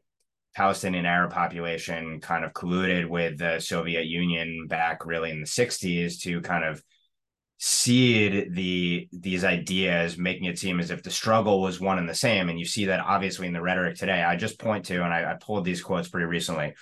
Palestinian 0.54 1.06
Arab 1.06 1.32
population 1.32 2.20
kind 2.20 2.44
of 2.44 2.52
colluded 2.52 3.08
with 3.08 3.38
the 3.38 3.60
Soviet 3.60 4.06
Union 4.06 4.66
back 4.68 5.06
really 5.06 5.30
in 5.30 5.40
the 5.40 5.46
60s 5.46 6.20
to 6.22 6.40
kind 6.40 6.64
of 6.64 6.82
seed 7.58 8.54
the 8.54 9.08
these 9.12 9.44
ideas, 9.44 10.16
making 10.16 10.44
it 10.44 10.58
seem 10.58 10.80
as 10.80 10.90
if 10.90 11.02
the 11.02 11.10
struggle 11.10 11.60
was 11.60 11.80
one 11.80 11.98
and 11.98 12.08
the 12.08 12.14
same. 12.14 12.48
And 12.48 12.58
you 12.58 12.64
see 12.64 12.86
that 12.86 13.00
obviously 13.00 13.46
in 13.46 13.52
the 13.52 13.60
rhetoric 13.60 13.96
today. 13.96 14.22
I 14.22 14.36
just 14.36 14.58
point 14.58 14.86
to, 14.86 15.04
and 15.04 15.12
I, 15.12 15.32
I 15.32 15.34
pulled 15.34 15.64
these 15.64 15.82
quotes 15.82 16.08
pretty 16.08 16.26
recently. 16.26 16.74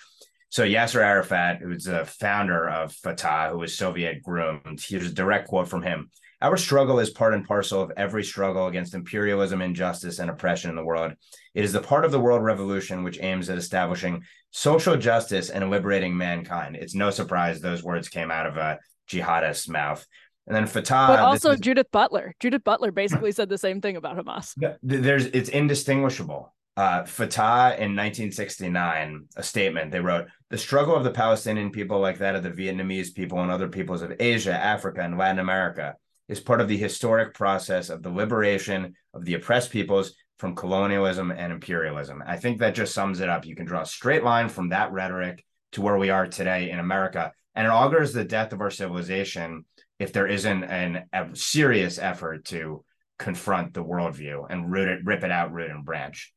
So 0.49 0.63
Yasser 0.63 1.03
Arafat, 1.03 1.59
who's 1.61 1.85
the 1.85 2.05
founder 2.05 2.69
of 2.69 2.93
Fatah, 2.93 3.51
who 3.51 3.59
was 3.59 3.77
Soviet 3.77 4.23
groomed, 4.23 4.81
here's 4.87 5.11
a 5.11 5.13
direct 5.13 5.49
quote 5.49 5.69
from 5.69 5.83
him. 5.83 6.11
Our 6.47 6.57
struggle 6.57 7.01
is 7.01 7.11
part 7.11 7.35
and 7.35 7.45
parcel 7.45 7.83
of 7.83 7.91
every 7.97 8.23
struggle 8.23 8.69
against 8.69 8.95
imperialism, 8.95 9.61
injustice, 9.61 10.21
and 10.21 10.31
oppression 10.31 10.71
in 10.71 10.77
the 10.77 10.85
world. 10.85 11.11
It 11.55 11.65
is 11.65 11.73
the 11.73 11.81
part 11.81 12.05
of 12.05 12.13
the 12.13 12.21
world 12.21 12.45
revolution 12.45 13.03
which 13.03 13.19
aims 13.21 13.51
at 13.51 13.59
establishing 13.59 14.23
social 14.53 14.97
justice 14.97 15.51
and 15.51 15.69
liberating 15.71 16.17
mankind. 16.17 16.77
It's 16.77 16.95
no 16.95 17.11
surprise 17.11 17.61
those 17.61 17.83
words 17.83 18.09
came 18.09 18.31
out 18.31 18.47
of 18.47 18.59
a 18.59 18.79
jihadist's 19.11 19.69
mouth. 19.69 20.07
And 20.47 20.55
then 20.55 20.69
Fatah, 20.69 21.09
but 21.09 21.19
also 21.19 21.51
is, 21.51 21.59
Judith 21.59 21.91
Butler. 21.91 22.33
Judith 22.39 22.63
Butler 22.63 22.93
basically 23.03 23.33
said 23.33 23.49
the 23.49 23.59
same 23.59 23.81
thing 23.81 23.97
about 23.97 24.17
Hamas. 24.17 24.55
There's 24.85 25.27
it's 25.27 25.49
indistinguishable. 25.49 26.55
Uh, 26.77 27.03
Fatah 27.07 27.75
in 27.75 27.97
1969, 27.97 29.25
a 29.35 29.43
statement 29.43 29.91
they 29.91 29.99
wrote: 29.99 30.29
"The 30.51 30.59
struggle 30.59 30.95
of 30.95 31.03
the 31.03 31.11
Palestinian 31.11 31.73
people, 31.73 31.99
like 31.99 32.19
that 32.19 32.37
of 32.37 32.45
the 32.45 32.51
Vietnamese 32.51 33.13
people 33.13 33.41
and 33.41 33.51
other 33.51 33.67
peoples 33.67 34.03
of 34.03 34.13
Asia, 34.21 34.53
Africa, 34.55 35.01
and 35.01 35.19
Latin 35.19 35.41
America, 35.41 35.97
is 36.29 36.41
part 36.41 36.61
of 36.61 36.69
the 36.69 36.77
historic 36.77 37.35
process 37.35 37.89
of 37.89 38.03
the 38.03 38.11
liberation 38.11 38.95
of 39.15 39.25
the 39.25 39.35
oppressed 39.35 39.71
peoples 39.71 40.15
from 40.39 40.55
colonialism 40.55 41.31
and 41.31 41.53
imperialism. 41.53 42.23
I 42.27 42.37
think 42.37 42.59
that 42.59 42.75
just 42.75 42.95
sums 42.95 43.21
it 43.21 43.29
up. 43.29 43.47
You 43.47 43.57
can 43.57 43.67
draw 43.67 43.83
a 43.83 43.87
straight 43.87 44.25
line 44.25 44.49
from 44.49 44.71
that 44.71 44.93
rhetoric 44.93 45.45
to 45.73 45.81
where 45.81 45.97
we 45.97 46.11
are 46.11 46.27
today 46.27 46.71
in 46.71 46.79
America. 46.79 47.33
And 47.55 47.67
it 47.67 47.71
augurs 47.71 48.13
the 48.13 48.25
death 48.25 48.53
of 48.53 48.61
our 48.61 48.71
civilization 48.71 49.65
if 49.99 50.13
there 50.13 50.27
isn't 50.27 50.65
an, 50.65 51.05
a 51.13 51.35
serious 51.35 51.99
effort 51.99 52.45
to 52.47 52.85
confront 53.19 53.73
the 53.73 53.85
worldview 53.85 54.47
and 54.51 54.71
root 54.71 54.89
it, 54.89 55.05
rip 55.05 55.25
it 55.25 55.31
out, 55.31 55.53
root 55.53 55.71
and 55.71 55.85
branch. 55.85 56.33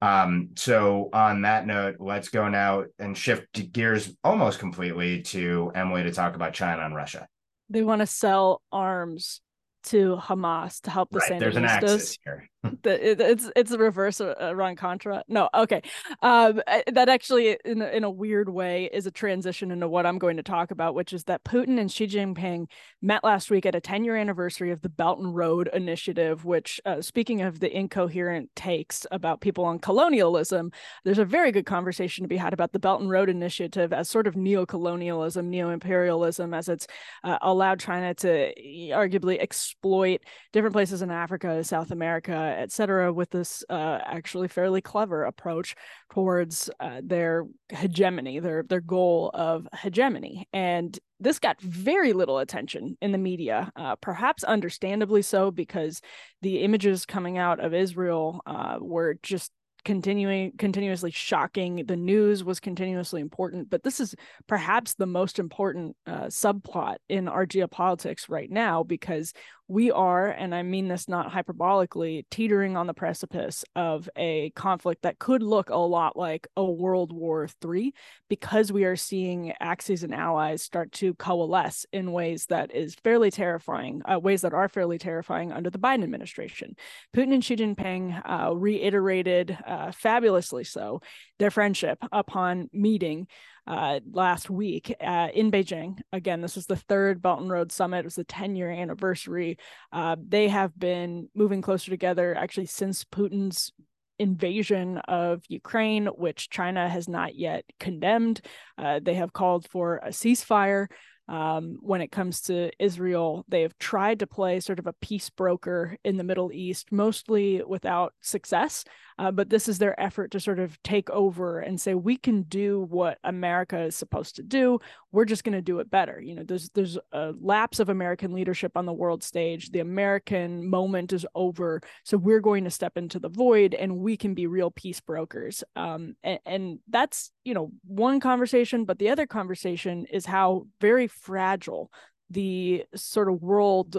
Um, 0.00 0.50
so 0.56 1.10
on 1.12 1.42
that 1.42 1.66
note, 1.66 1.96
let's 1.98 2.28
go 2.28 2.48
now 2.48 2.84
and 2.98 3.16
shift 3.16 3.72
gears 3.72 4.14
almost 4.22 4.58
completely 4.58 5.22
to 5.22 5.70
Emily 5.74 6.02
to 6.04 6.12
talk 6.12 6.34
about 6.34 6.54
China 6.54 6.82
and 6.82 6.94
Russia 6.94 7.28
they 7.68 7.82
want 7.82 8.00
to 8.00 8.06
sell 8.06 8.62
arms 8.72 9.40
to 9.84 10.16
Hamas 10.16 10.80
to 10.82 10.90
help 10.90 11.10
the 11.10 11.18
right, 11.18 11.32
Sandinistas. 11.32 11.40
There's 11.40 11.56
an 11.56 11.64
axis 11.64 12.18
here. 12.24 12.48
The, 12.82 13.10
it, 13.10 13.20
it's 13.20 13.50
it's 13.56 13.70
a 13.70 13.78
reverse 13.78 14.20
Iran 14.20 14.76
Contra. 14.76 15.24
No, 15.28 15.48
okay. 15.54 15.82
Um, 16.22 16.62
that 16.92 17.08
actually, 17.08 17.58
in 17.64 17.82
a, 17.82 17.86
in 17.88 18.04
a 18.04 18.10
weird 18.10 18.48
way, 18.48 18.88
is 18.92 19.06
a 19.06 19.10
transition 19.10 19.70
into 19.70 19.88
what 19.88 20.06
I'm 20.06 20.18
going 20.18 20.36
to 20.36 20.42
talk 20.42 20.70
about, 20.70 20.94
which 20.94 21.12
is 21.12 21.24
that 21.24 21.44
Putin 21.44 21.78
and 21.78 21.90
Xi 21.90 22.06
Jinping 22.06 22.66
met 23.02 23.24
last 23.24 23.50
week 23.50 23.66
at 23.66 23.74
a 23.74 23.80
10 23.80 24.04
year 24.04 24.16
anniversary 24.16 24.70
of 24.70 24.82
the 24.82 24.88
Belt 24.88 25.18
and 25.18 25.34
Road 25.34 25.68
Initiative. 25.72 26.44
Which, 26.44 26.80
uh, 26.84 27.02
speaking 27.02 27.42
of 27.42 27.60
the 27.60 27.74
incoherent 27.74 28.54
takes 28.56 29.06
about 29.10 29.40
people 29.40 29.64
on 29.64 29.78
colonialism, 29.78 30.72
there's 31.04 31.18
a 31.18 31.24
very 31.24 31.52
good 31.52 31.66
conversation 31.66 32.24
to 32.24 32.28
be 32.28 32.36
had 32.36 32.52
about 32.52 32.72
the 32.72 32.78
Belt 32.78 33.00
and 33.00 33.10
Road 33.10 33.28
Initiative 33.28 33.92
as 33.92 34.08
sort 34.08 34.26
of 34.26 34.36
neo-colonialism, 34.36 35.50
neo-imperialism, 35.50 36.54
as 36.54 36.68
it's 36.68 36.86
uh, 37.22 37.38
allowed 37.42 37.80
China 37.80 38.14
to 38.14 38.52
arguably 38.92 39.40
exploit 39.40 40.20
different 40.52 40.72
places 40.74 41.02
in 41.02 41.10
Africa, 41.10 41.62
South 41.64 41.90
America 41.90 42.53
etc., 42.54 43.12
with 43.12 43.30
this 43.30 43.64
uh, 43.68 43.98
actually 44.04 44.48
fairly 44.48 44.80
clever 44.80 45.24
approach 45.24 45.74
towards 46.12 46.70
uh, 46.80 47.00
their 47.02 47.44
hegemony, 47.70 48.38
their 48.40 48.62
their 48.62 48.80
goal 48.80 49.30
of 49.34 49.68
hegemony, 49.74 50.48
and 50.52 50.98
this 51.20 51.38
got 51.38 51.60
very 51.60 52.12
little 52.12 52.38
attention 52.38 52.96
in 53.00 53.12
the 53.12 53.18
media, 53.18 53.70
uh, 53.76 53.96
perhaps 53.96 54.44
understandably 54.44 55.22
so, 55.22 55.50
because 55.50 56.00
the 56.42 56.60
images 56.60 57.06
coming 57.06 57.38
out 57.38 57.60
of 57.60 57.74
Israel 57.74 58.40
uh, 58.46 58.76
were 58.80 59.16
just 59.22 59.50
continuing 59.84 60.52
continuously 60.56 61.10
shocking 61.10 61.84
the 61.86 61.96
news 61.96 62.42
was 62.42 62.58
continuously 62.58 63.20
important 63.20 63.68
but 63.68 63.82
this 63.82 64.00
is 64.00 64.14
perhaps 64.46 64.94
the 64.94 65.06
most 65.06 65.38
important 65.38 65.94
uh, 66.06 66.24
subplot 66.24 66.96
in 67.08 67.28
our 67.28 67.46
geopolitics 67.46 68.28
right 68.30 68.50
now 68.50 68.82
because 68.82 69.32
we 69.66 69.90
are, 69.90 70.28
and 70.28 70.54
I 70.54 70.62
mean 70.62 70.88
this 70.88 71.08
not 71.08 71.32
hyperbolically, 71.32 72.26
teetering 72.30 72.76
on 72.76 72.86
the 72.86 72.92
precipice 72.92 73.64
of 73.74 74.10
a 74.14 74.50
conflict 74.50 75.02
that 75.02 75.18
could 75.18 75.42
look 75.42 75.70
a 75.70 75.76
lot 75.76 76.16
like 76.16 76.46
a 76.56 76.64
World 76.64 77.12
War 77.12 77.48
III 77.64 77.94
because 78.28 78.70
we 78.70 78.84
are 78.84 78.96
seeing 78.96 79.54
axes 79.60 80.02
and 80.02 80.14
allies 80.14 80.62
start 80.62 80.92
to 80.92 81.14
coalesce 81.14 81.86
in 81.92 82.12
ways 82.12 82.46
that 82.46 82.74
is 82.74 82.94
fairly 82.96 83.30
terrifying, 83.30 84.02
uh, 84.04 84.18
ways 84.18 84.42
that 84.42 84.52
are 84.52 84.68
fairly 84.68 84.98
terrifying 84.98 85.50
under 85.50 85.70
the 85.70 85.78
Biden 85.78 86.04
administration. 86.04 86.76
Putin 87.16 87.32
and 87.32 87.44
Xi 87.44 87.56
Jinping 87.56 88.20
uh, 88.28 88.54
reiterated, 88.54 89.56
uh, 89.66 89.92
fabulously 89.92 90.64
so, 90.64 91.00
their 91.38 91.50
friendship 91.50 91.98
upon 92.12 92.68
meeting 92.72 93.26
uh, 93.66 94.00
last 94.10 94.50
week 94.50 94.94
uh, 95.00 95.28
in 95.32 95.50
Beijing. 95.50 95.98
Again, 96.12 96.40
this 96.40 96.56
was 96.56 96.66
the 96.66 96.76
third 96.76 97.22
Belt 97.22 97.40
and 97.40 97.50
Road 97.50 97.72
Summit. 97.72 98.00
It 98.00 98.04
was 98.04 98.16
the 98.16 98.24
10 98.24 98.56
year 98.56 98.70
anniversary. 98.70 99.58
Uh, 99.92 100.16
they 100.26 100.48
have 100.48 100.78
been 100.78 101.28
moving 101.34 101.62
closer 101.62 101.90
together 101.90 102.34
actually 102.34 102.66
since 102.66 103.04
Putin's 103.04 103.72
invasion 104.18 104.98
of 105.08 105.42
Ukraine, 105.48 106.06
which 106.06 106.50
China 106.50 106.88
has 106.88 107.08
not 107.08 107.34
yet 107.34 107.64
condemned. 107.80 108.40
Uh, 108.78 109.00
they 109.02 109.14
have 109.14 109.32
called 109.32 109.68
for 109.68 109.96
a 109.96 110.08
ceasefire. 110.08 110.86
Um, 111.26 111.78
when 111.80 112.02
it 112.02 112.12
comes 112.12 112.42
to 112.42 112.70
Israel, 112.78 113.46
they 113.48 113.62
have 113.62 113.78
tried 113.78 114.18
to 114.18 114.26
play 114.26 114.60
sort 114.60 114.78
of 114.78 114.86
a 114.86 114.92
peace 115.00 115.30
broker 115.30 115.96
in 116.04 116.18
the 116.18 116.24
Middle 116.24 116.52
East, 116.52 116.92
mostly 116.92 117.62
without 117.66 118.12
success. 118.20 118.84
Uh, 119.18 119.30
but 119.30 119.48
this 119.48 119.68
is 119.68 119.78
their 119.78 119.98
effort 120.00 120.30
to 120.32 120.40
sort 120.40 120.58
of 120.58 120.80
take 120.82 121.08
over 121.10 121.60
and 121.60 121.80
say 121.80 121.94
we 121.94 122.16
can 122.16 122.42
do 122.42 122.86
what 122.90 123.18
America 123.24 123.80
is 123.82 123.94
supposed 123.94 124.36
to 124.36 124.42
do. 124.42 124.78
We're 125.12 125.24
just 125.24 125.44
going 125.44 125.54
to 125.54 125.62
do 125.62 125.78
it 125.78 125.90
better. 125.90 126.20
You 126.20 126.34
know, 126.34 126.42
there's 126.42 126.70
there's 126.70 126.98
a 127.12 127.32
lapse 127.40 127.78
of 127.78 127.88
American 127.88 128.32
leadership 128.32 128.76
on 128.76 128.86
the 128.86 128.92
world 128.92 129.22
stage. 129.22 129.70
The 129.70 129.80
American 129.80 130.68
moment 130.68 131.12
is 131.12 131.26
over, 131.34 131.80
so 132.02 132.16
we're 132.16 132.40
going 132.40 132.64
to 132.64 132.70
step 132.70 132.96
into 132.96 133.18
the 133.18 133.28
void, 133.28 133.74
and 133.74 133.98
we 133.98 134.16
can 134.16 134.34
be 134.34 134.46
real 134.46 134.70
peace 134.70 135.00
brokers. 135.00 135.62
Um, 135.76 136.16
and, 136.22 136.40
and 136.44 136.78
that's 136.88 137.30
you 137.44 137.54
know 137.54 137.70
one 137.86 138.20
conversation, 138.20 138.84
but 138.84 138.98
the 138.98 139.10
other 139.10 139.26
conversation 139.26 140.06
is 140.06 140.26
how 140.26 140.66
very 140.80 141.06
fragile 141.06 141.90
the 142.30 142.84
sort 142.94 143.28
of 143.28 143.42
world 143.42 143.96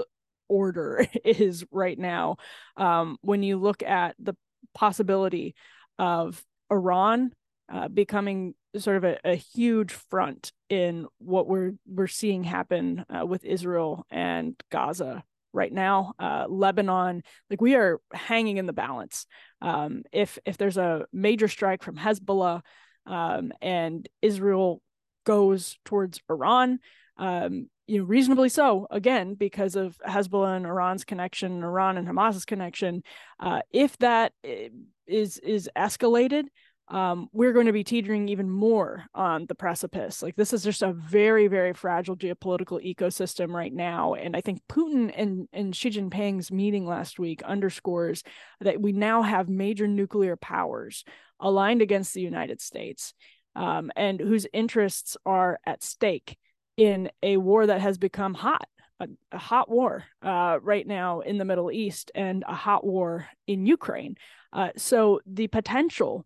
order 0.47 1.05
is 1.25 1.65
right 1.71 1.97
now. 1.97 2.37
Um, 2.77 3.17
when 3.21 3.43
you 3.43 3.57
look 3.57 3.83
at 3.83 4.15
the 4.19 4.35
possibility 4.75 5.55
of 5.97 6.43
Iran 6.71 7.31
uh, 7.71 7.87
becoming 7.87 8.53
sort 8.77 8.97
of 8.97 9.03
a, 9.03 9.17
a, 9.23 9.35
huge 9.35 9.91
front 9.91 10.51
in 10.69 11.07
what 11.17 11.47
we're 11.47 11.71
we're 11.87 12.07
seeing 12.07 12.43
happen 12.43 13.05
uh, 13.09 13.25
with 13.25 13.43
Israel 13.43 14.05
and 14.11 14.55
Gaza 14.69 15.23
right 15.53 15.71
now. 15.71 16.13
Uh, 16.19 16.45
Lebanon, 16.47 17.23
like 17.49 17.61
we 17.61 17.75
are 17.75 17.99
hanging 18.13 18.57
in 18.57 18.65
the 18.65 18.73
balance. 18.73 19.25
Um, 19.61 20.03
if 20.11 20.37
if 20.45 20.57
there's 20.57 20.77
a 20.77 21.05
major 21.11 21.47
strike 21.47 21.81
from 21.81 21.95
Hezbollah 21.95 22.61
um, 23.07 23.51
and 23.61 24.07
Israel 24.21 24.81
goes 25.25 25.77
towards 25.85 26.19
Iran, 26.29 26.79
um, 27.17 27.69
you 27.87 27.99
know, 27.99 28.05
reasonably 28.05 28.49
so, 28.49 28.87
again, 28.89 29.35
because 29.35 29.75
of 29.75 29.97
Hezbollah 30.07 30.57
and 30.57 30.65
Iran's 30.65 31.03
connection, 31.03 31.63
Iran 31.63 31.97
and 31.97 32.07
Hamas's 32.07 32.45
connection. 32.45 33.03
Uh, 33.39 33.61
if 33.71 33.97
that 33.99 34.33
eh, 34.43 34.69
is 35.07 35.37
is 35.39 35.69
escalated, 35.77 36.45
um, 36.87 37.29
we're 37.31 37.53
going 37.53 37.65
to 37.65 37.73
be 37.73 37.83
teetering 37.83 38.29
even 38.29 38.49
more 38.49 39.05
on 39.13 39.45
the 39.47 39.55
precipice. 39.55 40.21
Like 40.21 40.35
this 40.35 40.53
is 40.53 40.63
just 40.63 40.83
a 40.83 40.93
very, 40.93 41.47
very 41.47 41.73
fragile 41.73 42.15
geopolitical 42.15 42.83
ecosystem 42.83 43.49
right 43.49 43.73
now. 43.73 44.13
And 44.13 44.35
I 44.35 44.41
think 44.41 44.61
Putin 44.69 45.11
and, 45.15 45.47
and 45.51 45.75
Xi 45.75 45.89
Jinping's 45.89 46.51
meeting 46.51 46.85
last 46.85 47.17
week 47.17 47.41
underscores 47.43 48.23
that 48.61 48.79
we 48.79 48.91
now 48.91 49.23
have 49.23 49.49
major 49.49 49.87
nuclear 49.87 50.35
powers 50.35 51.03
aligned 51.39 51.81
against 51.81 52.13
the 52.13 52.21
United 52.21 52.61
States 52.61 53.13
um, 53.55 53.91
and 53.95 54.19
whose 54.19 54.45
interests 54.53 55.17
are 55.25 55.59
at 55.65 55.83
stake 55.83 56.37
in 56.77 57.09
a 57.23 57.37
war 57.37 57.67
that 57.67 57.81
has 57.81 57.97
become 57.97 58.33
hot, 58.33 58.67
a, 58.99 59.07
a 59.31 59.37
hot 59.37 59.69
war 59.69 60.03
uh, 60.21 60.59
right 60.61 60.85
now 60.87 61.21
in 61.21 61.37
the 61.37 61.45
Middle 61.45 61.71
East 61.71 62.11
and 62.15 62.43
a 62.47 62.55
hot 62.55 62.85
war 62.85 63.27
in 63.47 63.65
Ukraine. 63.65 64.15
Uh, 64.53 64.69
so 64.77 65.19
the 65.25 65.47
potential 65.47 66.25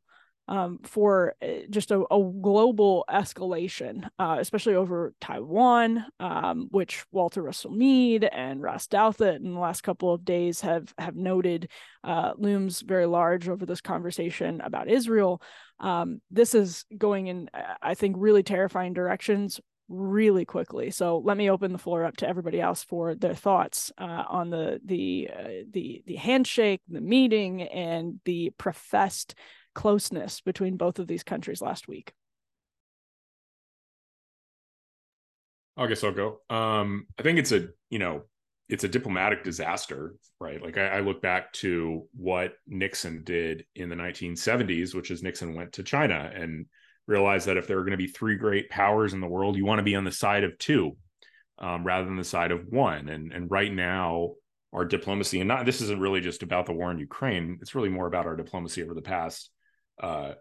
um, 0.50 0.80
for 0.84 1.36
uh, 1.44 1.68
just 1.70 1.92
a, 1.92 2.00
a 2.12 2.32
global 2.42 3.06
escalation, 3.08 4.10
uh, 4.18 4.38
especially 4.40 4.74
over 4.74 5.14
Taiwan, 5.22 6.04
um, 6.20 6.68
which 6.72 7.06
Walter 7.12 7.44
Russell 7.44 7.70
Mead 7.70 8.24
and 8.24 8.60
Ross 8.60 8.88
Douthat 8.88 9.36
in 9.36 9.54
the 9.54 9.60
last 9.60 9.82
couple 9.82 10.12
of 10.12 10.26
days 10.26 10.62
have 10.62 10.92
have 10.98 11.16
noted 11.16 11.70
uh, 12.04 12.32
looms 12.36 12.82
very 12.82 13.06
large 13.06 13.48
over 13.48 13.64
this 13.64 13.82
conversation 13.82 14.60
about 14.62 14.90
Israel. 14.90 15.40
Um, 15.80 16.20
this 16.32 16.56
is 16.56 16.84
going 16.98 17.28
in, 17.28 17.50
I 17.82 17.94
think, 17.94 18.16
really 18.18 18.42
terrifying 18.42 18.94
directions 18.94 19.62
really 19.90 20.46
quickly. 20.46 20.92
So 20.92 21.18
let 21.18 21.36
me 21.36 21.50
open 21.50 21.74
the 21.74 21.80
floor 21.80 22.06
up 22.06 22.18
to 22.18 22.30
everybody 22.30 22.62
else 22.62 22.84
for 22.84 23.16
their 23.16 23.34
thoughts 23.34 23.92
uh, 23.98 24.24
on 24.30 24.50
the 24.52 24.80
the 24.86 25.30
uh, 25.36 25.48
the 25.72 26.04
the 26.06 26.16
handshake, 26.16 26.82
the 26.88 27.02
meeting, 27.02 27.64
and 27.64 28.20
the 28.26 28.52
professed 28.58 29.36
closeness 29.74 30.42
between 30.42 30.78
both 30.78 31.00
of 31.00 31.08
these 31.08 31.24
countries 31.24 31.62
last 31.62 31.88
week. 31.88 32.14
I 35.76 35.88
guess 35.88 36.04
I'll 36.04 36.12
go. 36.12 36.42
Um, 36.50 37.08
I 37.18 37.24
think 37.24 37.40
it's 37.40 37.52
a 37.52 37.70
you 37.90 38.00
know 38.00 38.24
it's 38.70 38.84
a 38.84 38.90
diplomatic 38.90 39.44
disaster, 39.44 40.16
right? 40.40 40.62
Like 40.62 40.78
I, 40.78 40.98
I 40.98 41.00
look 41.00 41.22
back 41.22 41.52
to 41.54 42.08
what 42.16 42.54
Nixon 42.68 43.24
did 43.24 43.66
in 43.76 43.90
the 43.90 43.96
1970s, 43.96 44.94
which 44.94 45.10
is 45.10 45.24
Nixon 45.24 45.56
went 45.56 45.74
to 45.74 45.84
China 45.84 46.32
and 46.34 46.68
realize 47.10 47.46
that 47.46 47.58
if 47.58 47.68
there 47.68 47.80
are 47.80 47.84
going 47.84 47.92
to 47.92 47.98
be 47.98 48.08
three 48.08 48.36
great 48.36 48.70
powers 48.70 49.14
in 49.14 49.20
the 49.20 49.28
world, 49.28 49.58
you 49.58 49.66
want 49.66 49.80
to 49.80 49.84
be 49.84 49.96
on 49.96 50.06
the 50.06 50.12
side 50.12 50.44
of 50.44 50.58
two 50.58 50.96
um, 51.58 51.84
rather 51.84 52.06
than 52.06 52.16
the 52.16 52.24
side 52.24 52.52
of 52.52 52.68
one. 52.68 53.10
And 53.10 53.34
and 53.34 53.52
right 53.52 53.74
now, 53.74 54.36
our 54.72 54.86
diplomacy 54.86 55.42
and 55.42 55.48
not 55.48 55.66
this 55.66 55.82
isn't 55.82 56.00
really 56.00 56.22
just 56.22 56.44
about 56.44 56.66
the 56.66 56.74
war 56.74 56.92
in 56.92 57.00
Ukraine. 57.00 57.58
It's 57.62 57.76
really 57.76 57.90
more 57.90 58.08
about 58.08 58.28
our 58.28 58.36
diplomacy 58.36 58.84
over 58.84 58.94
the 58.94 59.02
past 59.02 59.50
uh, 60.02 60.34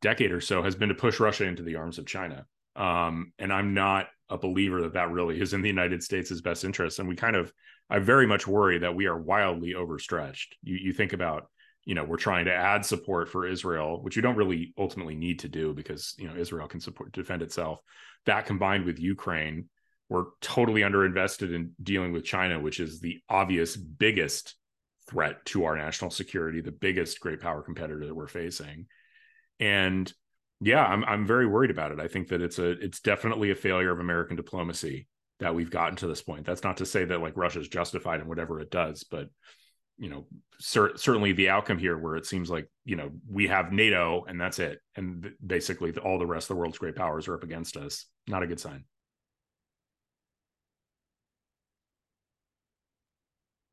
decade 0.00 0.32
or 0.32 0.40
so 0.40 0.62
has 0.62 0.74
been 0.74 0.90
to 0.90 0.94
push 0.94 1.20
Russia 1.20 1.44
into 1.44 1.62
the 1.62 1.76
arms 1.76 1.98
of 1.98 2.06
China. 2.06 2.46
Um, 2.76 3.32
and 3.38 3.52
I'm 3.52 3.74
not 3.74 4.08
a 4.28 4.38
believer 4.38 4.82
that 4.82 4.94
that 4.94 5.10
really 5.10 5.40
is 5.40 5.54
in 5.54 5.62
the 5.62 5.68
United 5.68 6.02
States' 6.02 6.40
best 6.40 6.64
interest. 6.64 6.98
And 6.98 7.08
we 7.08 7.16
kind 7.16 7.36
of, 7.36 7.52
I 7.88 7.98
very 7.98 8.26
much 8.26 8.46
worry 8.46 8.78
that 8.78 8.94
we 8.94 9.06
are 9.06 9.18
wildly 9.18 9.74
overstretched. 9.74 10.56
You, 10.62 10.76
you 10.76 10.92
think 10.92 11.12
about 11.12 11.48
you 11.88 11.94
know 11.94 12.04
we're 12.04 12.18
trying 12.18 12.44
to 12.44 12.52
add 12.52 12.84
support 12.84 13.30
for 13.30 13.46
Israel, 13.46 14.02
which 14.02 14.14
you 14.14 14.20
don't 14.20 14.36
really 14.36 14.74
ultimately 14.76 15.14
need 15.14 15.38
to 15.38 15.48
do 15.48 15.72
because 15.72 16.14
you 16.18 16.28
know 16.28 16.36
Israel 16.36 16.68
can 16.68 16.80
support 16.80 17.12
defend 17.12 17.40
itself. 17.40 17.80
That 18.26 18.44
combined 18.44 18.84
with 18.84 18.98
Ukraine, 18.98 19.70
we're 20.10 20.26
totally 20.42 20.82
underinvested 20.82 21.54
in 21.54 21.72
dealing 21.82 22.12
with 22.12 22.26
China, 22.26 22.60
which 22.60 22.78
is 22.78 23.00
the 23.00 23.20
obvious 23.30 23.74
biggest 23.74 24.54
threat 25.08 25.42
to 25.46 25.64
our 25.64 25.78
national 25.78 26.10
security, 26.10 26.60
the 26.60 26.72
biggest 26.72 27.20
great 27.20 27.40
power 27.40 27.62
competitor 27.62 28.04
that 28.04 28.14
we're 28.14 28.28
facing. 28.28 28.84
And 29.58 30.12
yeah, 30.60 30.84
I'm 30.84 31.02
I'm 31.06 31.26
very 31.26 31.46
worried 31.46 31.70
about 31.70 31.92
it. 31.92 32.00
I 32.00 32.08
think 32.08 32.28
that 32.28 32.42
it's 32.42 32.58
a 32.58 32.72
it's 32.72 33.00
definitely 33.00 33.50
a 33.50 33.54
failure 33.54 33.92
of 33.92 34.00
American 34.00 34.36
diplomacy 34.36 35.08
that 35.40 35.54
we've 35.54 35.70
gotten 35.70 35.96
to 35.96 36.06
this 36.06 36.20
point. 36.20 36.44
That's 36.44 36.64
not 36.64 36.76
to 36.78 36.86
say 36.86 37.06
that 37.06 37.22
like 37.22 37.34
Russia's 37.34 37.68
justified 37.68 38.20
in 38.20 38.28
whatever 38.28 38.60
it 38.60 38.70
does, 38.70 39.04
but 39.04 39.30
you 39.98 40.08
know 40.08 40.26
cer- 40.60 40.96
certainly 40.96 41.32
the 41.32 41.48
outcome 41.48 41.78
here 41.78 41.98
where 41.98 42.16
it 42.16 42.26
seems 42.26 42.50
like 42.50 42.68
you 42.84 42.96
know 42.96 43.10
we 43.28 43.48
have 43.48 43.72
nato 43.72 44.24
and 44.28 44.40
that's 44.40 44.58
it. 44.58 44.80
And 44.96 45.22
th- 45.22 45.34
basically 45.44 45.90
the, 45.90 46.00
all 46.00 46.18
the 46.18 46.26
rest 46.26 46.44
of 46.44 46.56
the 46.56 46.60
world's 46.60 46.78
great 46.78 46.96
powers 46.96 47.28
are 47.28 47.34
up 47.34 47.42
against 47.42 47.76
us. 47.76 48.06
Not 48.26 48.42
a 48.42 48.46
good 48.46 48.60
sign. 48.60 48.84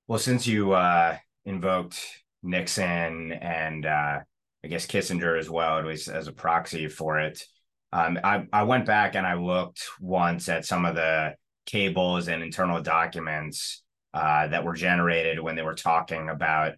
Well 0.08 0.20
since 0.20 0.46
you 0.46 0.74
uh 0.74 1.18
invoked 1.46 2.00
nixon 2.44 3.32
and 3.32 3.86
uh 3.86 4.20
i 4.64 4.68
guess 4.68 4.86
kissinger 4.86 5.38
as 5.38 5.50
well 5.50 5.80
at 5.80 5.86
least 5.86 6.08
as 6.08 6.28
a 6.28 6.32
proxy 6.32 6.88
for 6.88 7.20
it 7.20 7.44
um 7.92 8.20
i 8.24 8.46
i 8.54 8.64
went 8.64 8.86
back 8.86 9.16
and 9.16 9.26
i 9.26 9.34
looked 9.34 9.84
once 10.00 10.48
at 10.50 10.66
some 10.66 10.86
of 10.86 10.96
the 10.96 11.34
cables 11.66 12.28
and 12.28 12.44
internal 12.44 12.82
documents 12.82 13.84
uh, 14.16 14.48
that 14.48 14.64
were 14.64 14.74
generated 14.74 15.40
when 15.40 15.56
they 15.56 15.62
were 15.62 15.76
talking 15.76 16.30
about 16.30 16.74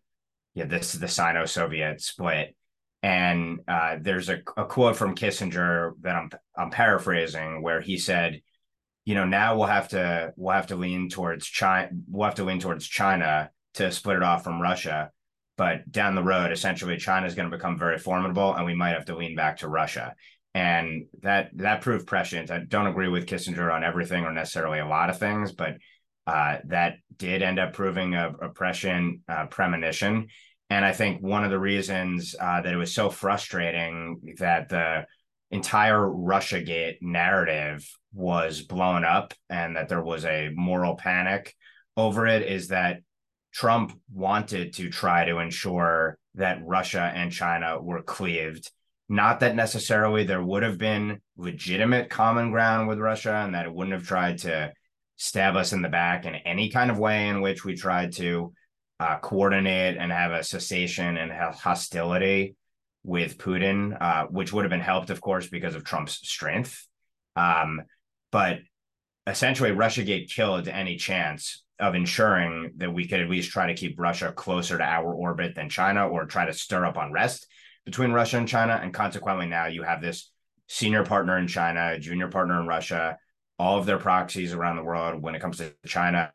yeah, 0.57 0.65
this 0.65 0.95
is 0.95 0.99
the 0.99 1.07
Sino-Soviet 1.07 2.01
split. 2.01 2.55
And 3.03 3.59
uh, 3.67 3.97
there's 4.01 4.27
a, 4.27 4.39
a 4.57 4.65
quote 4.65 4.95
from 4.95 5.15
Kissinger 5.15 5.91
that 6.01 6.15
I'm 6.15 6.31
I'm 6.57 6.71
paraphrasing 6.71 7.61
where 7.61 7.79
he 7.79 7.99
said, 7.99 8.41
you 9.05 9.13
know, 9.13 9.25
now 9.25 9.55
we'll 9.55 9.67
have 9.67 9.89
to 9.89 10.33
we'll 10.35 10.55
have 10.55 10.67
to 10.67 10.75
lean 10.75 11.09
towards 11.09 11.45
China 11.45 11.89
we'll 12.09 12.25
have 12.25 12.35
to 12.35 12.43
lean 12.43 12.59
towards 12.59 12.87
China 12.87 13.51
to 13.75 13.91
split 13.91 14.17
it 14.17 14.23
off 14.23 14.43
from 14.43 14.59
Russia. 14.59 15.11
But 15.57 15.91
down 15.91 16.15
the 16.15 16.23
road, 16.23 16.51
essentially 16.51 16.97
China 16.97 17.27
is 17.27 17.35
going 17.35 17.49
to 17.51 17.55
become 17.55 17.77
very 17.77 17.99
formidable 17.99 18.55
and 18.55 18.65
we 18.65 18.73
might 18.73 18.95
have 18.95 19.05
to 19.05 19.15
lean 19.15 19.35
back 19.35 19.57
to 19.57 19.69
Russia. 19.69 20.15
And 20.55 21.05
that 21.21 21.51
that 21.57 21.81
proved 21.81 22.07
prescient. 22.07 22.49
I 22.49 22.61
don't 22.67 22.87
agree 22.87 23.09
with 23.09 23.27
Kissinger 23.27 23.71
on 23.71 23.83
everything 23.83 24.23
or 24.23 24.33
necessarily 24.33 24.79
a 24.79 24.87
lot 24.87 25.11
of 25.11 25.19
things, 25.19 25.51
but 25.51 25.75
uh, 26.27 26.57
that 26.65 26.97
did 27.15 27.41
end 27.41 27.57
up 27.57 27.73
proving 27.73 28.13
a, 28.13 28.33
oppression 28.41 29.21
uh, 29.29 29.45
premonition. 29.47 30.27
And 30.69 30.83
I 30.83 30.91
think 30.91 31.21
one 31.21 31.45
of 31.45 31.51
the 31.51 31.59
reasons 31.59 32.35
uh, 32.39 32.61
that 32.61 32.73
it 32.73 32.77
was 32.77 32.93
so 32.93 33.09
frustrating 33.09 34.35
that 34.37 34.67
the 34.67 35.05
entire 35.51 36.01
Russiagate 36.01 36.97
narrative 37.01 37.89
was 38.13 38.61
blown 38.61 39.05
up 39.05 39.33
and 39.49 39.77
that 39.77 39.87
there 39.87 40.03
was 40.03 40.25
a 40.25 40.49
moral 40.53 40.95
panic 40.95 41.55
over 41.95 42.27
it 42.27 42.43
is 42.43 42.67
that 42.67 42.99
Trump 43.53 43.97
wanted 44.13 44.73
to 44.73 44.89
try 44.89 45.23
to 45.23 45.39
ensure 45.39 46.17
that 46.35 46.59
Russia 46.63 47.11
and 47.15 47.31
China 47.31 47.81
were 47.81 48.03
cleaved. 48.03 48.69
Not 49.07 49.39
that 49.39 49.55
necessarily 49.55 50.25
there 50.25 50.43
would 50.43 50.63
have 50.63 50.77
been 50.77 51.21
legitimate 51.37 52.09
common 52.09 52.51
ground 52.51 52.89
with 52.89 52.99
Russia 52.99 53.35
and 53.35 53.55
that 53.55 53.65
it 53.65 53.73
wouldn't 53.73 53.93
have 53.93 54.05
tried 54.05 54.39
to 54.39 54.73
stab 55.17 55.55
us 55.55 55.73
in 55.73 55.81
the 55.81 55.89
back 55.89 56.25
in 56.25 56.35
any 56.35 56.69
kind 56.69 56.89
of 56.89 56.99
way 56.99 57.27
in 57.27 57.41
which 57.41 57.65
we 57.65 57.75
tried 57.75 58.13
to 58.13 58.53
uh, 58.99 59.17
coordinate 59.19 59.97
and 59.97 60.11
have 60.11 60.31
a 60.31 60.43
cessation 60.43 61.17
and 61.17 61.31
have 61.31 61.55
hostility 61.55 62.55
with 63.03 63.37
Putin, 63.37 63.97
uh, 63.99 64.25
which 64.27 64.53
would 64.53 64.63
have 64.63 64.69
been 64.69 64.79
helped, 64.79 65.09
of 65.09 65.21
course, 65.21 65.47
because 65.47 65.75
of 65.75 65.83
Trump's 65.83 66.19
strength. 66.27 66.87
Um, 67.35 67.81
but 68.31 68.59
essentially 69.25 69.71
Russiagate 69.71 70.29
killed 70.29 70.67
any 70.67 70.97
chance 70.97 71.63
of 71.79 71.95
ensuring 71.95 72.73
that 72.77 72.93
we 72.93 73.07
could 73.07 73.19
at 73.19 73.29
least 73.29 73.51
try 73.51 73.67
to 73.67 73.75
keep 73.75 73.99
Russia 73.99 74.31
closer 74.31 74.77
to 74.77 74.83
our 74.83 75.13
orbit 75.13 75.55
than 75.55 75.69
China 75.69 76.07
or 76.07 76.25
try 76.25 76.45
to 76.45 76.53
stir 76.53 76.85
up 76.85 76.97
unrest 76.97 77.47
between 77.85 78.11
Russia 78.11 78.37
and 78.37 78.47
China. 78.47 78.79
And 78.81 78.93
consequently, 78.93 79.45
now 79.45 79.67
you 79.67 79.83
have 79.83 80.01
this 80.01 80.31
senior 80.67 81.05
partner 81.05 81.37
in 81.37 81.47
China, 81.47 81.99
junior 81.99 82.29
partner 82.29 82.59
in 82.59 82.67
Russia, 82.67 83.17
all 83.59 83.79
of 83.79 83.85
their 83.85 83.97
proxies 83.97 84.53
around 84.53 84.75
the 84.75 84.83
world 84.83 85.21
when 85.21 85.35
it 85.35 85.41
comes 85.41 85.57
to 85.57 85.73
China, 85.85 86.31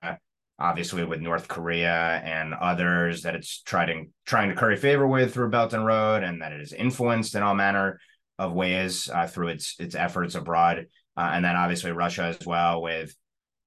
obviously 0.59 1.05
with 1.05 1.21
North 1.21 1.49
Korea 1.49 2.21
and 2.25 2.55
others 2.55 3.23
that 3.23 3.35
it's 3.35 3.63
trying 3.63 4.13
trying 4.27 4.49
to 4.49 4.55
curry 4.55 4.77
favor 4.77 5.07
with 5.07 5.33
through 5.33 5.51
Belt 5.51 5.73
and 5.73 5.87
Road, 5.87 6.23
and 6.23 6.43
that 6.43 6.53
it 6.53 6.61
is 6.61 6.73
influenced 6.73 7.35
in 7.35 7.43
all 7.43 7.55
manner 7.55 8.01
of 8.39 8.53
ways 8.53 9.09
uh, 9.09 9.27
through 9.27 9.49
its 9.49 9.77
its 9.79 9.95
efforts 9.95 10.35
abroad, 10.35 10.87
uh, 11.17 11.31
and 11.33 11.45
then 11.45 11.57
obviously 11.57 11.93
Russia 11.93 12.25
as 12.25 12.47
well 12.47 12.83
with 12.83 13.15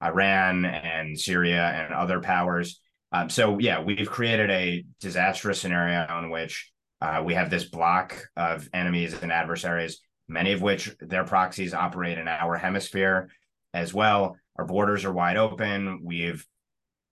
Iran 0.04 0.66
and 0.66 1.18
Syria 1.18 1.64
and 1.64 1.94
other 1.94 2.20
powers. 2.20 2.82
Um, 3.12 3.30
so 3.30 3.58
yeah, 3.60 3.82
we've 3.82 4.10
created 4.10 4.50
a 4.50 4.84
disastrous 5.00 5.62
scenario 5.62 6.20
in 6.20 6.30
which 6.30 6.72
uh, 7.00 7.22
we 7.24 7.34
have 7.36 7.50
this 7.50 7.66
block 7.66 8.18
of 8.36 8.68
enemies 8.74 9.14
and 9.14 9.32
adversaries, 9.32 10.02
many 10.28 10.52
of 10.52 10.62
which 10.62 10.94
their 11.00 11.24
proxies 11.24 11.74
operate 11.74 12.18
in 12.18 12.28
our 12.28 12.58
hemisphere 12.58 13.30
as 13.76 13.94
well. 13.94 14.38
Our 14.56 14.66
borders 14.66 15.06
are 15.06 15.14
wide 15.14 15.38
open. 15.38 16.00
We've 16.02 16.44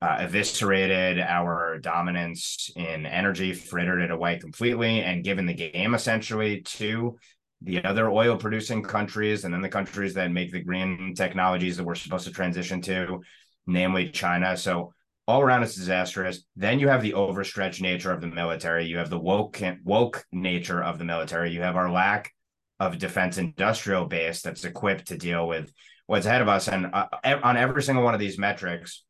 uh, 0.01 0.17
eviscerated 0.21 1.19
our 1.19 1.77
dominance 1.79 2.71
in 2.75 3.05
energy, 3.05 3.53
frittered 3.53 4.01
it 4.01 4.11
away 4.11 4.39
completely, 4.39 5.01
and 5.01 5.23
given 5.23 5.45
the 5.45 5.53
game 5.53 5.93
essentially 5.93 6.61
to 6.61 7.17
the 7.61 7.83
other 7.83 8.09
oil 8.09 8.37
producing 8.37 8.81
countries 8.81 9.45
and 9.45 9.53
then 9.53 9.61
the 9.61 9.69
countries 9.69 10.13
that 10.13 10.31
make 10.31 10.51
the 10.51 10.63
green 10.63 11.13
technologies 11.15 11.77
that 11.77 11.85
we're 11.85 11.95
supposed 11.95 12.25
to 12.25 12.31
transition 12.31 12.81
to, 12.81 13.21
namely 13.67 14.09
China. 14.09 14.57
So 14.57 14.93
all 15.27 15.41
around 15.41 15.63
it's 15.63 15.75
disastrous. 15.75 16.43
Then 16.55 16.79
you 16.79 16.89
have 16.89 17.01
the 17.01 17.13
overstretched 17.13 17.81
nature 17.81 18.11
of 18.11 18.19
the 18.19 18.27
military. 18.27 18.85
You 18.85 18.97
have 18.97 19.09
the 19.09 19.19
woke 19.19 19.61
woke 19.85 20.25
nature 20.31 20.83
of 20.83 20.97
the 20.97 21.05
military. 21.05 21.51
You 21.51 21.61
have 21.61 21.77
our 21.77 21.89
lack 21.89 22.31
of 22.79 22.97
defense 22.97 23.37
industrial 23.37 24.05
base 24.05 24.41
that's 24.41 24.65
equipped 24.65 25.07
to 25.07 25.17
deal 25.17 25.47
with 25.47 25.71
what's 26.07 26.25
ahead 26.25 26.41
of 26.41 26.47
us. 26.47 26.67
And 26.67 26.87
uh, 26.93 27.07
on 27.43 27.57
every 27.57 27.83
single 27.83 28.03
one 28.03 28.13
of 28.13 28.19
these 28.19 28.37
metrics, 28.37 29.03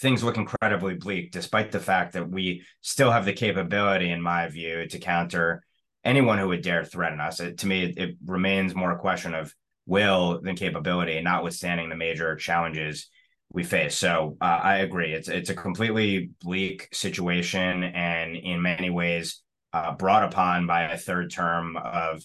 things 0.00 0.22
look 0.22 0.36
incredibly 0.36 0.94
bleak, 0.94 1.32
despite 1.32 1.72
the 1.72 1.80
fact 1.80 2.12
that 2.12 2.30
we 2.30 2.62
still 2.80 3.10
have 3.10 3.24
the 3.24 3.32
capability, 3.32 4.10
in 4.10 4.22
my 4.22 4.48
view, 4.48 4.86
to 4.88 4.98
counter 4.98 5.62
anyone 6.04 6.38
who 6.38 6.48
would 6.48 6.62
dare 6.62 6.84
threaten 6.84 7.20
us. 7.20 7.40
It, 7.40 7.58
to 7.58 7.66
me, 7.66 7.84
it, 7.84 7.98
it 7.98 8.16
remains 8.24 8.74
more 8.74 8.92
a 8.92 8.98
question 8.98 9.34
of 9.34 9.52
will 9.86 10.40
than 10.40 10.54
capability, 10.54 11.20
notwithstanding 11.20 11.88
the 11.88 11.96
major 11.96 12.36
challenges 12.36 13.08
we 13.50 13.64
face. 13.64 13.96
So 13.96 14.36
uh, 14.40 14.44
I 14.44 14.76
agree. 14.78 15.14
It's 15.14 15.28
it's 15.28 15.50
a 15.50 15.54
completely 15.54 16.30
bleak 16.42 16.88
situation, 16.92 17.82
and 17.82 18.36
in 18.36 18.60
many 18.60 18.90
ways, 18.90 19.42
uh, 19.72 19.92
brought 19.92 20.24
upon 20.24 20.66
by 20.66 20.82
a 20.82 20.98
third 20.98 21.30
term 21.30 21.76
of 21.76 22.22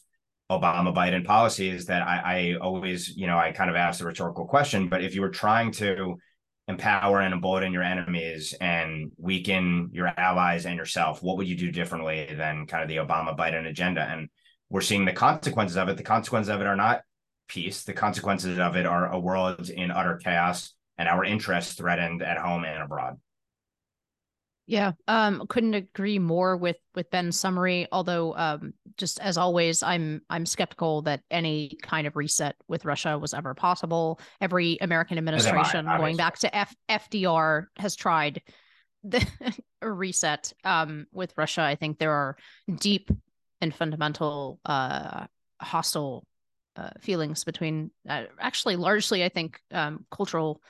Obama 0.51 0.93
Biden 0.93 1.25
policies. 1.25 1.85
That 1.85 2.01
I, 2.01 2.53
I 2.53 2.57
always, 2.59 3.09
you 3.15 3.27
know, 3.27 3.37
I 3.37 3.51
kind 3.51 3.69
of 3.69 3.75
ask 3.75 3.99
the 3.99 4.05
rhetorical 4.05 4.45
question. 4.45 4.89
But 4.89 5.03
if 5.03 5.15
you 5.15 5.21
were 5.21 5.29
trying 5.29 5.71
to 5.73 6.17
empower 6.67 7.19
and 7.19 7.33
embolden 7.33 7.73
your 7.73 7.83
enemies 7.83 8.53
and 8.61 9.11
weaken 9.17 9.89
your 9.91 10.07
allies 10.07 10.65
and 10.65 10.77
yourself, 10.77 11.21
what 11.21 11.37
would 11.37 11.47
you 11.47 11.57
do 11.57 11.71
differently 11.71 12.33
than 12.35 12.67
kind 12.67 12.83
of 12.83 12.89
the 12.89 12.97
Obama 12.97 13.37
Biden 13.37 13.67
agenda? 13.67 14.01
And 14.01 14.29
we're 14.69 14.81
seeing 14.81 15.05
the 15.05 15.13
consequences 15.13 15.77
of 15.77 15.89
it. 15.89 15.97
The 15.97 16.03
consequences 16.03 16.49
of 16.49 16.61
it 16.61 16.67
are 16.67 16.75
not 16.75 17.01
peace. 17.47 17.83
The 17.83 17.93
consequences 17.93 18.59
of 18.59 18.75
it 18.75 18.85
are 18.85 19.11
a 19.11 19.19
world 19.19 19.69
in 19.69 19.91
utter 19.91 20.19
chaos 20.23 20.73
and 20.97 21.07
our 21.07 21.23
interests 21.23 21.75
threatened 21.75 22.21
at 22.21 22.37
home 22.37 22.63
and 22.63 22.81
abroad. 22.81 23.19
Yeah, 24.65 24.93
um, 25.07 25.45
couldn't 25.49 25.73
agree 25.73 26.19
more 26.19 26.55
with 26.55 26.77
with 26.95 27.11
Ben's 27.11 27.37
summary. 27.37 27.87
Although, 27.91 28.33
um, 28.35 28.73
just 28.97 29.19
as 29.19 29.37
always, 29.37 29.83
I'm 29.83 30.21
I'm 30.29 30.45
skeptical 30.45 31.01
that 31.03 31.21
any 31.31 31.77
kind 31.81 32.07
of 32.07 32.15
reset 32.15 32.55
with 32.67 32.85
Russia 32.85 33.17
was 33.17 33.33
ever 33.33 33.53
possible. 33.53 34.19
Every 34.41 34.77
American 34.81 35.17
administration, 35.17 35.87
I, 35.87 35.97
going 35.97 36.17
back 36.17 36.39
to 36.39 36.55
F- 36.55 36.75
FDR, 36.89 37.65
has 37.77 37.95
tried 37.95 38.41
the 39.03 39.25
reset 39.81 40.53
um, 40.63 41.05
with 41.11 41.33
Russia. 41.37 41.61
I 41.61 41.75
think 41.75 41.99
there 41.99 42.11
are 42.11 42.37
deep 42.79 43.09
and 43.61 43.73
fundamental 43.73 44.59
uh, 44.65 45.25
hostile 45.61 46.25
uh, 46.75 46.89
feelings 46.99 47.43
between, 47.43 47.91
uh, 48.09 48.23
actually, 48.39 48.75
largely, 48.75 49.23
I 49.23 49.29
think, 49.29 49.59
um, 49.71 50.05
cultural 50.11 50.61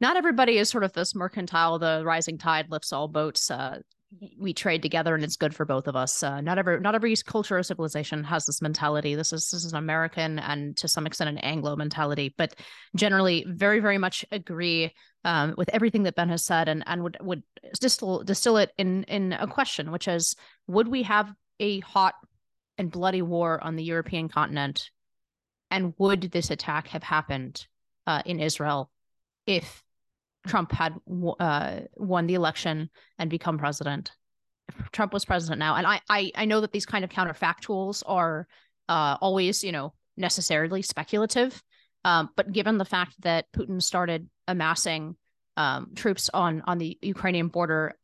not 0.00 0.16
everybody 0.16 0.58
is 0.58 0.68
sort 0.68 0.84
of 0.84 0.92
this 0.92 1.14
mercantile, 1.14 1.78
the 1.78 2.02
rising 2.04 2.36
tide 2.36 2.70
lifts 2.70 2.92
all 2.92 3.08
boats. 3.08 3.50
Uh, 3.50 3.78
we 4.38 4.52
trade 4.52 4.82
together 4.82 5.14
and 5.14 5.24
it's 5.24 5.36
good 5.36 5.54
for 5.54 5.64
both 5.64 5.86
of 5.86 5.96
us. 5.96 6.22
Uh, 6.22 6.40
not 6.40 6.58
every 6.58 6.80
not 6.80 6.94
every 6.94 7.14
culture 7.16 7.58
or 7.58 7.62
civilization 7.62 8.24
has 8.24 8.44
this 8.44 8.62
mentality. 8.62 9.14
This 9.14 9.32
is 9.32 9.50
this 9.50 9.64
is 9.64 9.72
an 9.72 9.78
American 9.78 10.38
and 10.38 10.76
to 10.78 10.88
some 10.88 11.06
extent 11.06 11.30
an 11.30 11.38
Anglo 11.38 11.76
mentality, 11.76 12.34
but 12.36 12.54
generally 12.96 13.44
very 13.48 13.80
very 13.80 13.98
much 13.98 14.24
agree 14.30 14.92
um, 15.24 15.54
with 15.56 15.68
everything 15.70 16.04
that 16.04 16.16
Ben 16.16 16.28
has 16.28 16.44
said 16.44 16.68
and 16.68 16.82
and 16.86 17.02
would 17.02 17.16
would 17.20 17.42
distill 17.80 18.22
distill 18.22 18.56
it 18.56 18.72
in 18.78 19.04
in 19.04 19.32
a 19.32 19.46
question, 19.46 19.90
which 19.90 20.08
is 20.08 20.36
would 20.66 20.88
we 20.88 21.02
have 21.04 21.32
a 21.60 21.80
hot 21.80 22.14
and 22.78 22.90
bloody 22.90 23.22
war 23.22 23.62
on 23.62 23.76
the 23.76 23.84
European 23.84 24.28
continent, 24.28 24.90
and 25.70 25.94
would 25.98 26.22
this 26.32 26.50
attack 26.50 26.88
have 26.88 27.02
happened 27.02 27.66
uh, 28.06 28.22
in 28.24 28.40
Israel 28.40 28.90
if 29.46 29.82
Trump 30.46 30.72
had 30.72 30.94
uh, 31.40 31.80
won 31.96 32.26
the 32.26 32.34
election 32.34 32.90
and 33.18 33.30
become 33.30 33.58
president. 33.58 34.12
If 34.68 34.90
Trump 34.92 35.12
was 35.12 35.24
president 35.24 35.58
now, 35.58 35.76
and 35.76 35.86
I, 35.86 36.00
I, 36.08 36.30
I 36.34 36.44
know 36.44 36.60
that 36.60 36.72
these 36.72 36.86
kind 36.86 37.04
of 37.04 37.10
counterfactuals 37.10 38.02
are 38.06 38.46
uh, 38.88 39.16
always, 39.20 39.62
you 39.62 39.72
know, 39.72 39.94
necessarily 40.16 40.82
speculative. 40.82 41.62
Um, 42.04 42.30
but 42.36 42.52
given 42.52 42.78
the 42.78 42.84
fact 42.84 43.14
that 43.22 43.46
Putin 43.52 43.82
started 43.82 44.28
amassing 44.46 45.16
um, 45.56 45.92
troops 45.94 46.28
on 46.34 46.62
on 46.66 46.78
the 46.78 46.98
Ukrainian 47.00 47.48
border 47.48 47.94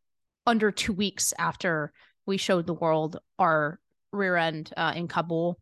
under 0.47 0.71
two 0.71 0.93
weeks 0.93 1.35
after 1.39 1.93
we 2.27 2.37
showed 2.37 2.67
the 2.67 2.75
world 2.75 3.19
our 3.39 3.79
rear 4.13 4.37
end 4.37 4.73
uh, 4.77 4.93
in 4.95 5.09
Kabul, 5.09 5.59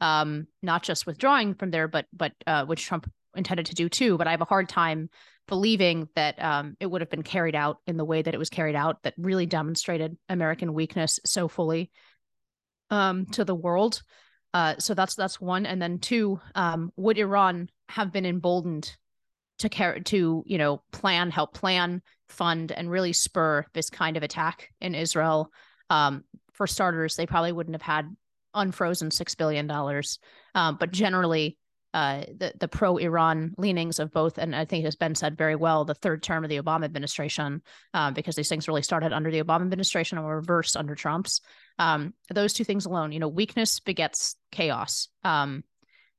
um, 0.00 0.46
not 0.62 0.82
just 0.82 1.06
withdrawing 1.06 1.54
from 1.54 1.70
there, 1.70 1.88
but 1.88 2.06
but 2.12 2.32
uh, 2.46 2.64
which 2.64 2.84
Trump 2.84 3.10
intended 3.36 3.66
to 3.66 3.74
do 3.74 3.88
too. 3.88 4.16
But 4.18 4.26
I 4.26 4.32
have 4.32 4.40
a 4.40 4.46
hard 4.46 4.68
time 4.68 5.10
believing 5.48 6.08
that 6.14 6.42
um, 6.42 6.76
it 6.80 6.86
would 6.86 7.00
have 7.00 7.10
been 7.10 7.22
carried 7.22 7.54
out 7.54 7.78
in 7.86 7.96
the 7.96 8.04
way 8.04 8.22
that 8.22 8.34
it 8.34 8.38
was 8.38 8.50
carried 8.50 8.74
out 8.74 9.02
that 9.02 9.14
really 9.16 9.46
demonstrated 9.46 10.16
American 10.28 10.74
weakness 10.74 11.20
so 11.24 11.48
fully 11.48 11.90
um, 12.90 13.26
to 13.26 13.44
the 13.44 13.54
world. 13.54 14.02
Uh, 14.54 14.74
so 14.78 14.94
that's 14.94 15.14
that's 15.14 15.40
one, 15.40 15.66
and 15.66 15.82
then 15.82 15.98
two, 15.98 16.40
um, 16.54 16.90
would 16.96 17.18
Iran 17.18 17.68
have 17.88 18.12
been 18.12 18.24
emboldened 18.24 18.96
to 19.58 19.68
care 19.68 20.00
to 20.00 20.42
you 20.46 20.58
know 20.58 20.82
plan, 20.92 21.30
help 21.30 21.52
plan, 21.52 22.02
fund, 22.28 22.72
and 22.72 22.90
really 22.90 23.12
spur 23.12 23.66
this 23.74 23.90
kind 23.90 24.16
of 24.16 24.22
attack 24.22 24.70
in 24.80 24.94
Israel? 24.94 25.50
Um, 25.90 26.24
for 26.52 26.66
starters, 26.66 27.16
they 27.16 27.26
probably 27.26 27.52
wouldn't 27.52 27.74
have 27.74 27.82
had 27.82 28.16
unfrozen 28.54 29.10
six 29.10 29.34
billion 29.34 29.66
dollars, 29.66 30.18
um, 30.54 30.78
but 30.80 30.90
generally 30.90 31.58
uh, 31.96 32.26
the 32.36 32.52
the 32.60 32.68
pro 32.68 32.98
Iran 32.98 33.54
leanings 33.56 33.98
of 33.98 34.12
both, 34.12 34.36
and 34.36 34.54
I 34.54 34.66
think 34.66 34.84
has 34.84 34.96
been 34.96 35.14
said 35.14 35.38
very 35.38 35.56
well, 35.56 35.86
the 35.86 35.94
third 35.94 36.22
term 36.22 36.44
of 36.44 36.50
the 36.50 36.60
Obama 36.60 36.84
administration, 36.84 37.62
um, 37.94 38.12
because 38.12 38.36
these 38.36 38.50
things 38.50 38.68
really 38.68 38.82
started 38.82 39.14
under 39.14 39.30
the 39.30 39.42
Obama 39.42 39.62
administration 39.62 40.18
and 40.18 40.26
were 40.26 40.36
reversed 40.36 40.76
under 40.76 40.94
Trump's. 40.94 41.40
Um, 41.78 42.12
those 42.28 42.52
two 42.52 42.64
things 42.64 42.84
alone, 42.84 43.12
you 43.12 43.18
know, 43.18 43.28
weakness 43.28 43.80
begets 43.80 44.36
chaos, 44.52 45.08
um, 45.24 45.64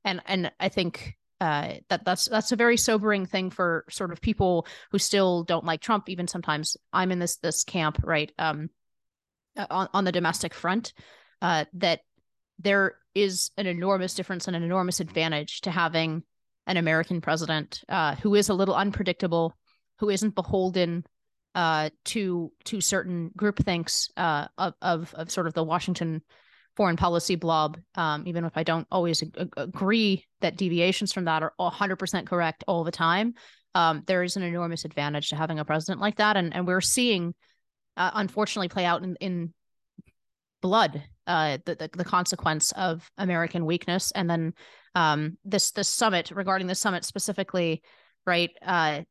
and 0.03 0.19
and 0.25 0.51
I 0.59 0.69
think 0.69 1.15
uh, 1.39 1.75
that 1.89 2.03
that's 2.03 2.25
that's 2.25 2.51
a 2.51 2.55
very 2.55 2.78
sobering 2.78 3.28
thing 3.28 3.51
for 3.51 3.86
sort 3.91 4.11
of 4.11 4.19
people 4.19 4.65
who 4.89 4.97
still 4.97 5.43
don't 5.43 5.65
like 5.65 5.82
Trump. 5.82 6.09
Even 6.09 6.28
sometimes 6.28 6.75
I'm 6.91 7.11
in 7.11 7.19
this 7.19 7.38
this 7.38 7.63
camp, 7.63 7.99
right? 8.03 8.32
Um, 8.39 8.71
on 9.69 9.89
on 9.93 10.05
the 10.05 10.11
domestic 10.11 10.55
front, 10.55 10.93
uh, 11.43 11.65
that 11.73 11.99
there 12.57 12.95
is 13.22 13.51
an 13.57 13.68
enormous 13.68 14.13
difference 14.13 14.47
and 14.47 14.55
an 14.55 14.63
enormous 14.63 14.99
advantage 14.99 15.61
to 15.61 15.72
having 15.72 16.24
an 16.68 16.78
American 16.78 17.22
president 17.22 17.84
uh, 17.89 18.15
who 18.15 18.36
is 18.36 18.49
a 18.49 18.53
little 18.53 18.76
unpredictable, 18.76 19.57
who 19.99 20.09
isn't 20.09 20.36
beholden 20.36 21.05
uh, 21.55 21.89
to 22.05 22.51
to 22.65 22.82
certain 22.82 23.32
groupthinks 23.36 24.09
uh, 24.18 24.47
of, 24.57 24.74
of 24.82 25.13
of 25.15 25.32
sort 25.32 25.47
of 25.47 25.53
the 25.53 25.63
Washington 25.63 26.22
foreign 26.76 26.97
policy 26.97 27.36
blob. 27.36 27.78
Um, 27.95 28.24
even 28.28 28.45
if 28.45 28.53
I 28.55 28.63
don't 28.63 28.88
always 28.91 29.24
ag- 29.24 29.51
agree 29.57 30.26
that 30.41 30.57
deviations 30.57 31.11
from 31.11 31.26
that 31.26 31.41
are 31.41 31.53
100% 31.59 32.28
correct 32.28 32.63
all 32.68 32.84
the 32.84 32.91
time, 32.91 33.34
um, 33.74 34.03
there 34.05 34.22
is 34.22 34.36
an 34.36 34.43
enormous 34.43 34.86
advantage 34.86 35.30
to 35.30 35.36
having 35.36 35.57
a 35.57 35.65
president 35.65 35.99
like 35.99 36.18
that, 36.18 36.38
and 36.38 36.53
and 36.53 36.68
we're 36.68 36.82
seeing, 36.82 37.34
uh, 37.95 38.11
unfortunately, 38.13 38.70
play 38.70 38.86
out 38.86 39.03
in, 39.03 39.15
in 39.20 39.53
blood, 40.61 41.03
uh, 41.25 41.57
the, 41.65 41.75
the, 41.75 41.89
the 41.93 42.05
consequence 42.05 42.71
of 42.73 43.09
American 43.17 43.65
weakness, 43.65 44.11
and 44.11 44.29
then 44.29 44.53
um, 44.95 45.37
this 45.45 45.71
this 45.71 45.87
summit 45.87 46.31
regarding 46.31 46.67
the 46.67 46.75
summit 46.75 47.05
specifically, 47.05 47.81
right? 48.25 48.51
Uh, 48.65 49.01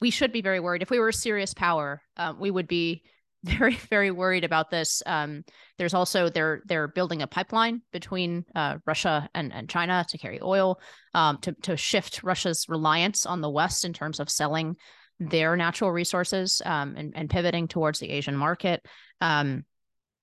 we 0.00 0.10
should 0.10 0.32
be 0.32 0.42
very 0.42 0.60
worried. 0.60 0.82
If 0.82 0.90
we 0.90 0.98
were 0.98 1.08
a 1.08 1.12
serious 1.12 1.54
power, 1.54 2.02
um, 2.16 2.38
we 2.38 2.50
would 2.50 2.68
be 2.68 3.02
very 3.44 3.74
very 3.90 4.10
worried 4.10 4.44
about 4.44 4.70
this. 4.70 5.02
Um, 5.06 5.44
there's 5.78 5.94
also 5.94 6.28
they're 6.28 6.62
they're 6.66 6.88
building 6.88 7.22
a 7.22 7.26
pipeline 7.26 7.82
between 7.92 8.44
uh, 8.54 8.78
Russia 8.86 9.28
and, 9.34 9.52
and 9.52 9.68
China 9.68 10.04
to 10.08 10.18
carry 10.18 10.40
oil 10.42 10.80
um, 11.14 11.38
to 11.42 11.52
to 11.62 11.76
shift 11.76 12.22
Russia's 12.22 12.66
reliance 12.68 13.26
on 13.26 13.40
the 13.40 13.50
West 13.50 13.84
in 13.84 13.92
terms 13.92 14.20
of 14.20 14.30
selling 14.30 14.76
their 15.18 15.56
natural 15.56 15.90
resources 15.90 16.60
um, 16.66 16.94
and, 16.96 17.14
and 17.16 17.30
pivoting 17.30 17.68
towards 17.68 17.98
the 17.98 18.10
Asian 18.10 18.36
market. 18.36 18.84
Um, 19.20 19.64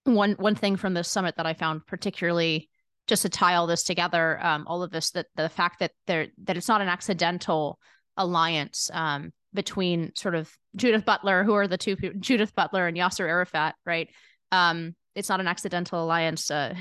one 0.06 0.34
one 0.34 0.56
thing 0.56 0.76
from 0.76 0.94
this 0.94 1.08
summit 1.08 1.36
that 1.38 1.46
I 1.46 1.54
found 1.54 1.86
particularly 1.86 2.70
just 3.08 3.24
to 3.24 3.30
tie 3.30 3.56
all 3.56 3.68
this 3.68 3.84
together, 3.84 4.44
um, 4.44 4.66
all 4.68 4.84
of 4.84 4.92
this 4.92 5.12
that 5.12 5.28
the 5.36 5.50
fact 5.50 5.80
that 5.80 5.92
there 6.08 6.28
that 6.44 6.58
it's 6.58 6.68
not 6.68 6.82
an 6.82 6.88
accidental 6.88 7.80
alliance 8.18 8.90
um, 8.94 9.32
between 9.54 10.12
sort 10.16 10.36
of 10.36 10.52
Judith 10.76 11.06
Butler, 11.06 11.44
who 11.44 11.54
are 11.54 11.68
the 11.68 11.78
two 11.78 11.96
Judith 12.20 12.56
Butler 12.56 12.88
and 12.88 12.98
Yasser 12.98 13.28
Arafat, 13.28 13.76
right? 13.86 14.10
Um, 14.52 14.96
it's 15.16 15.30
not 15.30 15.40
an 15.40 15.48
accidental 15.48 16.04
alliance. 16.04 16.50
Uh, 16.50 16.76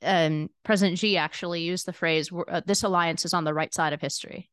and 0.00 0.48
President 0.64 0.98
Xi 0.98 1.16
actually 1.16 1.62
used 1.62 1.86
the 1.86 1.92
phrase, 1.92 2.30
uh, 2.48 2.60
"This 2.64 2.82
alliance 2.82 3.24
is 3.24 3.34
on 3.34 3.44
the 3.44 3.54
right 3.54 3.72
side 3.72 3.92
of 3.92 4.00
history," 4.00 4.50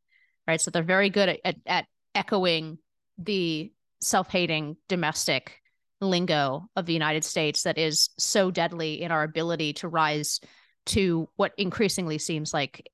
right? 0.47 0.59
So 0.59 0.71
they're 0.71 0.83
very 0.83 1.09
good 1.09 1.29
at, 1.29 1.39
at, 1.45 1.55
at 1.65 1.85
echoing 2.15 2.79
the 3.17 3.71
self-hating 4.01 4.77
domestic 4.87 5.59
lingo 6.01 6.69
of 6.75 6.85
the 6.85 6.93
United 6.93 7.23
States 7.23 7.63
that 7.63 7.77
is 7.77 8.09
so 8.17 8.51
deadly 8.51 9.01
in 9.01 9.11
our 9.11 9.23
ability 9.23 9.73
to 9.73 9.87
rise 9.87 10.39
to 10.87 11.27
what 11.35 11.53
increasingly 11.57 12.17
seems 12.17 12.53
like 12.53 12.89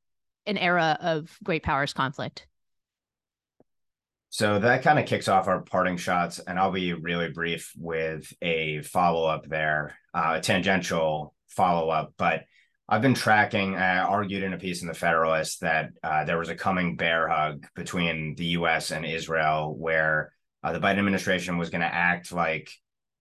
an 0.45 0.57
era 0.57 0.97
of 1.01 1.37
great 1.43 1.63
powers 1.63 1.93
conflict. 1.93 2.47
So 4.29 4.57
that 4.57 4.81
kind 4.81 4.97
of 4.97 5.05
kicks 5.05 5.27
off 5.27 5.47
our 5.47 5.61
parting 5.61 5.97
shots, 5.97 6.39
and 6.39 6.57
I'll 6.57 6.71
be 6.71 6.93
really 6.93 7.29
brief 7.29 7.71
with 7.77 8.33
a 8.41 8.81
follow 8.81 9.27
up 9.27 9.47
there, 9.47 9.95
uh, 10.11 10.35
a 10.37 10.41
tangential 10.41 11.35
follow 11.49 11.89
up. 11.89 12.13
But 12.17 12.45
I've 12.89 13.03
been 13.03 13.13
tracking, 13.13 13.75
I 13.75 13.99
argued 13.99 14.41
in 14.41 14.53
a 14.53 14.57
piece 14.57 14.81
in 14.81 14.87
the 14.87 14.95
Federalist 14.95 15.61
that 15.61 15.91
uh, 16.03 16.25
there 16.25 16.39
was 16.39 16.49
a 16.49 16.55
coming 16.55 16.95
bear 16.95 17.27
hug 17.27 17.67
between 17.75 18.33
the 18.35 18.45
US 18.57 18.89
and 18.89 19.05
Israel, 19.05 19.75
where 19.77 20.33
uh, 20.63 20.73
the 20.73 20.79
Biden 20.79 20.97
administration 20.97 21.59
was 21.59 21.69
going 21.69 21.81
to 21.81 21.93
act 21.93 22.31
like 22.31 22.71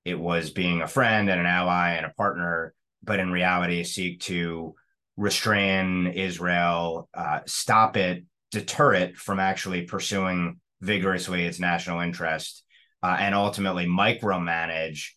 it 0.04 0.18
was 0.18 0.50
being 0.50 0.82
a 0.82 0.88
friend 0.88 1.30
and 1.30 1.40
an 1.40 1.46
ally 1.46 1.92
and 1.92 2.06
a 2.06 2.14
partner, 2.16 2.74
but 3.02 3.20
in 3.20 3.30
reality, 3.30 3.84
seek 3.84 4.20
to 4.20 4.74
restrain 5.16 6.06
Israel, 6.08 7.08
uh, 7.14 7.40
stop 7.46 7.96
it, 7.96 8.24
deter 8.50 8.94
it 8.94 9.16
from 9.16 9.38
actually 9.38 9.82
pursuing 9.82 10.58
vigorously 10.80 11.44
its 11.44 11.60
national 11.60 12.00
interest 12.00 12.64
uh, 13.02 13.16
and 13.18 13.34
ultimately 13.34 13.86
micromanage 13.86 15.10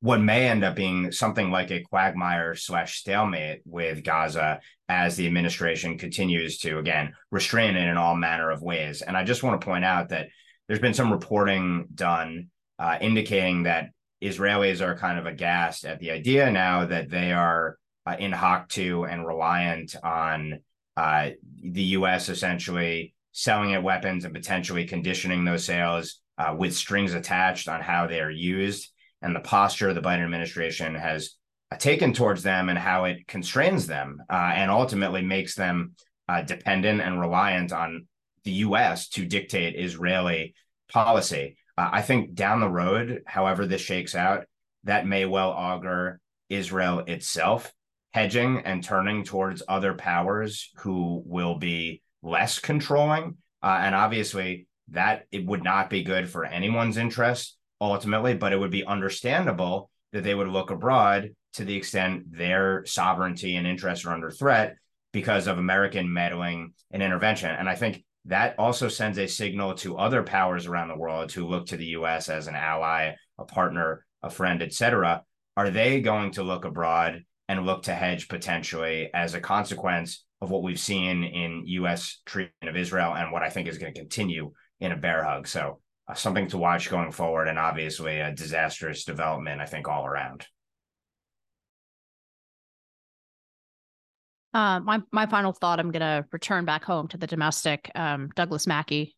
what 0.00 0.20
may 0.20 0.48
end 0.48 0.64
up 0.64 0.74
being 0.74 1.12
something 1.12 1.50
like 1.50 1.70
a 1.70 1.82
quagmire 1.82 2.54
slash 2.54 2.98
stalemate 2.98 3.60
with 3.66 4.02
Gaza 4.02 4.60
as 4.88 5.16
the 5.16 5.26
administration 5.26 5.98
continues 5.98 6.58
to 6.58 6.78
again 6.78 7.12
restrain 7.30 7.76
it 7.76 7.86
in 7.86 7.98
all 7.98 8.16
manner 8.16 8.50
of 8.50 8.62
ways. 8.62 9.02
And 9.02 9.16
I 9.16 9.24
just 9.24 9.42
want 9.42 9.60
to 9.60 9.64
point 9.64 9.84
out 9.84 10.08
that 10.08 10.28
there's 10.66 10.80
been 10.80 10.94
some 10.94 11.12
reporting 11.12 11.86
done 11.94 12.48
uh, 12.78 12.96
indicating 13.00 13.64
that 13.64 13.90
Israelis 14.22 14.80
are 14.80 14.96
kind 14.96 15.18
of 15.18 15.26
aghast 15.26 15.84
at 15.84 15.98
the 15.98 16.10
idea 16.10 16.50
now 16.50 16.86
that 16.86 17.10
they 17.10 17.32
are 17.32 17.78
uh, 18.06 18.16
in 18.18 18.32
hock 18.32 18.68
to 18.70 19.04
and 19.04 19.26
reliant 19.26 19.96
on 20.02 20.60
uh, 20.96 21.30
the 21.62 21.82
U.S. 21.82 22.28
essentially 22.28 23.14
selling 23.32 23.70
it 23.70 23.82
weapons 23.82 24.24
and 24.24 24.34
potentially 24.34 24.86
conditioning 24.86 25.44
those 25.44 25.64
sales 25.64 26.20
uh, 26.38 26.54
with 26.56 26.74
strings 26.74 27.14
attached 27.14 27.68
on 27.68 27.80
how 27.80 28.06
they 28.06 28.20
are 28.20 28.30
used 28.30 28.90
and 29.22 29.34
the 29.34 29.40
posture 29.40 29.92
the 29.94 30.00
Biden 30.00 30.24
administration 30.24 30.94
has 30.94 31.36
uh, 31.70 31.76
taken 31.76 32.12
towards 32.12 32.42
them 32.42 32.68
and 32.68 32.78
how 32.78 33.04
it 33.04 33.26
constrains 33.26 33.86
them 33.86 34.22
uh, 34.28 34.52
and 34.54 34.70
ultimately 34.70 35.22
makes 35.22 35.54
them 35.54 35.94
uh, 36.28 36.42
dependent 36.42 37.00
and 37.00 37.20
reliant 37.20 37.72
on 37.72 38.06
the 38.44 38.50
U.S. 38.52 39.08
to 39.10 39.24
dictate 39.24 39.78
Israeli 39.78 40.54
policy. 40.92 41.56
Uh, 41.80 41.88
I 41.92 42.02
think 42.02 42.34
down 42.34 42.60
the 42.60 42.68
road, 42.68 43.22
however 43.24 43.66
this 43.66 43.80
shakes 43.80 44.14
out, 44.14 44.44
that 44.84 45.06
may 45.06 45.24
well 45.24 45.48
augur 45.48 46.20
Israel 46.50 46.98
itself 46.98 47.72
hedging 48.12 48.60
and 48.66 48.84
turning 48.84 49.24
towards 49.24 49.62
other 49.66 49.94
powers 49.94 50.72
who 50.76 51.22
will 51.24 51.54
be 51.54 52.02
less 52.22 52.58
controlling. 52.58 53.38
Uh, 53.62 53.78
and 53.80 53.94
obviously, 53.94 54.66
that 54.88 55.24
it 55.32 55.46
would 55.46 55.64
not 55.64 55.88
be 55.88 56.02
good 56.02 56.28
for 56.28 56.44
anyone's 56.44 56.98
interest 56.98 57.56
ultimately, 57.80 58.34
but 58.34 58.52
it 58.52 58.60
would 58.60 58.70
be 58.70 58.84
understandable 58.84 59.88
that 60.12 60.22
they 60.22 60.34
would 60.34 60.48
look 60.48 60.70
abroad 60.70 61.30
to 61.54 61.64
the 61.64 61.76
extent 61.76 62.30
their 62.30 62.84
sovereignty 62.84 63.56
and 63.56 63.66
interests 63.66 64.04
are 64.04 64.12
under 64.12 64.30
threat 64.30 64.76
because 65.14 65.46
of 65.46 65.56
American 65.56 66.12
meddling 66.12 66.74
and 66.90 67.02
intervention. 67.02 67.48
And 67.48 67.70
I 67.70 67.74
think 67.74 68.04
that 68.30 68.54
also 68.58 68.88
sends 68.88 69.18
a 69.18 69.26
signal 69.26 69.74
to 69.74 69.98
other 69.98 70.22
powers 70.22 70.66
around 70.66 70.88
the 70.88 70.96
world 70.96 71.32
who 71.32 71.46
look 71.46 71.66
to 71.66 71.76
the 71.76 71.86
US 71.86 72.28
as 72.28 72.46
an 72.46 72.54
ally, 72.54 73.12
a 73.38 73.44
partner, 73.44 74.06
a 74.22 74.30
friend, 74.30 74.62
etc. 74.62 75.22
Are 75.56 75.70
they 75.70 76.00
going 76.00 76.30
to 76.32 76.42
look 76.42 76.64
abroad 76.64 77.24
and 77.48 77.66
look 77.66 77.82
to 77.84 77.94
hedge 77.94 78.28
potentially 78.28 79.10
as 79.12 79.34
a 79.34 79.40
consequence 79.40 80.24
of 80.40 80.50
what 80.50 80.62
we've 80.62 80.80
seen 80.80 81.24
in 81.24 81.66
U.S. 81.66 82.22
treatment 82.24 82.68
of 82.68 82.76
Israel 82.76 83.14
and 83.14 83.32
what 83.32 83.42
I 83.42 83.50
think 83.50 83.66
is 83.66 83.78
going 83.78 83.92
to 83.92 84.00
continue 84.00 84.52
in 84.78 84.92
a 84.92 84.96
bear 84.96 85.24
hug. 85.24 85.48
So 85.48 85.80
uh, 86.08 86.14
something 86.14 86.46
to 86.48 86.58
watch 86.58 86.88
going 86.88 87.10
forward, 87.10 87.48
and 87.48 87.58
obviously 87.58 88.20
a 88.20 88.32
disastrous 88.32 89.04
development, 89.04 89.60
I 89.60 89.66
think, 89.66 89.88
all 89.88 90.06
around. 90.06 90.46
Uh, 94.52 94.80
my 94.80 95.00
my 95.12 95.26
final 95.26 95.52
thought. 95.52 95.78
I'm 95.78 95.90
going 95.90 96.00
to 96.00 96.26
return 96.32 96.64
back 96.64 96.84
home 96.84 97.08
to 97.08 97.16
the 97.16 97.26
domestic. 97.26 97.90
Um, 97.94 98.30
Douglas 98.34 98.66
Mackey 98.66 99.16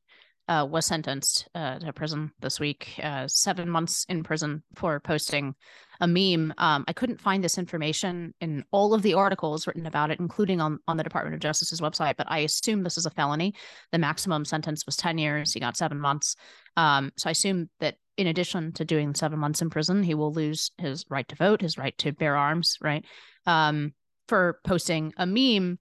uh, 0.49 0.66
was 0.68 0.87
sentenced 0.87 1.49
uh, 1.55 1.78
to 1.78 1.93
prison 1.93 2.33
this 2.41 2.59
week, 2.59 2.99
uh, 3.03 3.26
seven 3.28 3.68
months 3.68 4.05
in 4.09 4.22
prison 4.22 4.62
for 4.74 5.01
posting 5.01 5.55
a 6.01 6.07
meme. 6.07 6.53
Um, 6.59 6.85
I 6.89 6.93
couldn't 6.93 7.20
find 7.20 7.43
this 7.43 7.59
information 7.59 8.35
in 8.41 8.64
all 8.72 8.93
of 8.93 9.03
the 9.03 9.14
articles 9.14 9.66
written 9.66 9.87
about 9.87 10.11
it, 10.11 10.18
including 10.18 10.61
on, 10.61 10.80
on 10.89 10.97
the 10.97 11.05
Department 11.05 11.35
of 11.35 11.41
Justice's 11.41 11.80
website, 11.80 12.16
but 12.16 12.26
I 12.28 12.41
assume 12.41 12.83
this 12.83 12.99
is 12.99 13.07
a 13.07 13.11
felony. 13.11 13.55
The 13.93 13.99
maximum 13.99 14.45
sentence 14.45 14.85
was 14.85 14.97
10 14.97 15.16
years. 15.18 15.53
He 15.53 15.61
got 15.61 15.76
seven 15.76 16.01
months. 16.01 16.35
Um, 16.76 17.12
so 17.16 17.28
I 17.28 17.33
assume 17.33 17.70
that 17.78 17.97
in 18.16 18.26
addition 18.26 18.72
to 18.72 18.85
doing 18.85 19.14
seven 19.14 19.39
months 19.39 19.62
in 19.62 19.70
prison, 19.70 20.03
he 20.03 20.14
will 20.14 20.33
lose 20.33 20.72
his 20.76 21.05
right 21.09 21.26
to 21.28 21.37
vote, 21.37 21.62
his 21.62 21.78
right 21.78 21.97
to 21.99 22.12
bear 22.12 22.37
arms, 22.37 22.78
right? 22.83 23.05
Um, 23.47 23.95
for 24.29 24.59
posting 24.64 25.12
a 25.16 25.27
meme 25.27 25.79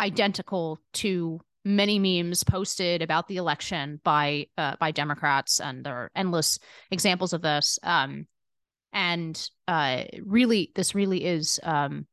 identical 0.00 0.80
to 0.94 1.40
many 1.64 1.98
memes 1.98 2.42
posted 2.42 3.02
about 3.02 3.28
the 3.28 3.36
election 3.36 4.00
by 4.04 4.46
uh, 4.58 4.76
by 4.80 4.90
Democrats, 4.90 5.60
and 5.60 5.84
there 5.84 5.94
are 5.94 6.10
endless 6.14 6.58
examples 6.90 7.32
of 7.32 7.42
this. 7.42 7.78
Um, 7.82 8.26
and 8.92 9.48
uh, 9.68 10.04
really, 10.22 10.70
this 10.74 10.94
really 10.94 11.24
is, 11.24 11.58
um, 11.62 12.06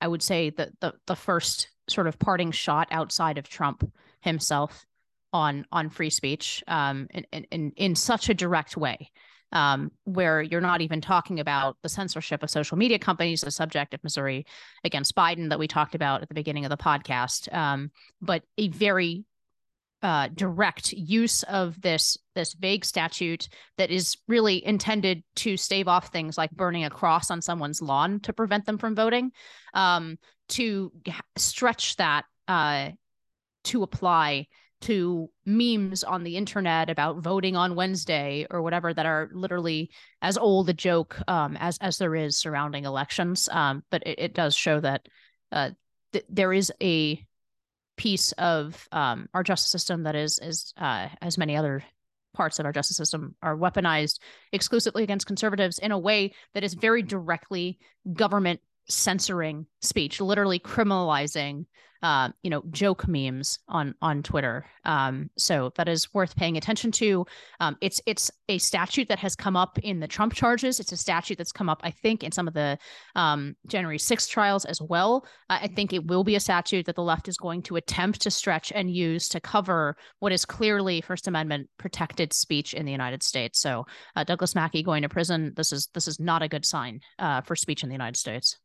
I 0.00 0.08
would 0.08 0.22
say, 0.22 0.50
the, 0.50 0.72
the 0.80 0.94
the 1.06 1.16
first 1.16 1.68
sort 1.88 2.06
of 2.06 2.18
parting 2.18 2.52
shot 2.52 2.88
outside 2.90 3.38
of 3.38 3.48
Trump 3.48 3.90
himself 4.20 4.86
on 5.32 5.66
on 5.72 5.90
free 5.90 6.10
speech 6.10 6.62
um, 6.68 7.08
in, 7.10 7.44
in 7.50 7.72
in 7.76 7.94
such 7.94 8.28
a 8.28 8.34
direct 8.34 8.76
way 8.76 9.10
um, 9.52 9.90
where 10.04 10.42
you're 10.42 10.60
not 10.60 10.80
even 10.80 11.00
talking 11.00 11.40
about 11.40 11.76
the 11.82 11.88
censorship 11.88 12.42
of 12.42 12.50
social 12.50 12.76
media 12.76 12.98
companies, 12.98 13.42
the 13.42 13.50
subject 13.50 13.94
of 13.94 14.02
Missouri 14.02 14.46
against 14.84 15.14
Biden 15.14 15.50
that 15.50 15.58
we 15.58 15.68
talked 15.68 15.94
about 15.94 16.22
at 16.22 16.28
the 16.28 16.34
beginning 16.34 16.64
of 16.64 16.70
the 16.70 16.76
podcast, 16.76 17.52
um, 17.54 17.90
but 18.20 18.42
a 18.58 18.68
very 18.68 19.24
uh, 20.02 20.28
direct 20.34 20.92
use 20.92 21.44
of 21.44 21.80
this 21.80 22.18
this 22.34 22.54
vague 22.54 22.84
statute 22.84 23.48
that 23.78 23.90
is 23.90 24.16
really 24.26 24.64
intended 24.66 25.22
to 25.36 25.56
stave 25.56 25.86
off 25.86 26.08
things 26.08 26.36
like 26.36 26.50
burning 26.50 26.84
a 26.84 26.90
cross 26.90 27.30
on 27.30 27.40
someone's 27.40 27.80
lawn 27.80 28.18
to 28.20 28.32
prevent 28.32 28.66
them 28.66 28.78
from 28.78 28.96
voting, 28.96 29.30
um, 29.74 30.18
to 30.48 30.92
stretch 31.36 31.94
that 31.96 32.24
uh, 32.48 32.90
to 33.64 33.82
apply 33.84 34.46
to 34.82 35.30
memes 35.44 36.04
on 36.04 36.24
the 36.24 36.36
internet 36.36 36.90
about 36.90 37.18
voting 37.18 37.56
on 37.56 37.74
Wednesday 37.74 38.46
or 38.50 38.62
whatever 38.62 38.92
that 38.92 39.06
are 39.06 39.30
literally 39.32 39.90
as 40.20 40.36
old 40.36 40.68
a 40.68 40.72
joke 40.72 41.18
um, 41.28 41.56
as 41.58 41.78
as 41.78 41.98
there 41.98 42.14
is 42.14 42.36
surrounding 42.36 42.84
elections. 42.84 43.48
Um, 43.50 43.82
but 43.90 44.06
it, 44.06 44.18
it, 44.18 44.34
does 44.34 44.54
show 44.54 44.80
that 44.80 45.08
uh, 45.50 45.70
th- 46.12 46.24
there 46.28 46.52
is 46.52 46.72
a 46.82 47.24
piece 47.96 48.32
of 48.32 48.88
um, 48.92 49.28
our 49.34 49.42
justice 49.42 49.70
system 49.70 50.04
that 50.04 50.16
is, 50.16 50.38
is 50.42 50.72
uh, 50.76 51.08
as 51.20 51.38
many 51.38 51.56
other 51.56 51.84
parts 52.34 52.58
of 52.58 52.66
our 52.66 52.72
justice 52.72 52.96
system 52.96 53.34
are 53.42 53.56
weaponized 53.56 54.18
exclusively 54.52 55.02
against 55.02 55.26
conservatives 55.26 55.78
in 55.78 55.92
a 55.92 55.98
way 55.98 56.32
that 56.54 56.64
is 56.64 56.74
very 56.74 57.02
directly 57.02 57.78
government 58.12 58.60
censoring 58.88 59.66
speech, 59.80 60.20
literally 60.20 60.58
criminalizing, 60.58 61.66
uh, 62.02 62.30
you 62.42 62.50
know, 62.50 62.62
joke 62.70 63.06
memes 63.06 63.58
on 63.68 63.94
on 64.02 64.22
Twitter. 64.22 64.66
Um, 64.84 65.30
so 65.36 65.72
that 65.76 65.88
is 65.88 66.12
worth 66.12 66.34
paying 66.34 66.56
attention 66.56 66.90
to. 66.92 67.24
Um, 67.60 67.76
it's 67.80 68.00
it's 68.06 68.30
a 68.48 68.58
statute 68.58 69.08
that 69.08 69.18
has 69.20 69.36
come 69.36 69.56
up 69.56 69.78
in 69.78 70.00
the 70.00 70.08
Trump 70.08 70.34
charges. 70.34 70.80
It's 70.80 70.92
a 70.92 70.96
statute 70.96 71.38
that's 71.38 71.52
come 71.52 71.68
up, 71.68 71.80
I 71.84 71.90
think, 71.90 72.24
in 72.24 72.32
some 72.32 72.48
of 72.48 72.54
the 72.54 72.78
um, 73.14 73.54
January 73.66 73.98
6th 73.98 74.28
trials 74.28 74.64
as 74.64 74.80
well. 74.80 75.26
I 75.48 75.68
think 75.68 75.92
it 75.92 76.06
will 76.06 76.24
be 76.24 76.34
a 76.34 76.40
statute 76.40 76.86
that 76.86 76.96
the 76.96 77.02
left 77.02 77.28
is 77.28 77.36
going 77.36 77.62
to 77.62 77.76
attempt 77.76 78.20
to 78.22 78.30
stretch 78.30 78.72
and 78.74 78.90
use 78.90 79.28
to 79.28 79.40
cover 79.40 79.96
what 80.18 80.32
is 80.32 80.44
clearly 80.44 81.00
First 81.00 81.28
Amendment 81.28 81.68
protected 81.78 82.32
speech 82.32 82.74
in 82.74 82.86
the 82.86 82.92
United 82.92 83.22
States. 83.22 83.60
So 83.60 83.86
uh, 84.16 84.24
Douglas 84.24 84.54
Mackey 84.54 84.82
going 84.82 85.02
to 85.02 85.08
prison. 85.08 85.52
This 85.56 85.72
is 85.72 85.88
this 85.94 86.08
is 86.08 86.18
not 86.18 86.42
a 86.42 86.48
good 86.48 86.64
sign 86.64 87.00
uh, 87.18 87.42
for 87.42 87.54
speech 87.54 87.82
in 87.82 87.88
the 87.88 87.94
United 87.94 88.16
States. 88.16 88.58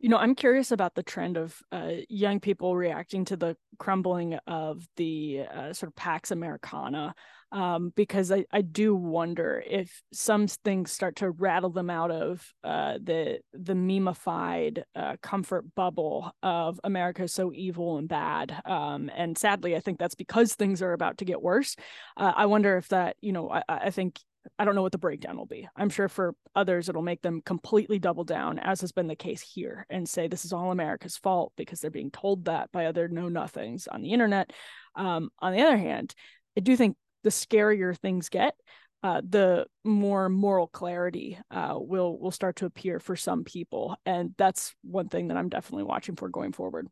You 0.00 0.08
know, 0.08 0.16
I'm 0.16 0.36
curious 0.36 0.70
about 0.70 0.94
the 0.94 1.02
trend 1.02 1.36
of 1.36 1.60
uh, 1.72 1.90
young 2.08 2.38
people 2.38 2.76
reacting 2.76 3.24
to 3.26 3.36
the 3.36 3.56
crumbling 3.78 4.38
of 4.46 4.86
the 4.96 5.42
uh, 5.52 5.72
sort 5.72 5.88
of 5.88 5.96
Pax 5.96 6.30
Americana, 6.30 7.16
um, 7.50 7.92
because 7.96 8.30
I, 8.30 8.44
I 8.52 8.60
do 8.60 8.94
wonder 8.94 9.60
if 9.66 10.02
some 10.12 10.46
things 10.46 10.92
start 10.92 11.16
to 11.16 11.30
rattle 11.30 11.70
them 11.70 11.90
out 11.90 12.12
of 12.12 12.46
uh, 12.62 12.98
the 13.02 13.40
the 13.52 13.72
memeified 13.72 14.84
uh, 14.94 15.16
comfort 15.20 15.64
bubble 15.74 16.30
of 16.44 16.78
America 16.84 17.26
so 17.26 17.52
evil 17.52 17.98
and 17.98 18.08
bad. 18.08 18.54
Um, 18.64 19.10
and 19.16 19.36
sadly, 19.36 19.74
I 19.74 19.80
think 19.80 19.98
that's 19.98 20.14
because 20.14 20.54
things 20.54 20.80
are 20.80 20.92
about 20.92 21.18
to 21.18 21.24
get 21.24 21.42
worse. 21.42 21.74
Uh, 22.16 22.32
I 22.36 22.46
wonder 22.46 22.76
if 22.76 22.86
that, 22.88 23.16
you 23.20 23.32
know, 23.32 23.50
I, 23.50 23.62
I 23.68 23.90
think 23.90 24.20
I 24.58 24.64
don't 24.64 24.74
know 24.74 24.82
what 24.82 24.92
the 24.92 24.98
breakdown 24.98 25.36
will 25.36 25.46
be. 25.46 25.68
I'm 25.76 25.90
sure 25.90 26.08
for 26.08 26.34
others, 26.54 26.88
it'll 26.88 27.02
make 27.02 27.22
them 27.22 27.42
completely 27.42 27.98
double 27.98 28.24
down, 28.24 28.58
as 28.58 28.80
has 28.80 28.92
been 28.92 29.06
the 29.06 29.16
case 29.16 29.40
here, 29.40 29.86
and 29.90 30.08
say 30.08 30.28
this 30.28 30.44
is 30.44 30.52
all 30.52 30.70
America's 30.70 31.16
fault 31.16 31.52
because 31.56 31.80
they're 31.80 31.90
being 31.90 32.10
told 32.10 32.44
that 32.44 32.70
by 32.72 32.86
other 32.86 33.08
know 33.08 33.28
nothings 33.28 33.88
on 33.88 34.02
the 34.02 34.12
internet. 34.12 34.52
Um, 34.94 35.30
on 35.40 35.52
the 35.52 35.62
other 35.62 35.76
hand, 35.76 36.14
I 36.56 36.60
do 36.60 36.76
think 36.76 36.96
the 37.24 37.30
scarier 37.30 37.96
things 37.96 38.28
get, 38.28 38.54
uh, 39.02 39.22
the 39.28 39.66
more 39.84 40.28
moral 40.28 40.66
clarity 40.66 41.38
uh, 41.50 41.74
will 41.76 42.18
will 42.18 42.30
start 42.30 42.56
to 42.56 42.66
appear 42.66 42.98
for 42.98 43.16
some 43.16 43.44
people, 43.44 43.96
and 44.04 44.34
that's 44.36 44.74
one 44.82 45.08
thing 45.08 45.28
that 45.28 45.36
I'm 45.36 45.48
definitely 45.48 45.84
watching 45.84 46.16
for 46.16 46.28
going 46.28 46.52
forward. 46.52 46.88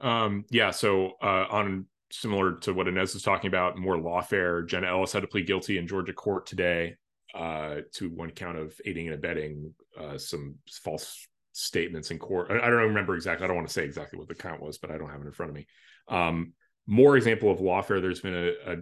Um, 0.00 0.44
yeah. 0.50 0.70
So 0.70 1.12
uh, 1.22 1.46
on 1.50 1.86
similar 2.10 2.54
to 2.56 2.72
what 2.72 2.88
Inez 2.88 3.14
is 3.14 3.22
talking 3.22 3.48
about, 3.48 3.78
more 3.78 3.96
lawfare. 3.96 4.66
Jenna 4.66 4.88
Ellis 4.88 5.12
had 5.12 5.20
to 5.20 5.28
plead 5.28 5.46
guilty 5.46 5.78
in 5.78 5.86
Georgia 5.86 6.12
court 6.12 6.46
today 6.46 6.96
uh, 7.34 7.76
to 7.92 8.10
one 8.10 8.30
count 8.30 8.58
of 8.58 8.74
aiding 8.84 9.06
and 9.06 9.14
abetting 9.14 9.74
uh, 9.98 10.18
some 10.18 10.56
false 10.82 11.26
statements 11.52 12.10
in 12.10 12.18
court. 12.18 12.50
I, 12.50 12.56
I, 12.56 12.70
don't 12.70 12.88
remember 12.88 13.14
exactly. 13.14 13.44
I 13.44 13.48
don't 13.48 13.56
want 13.56 13.68
to 13.68 13.72
say 13.72 13.84
exactly 13.84 14.18
what 14.18 14.28
the 14.28 14.34
count 14.34 14.62
was, 14.62 14.78
but 14.78 14.90
I 14.90 14.98
don't 14.98 15.10
have 15.10 15.20
it 15.20 15.26
in 15.26 15.32
front 15.32 15.50
of 15.50 15.56
me. 15.56 15.66
Um, 16.08 16.52
more 16.86 17.16
example 17.16 17.50
of 17.50 17.58
lawfare. 17.58 18.00
There's 18.00 18.20
been 18.20 18.34
a, 18.34 18.72
a 18.72 18.76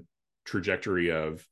trajectory 0.45 1.11
of 1.11 1.47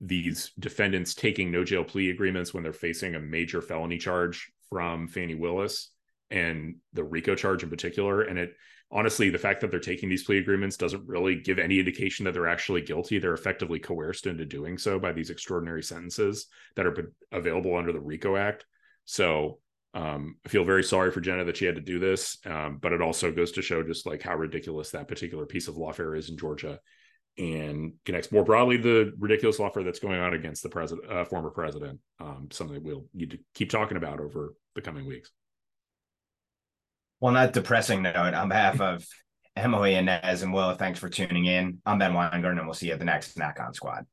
these 0.00 0.52
defendants 0.58 1.14
taking 1.14 1.50
no 1.50 1.64
jail 1.64 1.82
plea 1.82 2.10
agreements 2.10 2.52
when 2.52 2.62
they're 2.62 2.72
facing 2.72 3.14
a 3.14 3.20
major 3.20 3.62
felony 3.62 3.98
charge 3.98 4.52
from 4.68 5.08
Fani 5.08 5.34
Willis 5.34 5.90
and 6.30 6.76
the 6.92 7.04
RICO 7.04 7.34
charge 7.34 7.62
in 7.62 7.70
particular. 7.70 8.22
And 8.22 8.38
it 8.38 8.54
honestly, 8.90 9.30
the 9.30 9.38
fact 9.38 9.60
that 9.60 9.70
they're 9.70 9.80
taking 9.80 10.08
these 10.08 10.24
plea 10.24 10.38
agreements 10.38 10.76
doesn't 10.76 11.06
really 11.06 11.36
give 11.36 11.58
any 11.58 11.78
indication 11.78 12.24
that 12.24 12.32
they're 12.32 12.48
actually 12.48 12.82
guilty. 12.82 13.18
They're 13.18 13.34
effectively 13.34 13.78
coerced 13.78 14.26
into 14.26 14.44
doing 14.44 14.78
so 14.78 14.98
by 14.98 15.12
these 15.12 15.30
extraordinary 15.30 15.82
sentences 15.82 16.46
that 16.76 16.86
are 16.86 17.12
available 17.32 17.76
under 17.76 17.92
the 17.92 18.00
RICO 18.00 18.36
Act. 18.36 18.64
So 19.04 19.58
um, 19.94 20.36
I 20.44 20.48
feel 20.48 20.64
very 20.64 20.84
sorry 20.84 21.10
for 21.10 21.20
Jenna 21.20 21.44
that 21.44 21.56
she 21.56 21.64
had 21.64 21.76
to 21.76 21.80
do 21.80 21.98
this, 21.98 22.38
um, 22.44 22.78
but 22.80 22.92
it 22.92 23.00
also 23.00 23.32
goes 23.32 23.52
to 23.52 23.62
show 23.62 23.82
just 23.82 24.06
like 24.06 24.22
how 24.22 24.36
ridiculous 24.36 24.90
that 24.90 25.08
particular 25.08 25.46
piece 25.46 25.68
of 25.68 25.76
lawfare 25.76 26.16
is 26.16 26.28
in 26.28 26.36
Georgia, 26.36 26.78
and 27.38 27.94
connects 28.04 28.30
more 28.30 28.44
broadly 28.44 28.76
the 28.76 29.12
ridiculous 29.18 29.58
lawfare 29.58 29.84
that's 29.84 29.98
going 29.98 30.20
on 30.20 30.34
against 30.34 30.62
the 30.62 30.68
president, 30.68 31.10
uh, 31.10 31.24
former 31.24 31.50
president. 31.50 31.98
Um, 32.20 32.48
something 32.50 32.74
that 32.74 32.82
we'll 32.82 33.06
need 33.14 33.30
to 33.30 33.38
keep 33.54 33.70
talking 33.70 33.96
about 33.96 34.20
over 34.20 34.54
the 34.74 34.82
coming 34.82 35.06
weeks. 35.06 35.30
Well, 37.20 37.32
not 37.32 37.54
depressing 37.54 38.02
note, 38.02 38.16
on 38.16 38.48
behalf 38.48 38.80
of 38.80 39.06
Emily 39.56 39.94
and 39.94 40.06
Nez 40.06 40.42
and 40.42 40.52
Will, 40.52 40.74
thanks 40.74 40.98
for 40.98 41.08
tuning 41.08 41.46
in. 41.46 41.80
I'm 41.86 41.98
Ben 41.98 42.12
Weingarten, 42.12 42.58
and 42.58 42.66
we'll 42.66 42.74
see 42.74 42.88
you 42.88 42.92
at 42.92 42.98
the 42.98 43.06
next 43.06 43.38
NatCon 43.38 43.74
Squad. 43.74 44.04